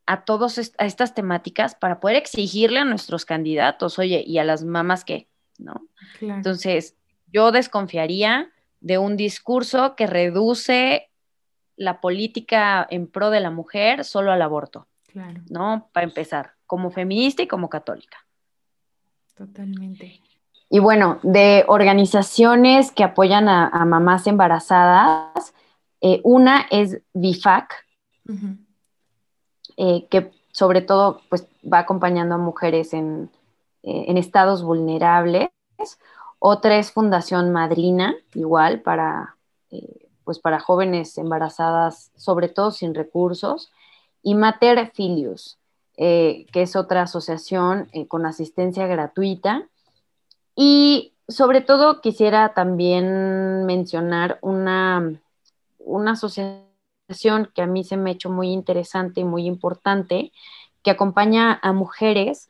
a 0.06 0.26
todas 0.26 0.58
estas 0.58 1.16
temáticas 1.16 1.76
para 1.76 2.02
poder 2.02 2.18
exigirle 2.18 2.80
a 2.80 2.86
nuestros 2.86 3.26
candidatos, 3.26 4.00
oye, 4.00 4.22
y 4.26 4.38
a 4.38 4.44
las 4.44 4.64
mamás 4.64 5.06
que, 5.06 5.30
¿no? 5.58 5.88
Entonces, 6.20 6.98
yo 7.32 7.54
desconfiaría 7.54 8.52
de 8.84 8.98
un 8.98 9.16
discurso 9.16 9.96
que 9.96 10.08
reduce 10.08 11.10
la 11.78 12.02
política 12.02 12.86
en 12.90 13.08
pro 13.08 13.30
de 13.30 13.40
la 13.40 13.50
mujer 13.50 14.04
solo 14.04 14.32
al 14.32 14.42
aborto. 14.42 14.88
Claro. 15.08 15.42
¿No? 15.50 15.90
Para 15.94 16.06
empezar, 16.06 16.52
como 16.68 16.92
feminista 16.92 17.42
y 17.42 17.48
como 17.48 17.70
católica. 17.70 18.18
Totalmente. 19.36 20.22
Y 20.70 20.80
bueno, 20.80 21.20
de 21.24 21.64
organizaciones 21.68 22.92
que 22.92 23.04
apoyan 23.04 23.48
a, 23.48 23.86
mamás 23.86 24.28
embarazadas, 24.28 25.54
eh, 26.02 26.20
una 26.24 26.66
es 26.70 27.02
BIFAC, 27.14 27.86
eh, 29.78 30.08
que 30.10 30.32
sobre 30.52 30.82
todo 30.82 31.22
pues, 31.30 31.48
va 31.72 31.80
acompañando 31.80 32.36
a 32.36 32.40
mujeres 32.40 32.94
en, 32.94 33.30
eh, 33.84 34.06
en 34.08 34.18
estados 34.18 34.64
vulnerables. 34.64 35.50
Otra 36.46 36.78
es 36.78 36.92
Fundación 36.92 37.54
Madrina, 37.54 38.18
igual 38.34 38.82
para 38.82 39.38
pues 40.26 40.40
para 40.40 40.60
jóvenes 40.60 41.18
embarazadas, 41.18 42.12
sobre 42.18 42.50
todo 42.50 42.72
sin 42.72 42.94
recursos, 42.94 43.72
y 44.22 44.36
Mater 44.36 44.92
Filius, 44.94 45.58
eh, 45.96 46.46
que 46.52 46.64
es 46.64 46.76
otra 46.76 47.04
asociación 47.04 47.88
eh, 47.94 48.10
con 48.10 48.26
asistencia 48.26 48.88
gratuita. 48.88 49.70
Y 50.54 51.14
sobre 51.30 51.62
todo 51.62 52.02
quisiera 52.02 52.54
también 52.54 53.66
mencionar 53.66 54.38
una, 54.42 55.18
una 55.80 56.12
asociación 56.12 57.52
que 57.56 57.62
a 57.62 57.68
mí 57.68 57.86
se 57.86 57.96
me 57.96 58.10
ha 58.10 58.14
hecho 58.14 58.30
muy 58.30 58.50
interesante 58.50 59.22
y 59.22 59.24
muy 59.24 59.46
importante, 59.46 60.34
que 60.82 60.92
acompaña 60.92 61.58
a 61.64 61.72
mujeres 61.72 62.50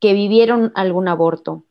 que 0.00 0.12
vivieron 0.12 0.70
algún 0.74 1.08
aborto, 1.08 1.62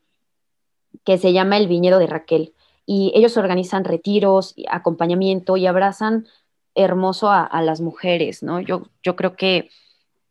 que 1.03 1.17
se 1.17 1.33
llama 1.33 1.57
El 1.57 1.67
Viñedo 1.67 1.99
de 1.99 2.07
Raquel 2.07 2.53
y 2.85 3.11
ellos 3.15 3.37
organizan 3.37 3.83
retiros, 3.83 4.55
acompañamiento 4.69 5.57
y 5.57 5.65
abrazan 5.65 6.27
hermoso 6.75 7.31
a, 7.31 7.61
las 7.61 7.81
mujeres, 7.81 8.43
¿no? 8.43 8.59
Yo, 8.59 8.89
yo 9.01 9.15
creo 9.15 9.35
que 9.35 9.69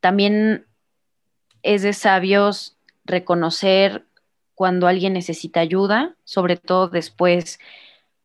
también 0.01 0.67
es 1.62 1.83
de 1.83 1.95
sabios 1.95 2.77
reconocer 3.05 4.07
cuando 4.55 4.87
alguien 4.87 5.15
necesita 5.15 5.61
ayuda, 5.61 6.17
sobre 6.25 6.57
todo 6.57 6.89
después 6.89 7.59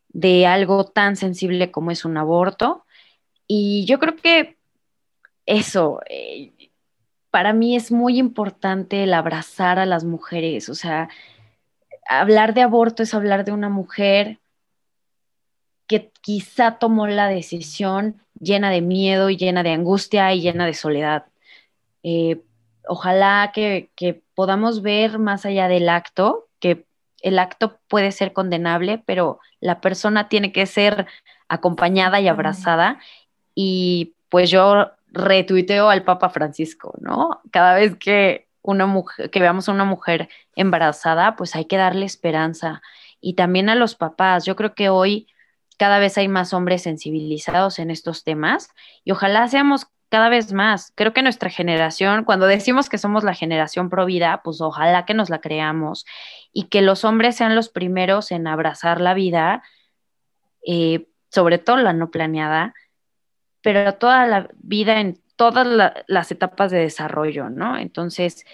de 0.10 0.46
algo 0.46 0.86
tan 0.86 1.16
sensible 1.16 1.72
como 1.72 1.92
es 1.92 2.06
un 2.06 2.18
aborto. 2.18 2.86
Y 3.48 3.86
yo 3.86 4.00
creo 4.00 4.16
que 4.16 4.58
eso, 5.46 6.02
eh, 6.10 6.52
para 7.32 7.54
mí 7.54 7.76
es 7.76 7.92
muy 7.92 8.20
importante 8.20 9.04
el 9.04 9.14
abrazar 9.14 9.80
a 9.80 9.86
las 9.86 10.04
mujeres, 10.04 10.70
o 10.70 10.76
sea, 10.76 11.10
hablar 12.10 12.54
de 12.54 12.64
aborto 12.64 13.04
es 13.04 13.14
hablar 13.14 13.46
de 13.46 13.52
una 13.52 13.70
mujer 13.70 14.40
que 15.88 16.12
quizá 16.22 16.78
tomó 16.80 17.08
la 17.08 17.28
decisión 17.28 18.22
llena 18.40 18.72
de 18.72 18.82
miedo 18.82 19.30
y 19.30 19.38
llena 19.38 19.64
de 19.64 19.72
angustia 19.72 20.34
y 20.34 20.42
llena 20.42 20.66
de 20.66 20.74
soledad. 20.74 21.26
Eh, 22.04 22.42
ojalá 22.88 23.52
que, 23.54 23.90
podamos 24.34 24.82
ver 24.82 25.20
más 25.20 25.46
allá 25.46 25.68
del 25.68 25.90
acto, 25.90 26.48
que 26.60 26.86
el 27.22 27.38
acto 27.38 27.78
puede 27.88 28.12
ser 28.12 28.34
condenable, 28.34 29.04
pero 29.06 29.40
la 29.60 29.82
persona 29.82 30.30
tiene 30.30 30.52
que 30.52 30.66
ser 30.66 31.06
acompañada 31.48 32.22
y 32.22 32.28
abrazada. 32.28 33.00
Y 33.54 34.16
pues 34.30 34.50
yo 34.50 34.92
retuiteo 35.08 35.90
al 35.90 36.04
Papa 36.04 36.30
Francisco, 36.30 36.96
¿no? 37.02 37.42
Cada 37.52 37.76
vez 37.76 37.98
que 37.98 38.49
una 38.70 38.86
mujer, 38.86 39.30
que 39.30 39.40
veamos 39.40 39.70
a 39.70 39.72
una 39.72 39.86
mujer 39.86 40.30
embarazada, 40.56 41.36
pues 41.36 41.56
hay 41.56 41.66
que 41.66 41.78
darle 41.78 42.06
esperanza. 42.06 42.82
Y 43.22 43.34
también 43.34 43.70
a 43.70 43.76
los 43.76 43.96
papás. 43.96 44.46
Yo 44.46 44.56
creo 44.56 44.74
que 44.74 44.90
hoy 44.90 45.28
cada 45.78 46.00
vez 46.00 46.18
hay 46.18 46.28
más 46.28 46.54
hombres 46.54 46.84
sensibilizados 46.84 47.80
en 47.80 47.90
estos 47.90 48.24
temas 48.24 48.70
y 49.04 49.12
ojalá 49.12 49.48
seamos 49.48 49.88
cada 50.10 50.30
vez 50.30 50.52
más. 50.52 50.92
Creo 50.96 51.14
que 51.14 51.22
nuestra 51.22 51.50
generación, 51.50 52.26
cuando 52.26 52.48
decimos 52.48 52.90
que 52.90 52.98
somos 52.98 53.24
la 53.24 53.34
generación 53.34 53.90
pro 53.90 54.06
vida, 54.06 54.42
pues 54.44 54.60
ojalá 54.60 55.06
que 55.06 55.14
nos 55.14 55.30
la 55.30 55.40
creamos 55.40 56.06
y 56.52 56.64
que 56.66 56.82
los 56.82 57.06
hombres 57.06 57.38
sean 57.38 57.56
los 57.56 57.70
primeros 57.70 58.32
en 58.32 58.48
abrazar 58.48 59.00
la 59.00 59.14
vida, 59.14 59.64
eh, 60.66 61.08
sobre 61.30 61.60
todo 61.60 61.78
la 61.78 61.94
no 61.94 62.12
planeada, 62.12 62.74
pero 63.62 63.94
toda 63.96 64.26
la 64.26 64.50
vida 64.58 65.00
en 65.00 65.22
todas 65.40 65.66
las 66.08 66.32
etapas 66.34 66.70
de 66.70 66.80
desarrollo, 66.80 67.50
¿no? 67.50 67.78
Entonces, 67.78 68.46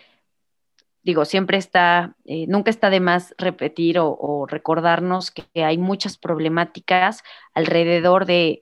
digo, 1.02 1.26
siempre 1.26 1.58
está, 1.58 2.16
eh, 2.26 2.46
nunca 2.46 2.70
está 2.70 2.92
de 2.92 3.00
más 3.00 3.34
repetir 3.40 3.98
o, 3.98 4.46
recordarnos 4.48 5.32
que 5.32 5.64
hay 5.64 5.80
muchas 5.80 6.20
problemáticas 6.20 7.24
alrededor 7.56 8.28
de, 8.28 8.62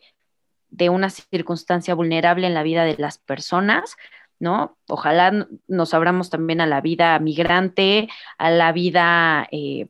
una 0.89 1.09
circunstancia 1.09 1.95
vulnerable 1.95 2.47
en 2.47 2.53
la 2.53 2.63
vida 2.63 2.86
de 2.86 2.95
las 2.97 3.17
personas, 3.17 3.97
¿no? 4.39 4.78
Ojalá 4.88 5.45
nos 5.67 5.93
abramos 5.93 6.30
también 6.30 6.61
a 6.61 6.65
la 6.65 6.80
vida 6.80 7.19
migrante, 7.19 8.07
a 8.38 8.51
la 8.51 8.71
vida 8.71 9.49
eh, 9.51 9.88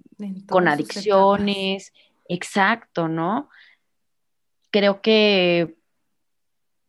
con 0.49 0.67
adicciones, 0.67 1.93
exacto, 2.27 3.07
¿no? 3.07 3.51
Creo 4.71 5.03
que 5.03 5.75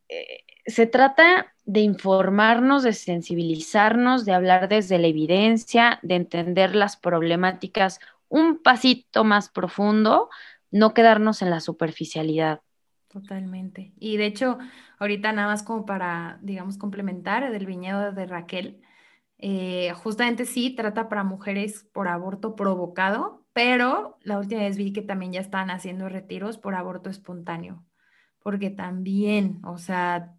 eh, 0.08 0.43
se 0.66 0.86
trata 0.86 1.54
de 1.64 1.80
informarnos, 1.80 2.82
de 2.82 2.92
sensibilizarnos, 2.92 4.24
de 4.24 4.32
hablar 4.32 4.68
desde 4.68 4.98
la 4.98 5.06
evidencia, 5.06 5.98
de 6.02 6.16
entender 6.16 6.74
las 6.74 6.96
problemáticas 6.96 8.00
un 8.28 8.62
pasito 8.62 9.24
más 9.24 9.48
profundo, 9.48 10.28
no 10.70 10.92
quedarnos 10.92 11.40
en 11.40 11.50
la 11.50 11.60
superficialidad. 11.60 12.60
Totalmente. 13.08 13.92
Y 13.98 14.16
de 14.16 14.26
hecho, 14.26 14.58
ahorita 14.98 15.32
nada 15.32 15.46
más 15.46 15.62
como 15.62 15.86
para, 15.86 16.38
digamos, 16.42 16.76
complementar 16.76 17.50
del 17.52 17.64
viñedo 17.64 18.10
de 18.10 18.26
Raquel, 18.26 18.80
eh, 19.38 19.92
justamente 19.94 20.46
sí 20.46 20.70
trata 20.74 21.08
para 21.08 21.22
mujeres 21.22 21.86
por 21.92 22.08
aborto 22.08 22.56
provocado, 22.56 23.44
pero 23.52 24.18
la 24.22 24.38
última 24.38 24.62
vez 24.62 24.76
vi 24.76 24.92
que 24.92 25.02
también 25.02 25.32
ya 25.32 25.40
están 25.40 25.70
haciendo 25.70 26.08
retiros 26.08 26.58
por 26.58 26.74
aborto 26.74 27.08
espontáneo, 27.08 27.84
porque 28.40 28.70
también, 28.70 29.60
o 29.64 29.78
sea, 29.78 30.34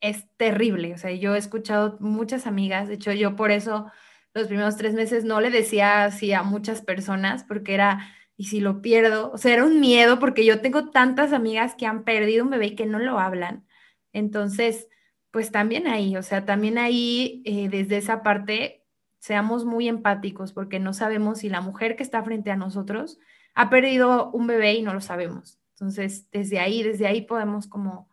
es 0.00 0.26
terrible. 0.36 0.94
O 0.94 0.98
sea, 0.98 1.12
yo 1.12 1.34
he 1.34 1.38
escuchado 1.38 1.96
muchas 2.00 2.46
amigas, 2.46 2.88
de 2.88 2.94
hecho 2.94 3.12
yo 3.12 3.36
por 3.36 3.50
eso 3.50 3.90
los 4.34 4.46
primeros 4.46 4.76
tres 4.76 4.94
meses 4.94 5.24
no 5.24 5.40
le 5.40 5.50
decía 5.50 6.04
así 6.04 6.32
a 6.32 6.42
muchas 6.42 6.82
personas 6.82 7.44
porque 7.44 7.74
era, 7.74 8.08
¿y 8.36 8.44
si 8.44 8.60
lo 8.60 8.80
pierdo? 8.82 9.32
O 9.32 9.38
sea, 9.38 9.54
era 9.54 9.64
un 9.64 9.80
miedo 9.80 10.18
porque 10.18 10.44
yo 10.44 10.60
tengo 10.60 10.90
tantas 10.90 11.32
amigas 11.32 11.74
que 11.74 11.86
han 11.86 12.04
perdido 12.04 12.44
un 12.44 12.50
bebé 12.50 12.66
y 12.68 12.76
que 12.76 12.86
no 12.86 12.98
lo 12.98 13.18
hablan. 13.18 13.66
Entonces, 14.12 14.88
pues 15.30 15.50
también 15.52 15.86
ahí, 15.86 16.16
o 16.16 16.22
sea, 16.22 16.44
también 16.44 16.78
ahí 16.78 17.42
eh, 17.44 17.68
desde 17.68 17.98
esa 17.98 18.22
parte 18.22 18.84
seamos 19.18 19.64
muy 19.64 19.88
empáticos 19.88 20.52
porque 20.52 20.80
no 20.80 20.92
sabemos 20.92 21.40
si 21.40 21.48
la 21.48 21.60
mujer 21.60 21.96
que 21.96 22.02
está 22.02 22.22
frente 22.22 22.50
a 22.50 22.56
nosotros 22.56 23.18
ha 23.54 23.70
perdido 23.70 24.30
un 24.32 24.46
bebé 24.46 24.74
y 24.74 24.82
no 24.82 24.94
lo 24.94 25.00
sabemos. 25.00 25.60
Entonces, 25.74 26.30
desde 26.30 26.60
ahí, 26.60 26.82
desde 26.82 27.06
ahí 27.06 27.22
podemos 27.22 27.66
como 27.66 28.09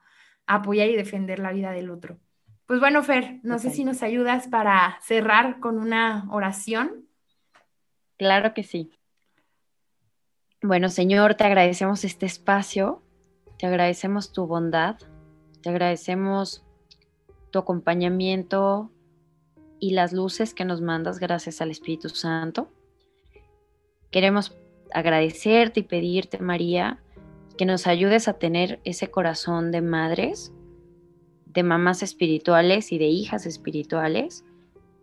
apoyar 0.48 0.89
y 0.89 0.95
defender 0.95 1.39
la 1.39 1.52
vida 1.52 1.72
del 1.72 1.89
otro. 1.89 2.18
Pues 2.66 2.80
bueno, 2.80 3.04
Fer, 3.04 3.39
no 3.43 3.60
sé 3.60 3.70
si 3.70 3.86
nos 3.86 4.04
ayudas 4.04 4.48
para 4.48 5.00
cerrar 5.02 5.60
con 5.60 5.78
una 5.78 6.28
oración. 6.32 7.08
Claro 8.18 8.54
que 8.54 8.64
sí. 8.64 8.91
Bueno, 10.62 10.89
Señor, 10.89 11.36
te 11.36 11.45
agradecemos 11.45 12.04
este 12.04 12.26
espacio, 12.26 13.04
te 13.58 13.68
agradecemos 13.68 14.34
tu 14.34 14.48
bondad, 14.48 14.98
te 15.62 15.70
agradecemos 15.70 16.66
tu 17.52 17.60
acompañamiento 17.60 18.91
y 19.80 19.91
las 19.91 20.12
luces 20.12 20.54
que 20.54 20.66
nos 20.66 20.82
mandas 20.82 21.20
gracias 21.20 21.62
al 21.62 21.72
Espíritu 21.72 22.10
Santo. 22.10 22.70
Queremos 24.12 24.58
agradecerte 24.93 25.82
y 25.82 25.84
pedirte, 25.84 26.39
María, 26.39 27.00
que 27.58 27.66
nos 27.66 27.88
ayudes 27.88 28.28
a 28.28 28.34
tener 28.34 28.80
ese 28.84 29.10
corazón 29.10 29.72
de 29.72 29.82
madres, 29.82 30.53
de 31.45 31.64
mamás 31.64 32.03
espirituales 32.03 32.91
y 32.91 32.97
de 32.97 33.08
hijas 33.08 33.45
espirituales, 33.45 34.45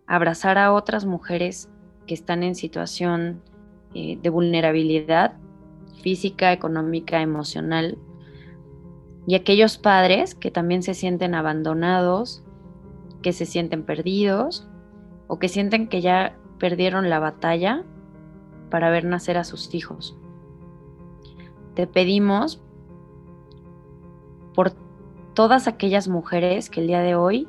abrazar 0.06 0.58
a 0.58 0.72
otras 0.72 1.04
mujeres 1.04 1.68
que 2.06 2.14
están 2.14 2.42
en 2.42 2.54
situación 2.54 3.42
eh, 3.94 4.18
de 4.22 4.30
vulnerabilidad 4.30 5.34
física, 6.02 6.52
económica, 6.52 7.20
emocional, 7.22 7.98
y 9.26 9.34
aquellos 9.36 9.78
padres 9.78 10.34
que 10.34 10.50
también 10.50 10.82
se 10.82 10.94
sienten 10.94 11.34
abandonados, 11.34 12.44
que 13.22 13.32
se 13.32 13.46
sienten 13.46 13.84
perdidos 13.84 14.68
o 15.28 15.38
que 15.38 15.48
sienten 15.48 15.88
que 15.88 16.02
ya 16.02 16.36
perdieron 16.58 17.08
la 17.08 17.18
batalla 17.18 17.84
para 18.70 18.90
ver 18.90 19.04
nacer 19.04 19.38
a 19.38 19.44
sus 19.44 19.74
hijos. 19.74 20.16
Te 21.74 21.86
pedimos 21.86 22.60
por 24.54 24.72
todas 25.34 25.66
aquellas 25.66 26.08
mujeres 26.08 26.70
que 26.70 26.80
el 26.80 26.86
día 26.86 27.00
de 27.00 27.16
hoy 27.16 27.48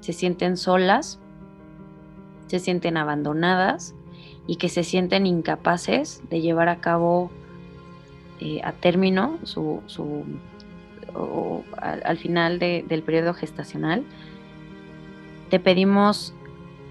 se 0.00 0.12
sienten 0.12 0.56
solas, 0.56 1.18
se 2.46 2.58
sienten 2.58 2.96
abandonadas 2.96 3.94
y 4.46 4.56
que 4.56 4.68
se 4.68 4.84
sienten 4.84 5.26
incapaces 5.26 6.22
de 6.28 6.40
llevar 6.40 6.68
a 6.68 6.76
cabo 6.76 7.30
eh, 8.40 8.60
a 8.64 8.72
término 8.72 9.38
su, 9.44 9.82
al, 11.76 12.18
final 12.18 12.58
del 12.58 13.02
periodo 13.02 13.34
gestacional. 13.34 14.04
Te 15.50 15.60
pedimos 15.60 16.34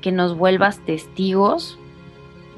que 0.02 0.12
nos 0.12 0.38
vuelvas 0.38 0.80
testigos 0.80 1.78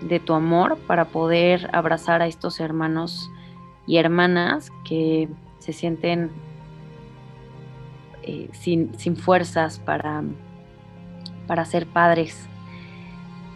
de 0.01 0.19
tu 0.19 0.33
amor 0.33 0.77
para 0.87 1.05
poder 1.05 1.69
abrazar 1.73 2.21
a 2.21 2.27
estos 2.27 2.59
hermanos 2.59 3.31
y 3.85 3.97
hermanas 3.97 4.71
que 4.83 5.29
se 5.59 5.73
sienten 5.73 6.31
eh, 8.23 8.49
sin, 8.53 9.17
fuerzas 9.17 9.79
para, 9.79 10.23
para 11.47 11.65
ser 11.65 11.85
padres. 11.87 12.47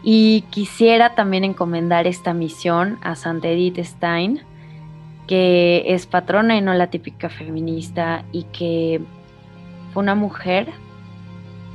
Y 0.03 0.41
quisiera 0.49 1.15
también 1.15 1.43
encomendar 1.43 2.07
esta 2.07 2.33
misión 2.33 2.97
a 3.01 3.15
Santa 3.15 3.47
Edith 3.47 3.79
Stein, 3.79 4.41
que 5.25 5.83
es 5.87 6.05
patrona 6.05 6.55
y 6.55 6.61
no 6.61 6.73
la 6.73 6.87
típica 6.87 7.29
feminista 7.29 8.23
y 8.31 8.43
que 8.43 9.01
fue 9.93 10.03
una 10.03 10.15
mujer 10.15 10.69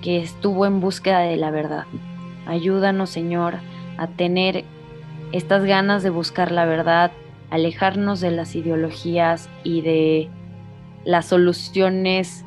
que 0.02 0.18
estuvo 0.18 0.66
en 0.66 0.80
búsqueda 0.80 1.20
de 1.20 1.36
la 1.36 1.50
verdad. 1.50 1.84
Ayúdanos, 2.46 3.10
Señor, 3.10 3.56
a 3.98 4.06
tener 4.06 4.64
estas 5.32 5.64
ganas 5.64 6.02
de 6.02 6.10
buscar 6.10 6.52
la 6.52 6.66
verdad, 6.66 7.12
alejarnos 7.52 8.20
de 8.20 8.30
las 8.30 8.54
ideologías 8.56 9.48
y 9.62 9.82
de 9.82 10.30
las 11.04 11.26
soluciones 11.26 12.44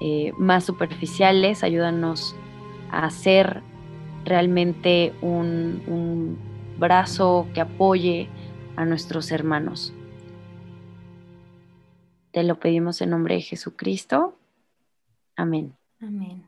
eh, 0.00 0.32
más 0.38 0.64
superficiales, 0.64 1.64
ayúdanos 1.64 2.36
a 2.90 3.06
hacer 3.06 3.62
realmente 4.24 5.14
un 5.22 6.38
brazo 6.78 7.48
que 7.54 7.60
apoye 7.60 8.28
a 8.76 8.84
nuestros 8.84 9.32
hermanos. 9.32 9.92
Te 12.30 12.42
lo 12.42 12.60
pedimos 12.60 13.00
en 13.00 13.10
nombre 13.10 13.36
de 13.36 13.40
Jesucristo. 13.40 14.38
Amén. 15.36 15.74
Amén. 16.00 16.44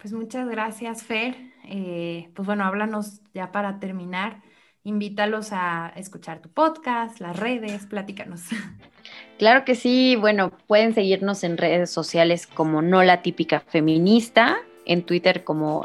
Pues 0.00 0.12
muchas 0.12 0.48
gracias, 0.48 1.02
Fer. 1.02 1.36
Eh, 1.64 2.30
pues 2.34 2.46
bueno, 2.46 2.64
háblanos 2.64 3.20
ya 3.34 3.52
para 3.52 3.78
terminar. 3.78 4.42
Invítalos 4.88 5.52
a 5.52 5.92
escuchar 5.96 6.40
tu 6.40 6.48
podcast, 6.48 7.20
las 7.20 7.38
redes, 7.38 7.84
platícanos. 7.84 8.40
Claro 9.38 9.64
que 9.64 9.74
sí. 9.74 10.16
Bueno, 10.16 10.50
pueden 10.66 10.94
seguirnos 10.94 11.44
en 11.44 11.56
redes 11.56 11.90
sociales 11.90 12.46
como 12.46 12.82
No 12.82 13.02
la 13.04 13.22
Típica 13.22 13.60
Feminista, 13.60 14.56
en 14.84 15.02
Twitter 15.02 15.44
como 15.44 15.84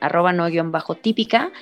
arroba 0.00 0.32
no 0.32 0.46
guion 0.48 0.72
bajo 0.72 0.96
típica. 0.96 1.52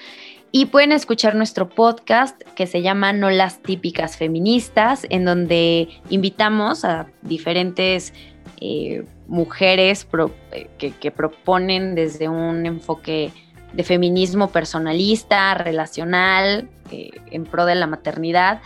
Y 0.51 0.66
pueden 0.66 0.93
escuchar 0.93 1.34
nuestro 1.34 1.68
podcast 1.68 2.41
que 2.55 2.66
se 2.66 2.82
llama 2.82 3.12
No 3.12 3.30
las 3.30 3.61
típicas 3.62 4.16
feministas, 4.16 5.07
en 5.11 5.24
donde 5.26 5.89
invitamos 6.09 6.84
a 6.84 7.07
diferentes 7.22 8.14
eh, 8.61 9.05
mujeres 9.28 10.07
eh, 10.53 10.68
que, 10.78 11.11
proponen 11.11 11.95
desde 11.95 12.28
un 12.28 12.64
enfoque 12.64 13.32
de 13.73 13.83
feminismo 13.85 14.49
personalista, 14.49 15.55
relacional, 15.55 16.69
eh, 16.91 17.11
en 17.31 17.45
pro 17.45 17.67
de 17.67 17.75
la 17.75 17.87
maternidad, 17.87 18.61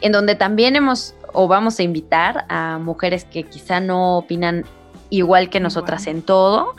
en 0.00 0.12
donde 0.12 0.34
también 0.34 0.76
hemos 0.76 1.14
o 1.32 1.48
vamos 1.48 1.78
a 1.80 1.82
invitar 1.82 2.44
a 2.48 2.78
mujeres 2.78 3.24
que 3.24 3.42
quizá 3.42 3.80
no 3.80 4.18
opinan 4.18 4.64
igual 5.10 5.50
que 5.50 5.60
nosotras 5.60 6.06
en 6.06 6.22
todo, 6.22 6.74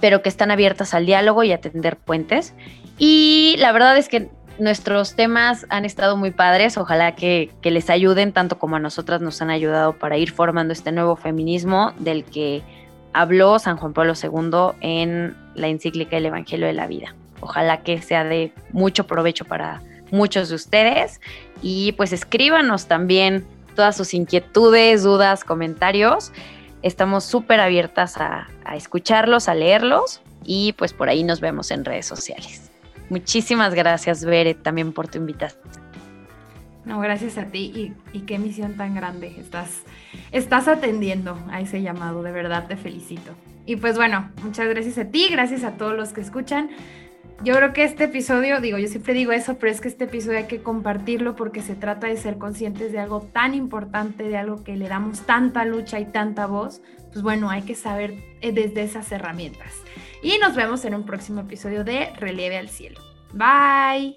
pero 0.00 0.22
que 0.22 0.28
están 0.28 0.50
abiertas 0.50 0.94
al 0.94 1.04
diálogo 1.04 1.42
y 1.42 1.52
a 1.52 1.60
tender 1.60 1.96
puentes. 1.96 2.54
Y 2.98 3.56
la 3.58 3.72
verdad 3.72 3.96
es 3.98 4.08
que 4.08 4.30
nuestros 4.58 5.14
temas 5.14 5.66
han 5.68 5.84
estado 5.84 6.16
muy 6.16 6.30
padres. 6.30 6.76
Ojalá 6.76 7.14
que, 7.14 7.50
les 7.62 7.90
ayuden 7.90 8.32
tanto 8.32 8.58
como 8.58 8.76
a 8.76 8.80
nosotras 8.80 9.20
nos 9.20 9.40
han 9.42 9.50
ayudado 9.50 9.98
para 9.98 10.16
ir 10.16 10.30
formando 10.30 10.72
este 10.72 10.92
nuevo 10.92 11.16
feminismo 11.16 11.92
del 11.98 12.24
que 12.24 12.62
habló 13.12 13.58
San 13.58 13.76
Juan 13.76 13.92
Pablo 13.92 14.14
II 14.20 14.78
en 14.80 15.36
la 15.58 15.68
encíclica 15.68 16.16
El 16.16 16.26
Evangelio 16.26 16.66
de 16.66 16.72
la 16.72 16.86
Vida. 16.86 17.14
Ojalá 17.40 17.82
que 17.82 18.00
sea 18.02 18.24
de 18.24 18.52
mucho 18.72 19.06
provecho 19.06 19.44
para 19.44 19.82
muchos 20.10 20.48
de 20.48 20.54
ustedes 20.54 21.20
y 21.62 21.92
pues 21.92 22.12
escríbanos 22.12 22.86
también 22.86 23.46
todas 23.76 23.96
sus 23.96 24.14
inquietudes, 24.14 25.02
dudas, 25.02 25.44
comentarios. 25.44 26.32
Estamos 26.82 27.24
súper 27.24 27.60
abiertas 27.60 28.16
a 28.16 28.48
escucharlos, 28.74 29.48
a 29.48 29.54
leerlos 29.54 30.20
y 30.44 30.72
pues 30.72 30.92
por 30.92 31.08
ahí 31.08 31.22
nos 31.24 31.40
vemos 31.40 31.70
en 31.70 31.84
redes 31.84 32.06
sociales. 32.06 32.70
Muchísimas 33.10 33.74
gracias, 33.74 34.24
Bere, 34.24 34.54
también 34.54 34.92
por 34.92 35.08
tu 35.08 35.18
invitación. 35.18 35.87
No, 36.84 37.00
gracias 37.00 37.36
a 37.38 37.46
ti 37.46 37.94
y, 38.12 38.20
qué 38.20 38.38
misión 38.38 38.76
tan 38.76 38.94
grande 38.94 39.34
estás, 39.38 39.82
estás 40.32 40.68
atendiendo 40.68 41.38
a 41.50 41.60
ese 41.60 41.82
llamado, 41.82 42.22
de 42.22 42.32
verdad 42.32 42.66
te 42.66 42.76
felicito. 42.76 43.32
Y 43.66 43.76
pues 43.76 43.96
bueno, 43.96 44.30
muchas 44.42 44.68
gracias 44.68 44.96
a 44.98 45.10
ti, 45.10 45.28
gracias 45.30 45.64
a 45.64 45.72
todos 45.72 45.94
los 45.94 46.12
que 46.12 46.22
escuchan. 46.22 46.70
Yo 47.44 47.54
creo 47.54 47.72
que 47.72 47.84
este 47.84 48.04
episodio, 48.04 48.60
digo, 48.60 48.78
yo 48.78 48.88
siempre 48.88 49.14
digo 49.14 49.30
eso, 49.30 49.58
pero 49.58 49.70
es 49.70 49.80
que 49.80 49.86
este 49.86 50.04
episodio 50.04 50.38
hay 50.38 50.46
que 50.46 50.62
compartirlo 50.62 51.36
porque 51.36 51.62
se 51.62 51.76
trata 51.76 52.08
de 52.08 52.16
ser 52.16 52.36
conscientes 52.38 52.90
de 52.90 52.98
algo 52.98 53.20
tan 53.20 53.54
importante, 53.54 54.24
de 54.24 54.36
algo 54.36 54.64
que 54.64 54.76
le 54.76 54.88
damos 54.88 55.20
tanta 55.20 55.64
lucha 55.64 56.00
y 56.00 56.06
tanta 56.06 56.46
voz. 56.46 56.82
Pues 57.12 57.22
bueno, 57.22 57.48
hay 57.48 57.62
que 57.62 57.76
saber 57.76 58.14
eh, 58.40 58.50
desde 58.52 58.82
esas 58.82 59.12
herramientas. 59.12 59.72
Y 60.22 60.38
nos 60.38 60.56
vemos 60.56 60.84
en 60.84 60.94
un 60.94 61.04
próximo 61.04 61.42
episodio 61.42 61.84
de 61.84 62.12
Relieve 62.16 62.58
al 62.58 62.68
Cielo. 62.68 63.00
Bye. 63.32 64.16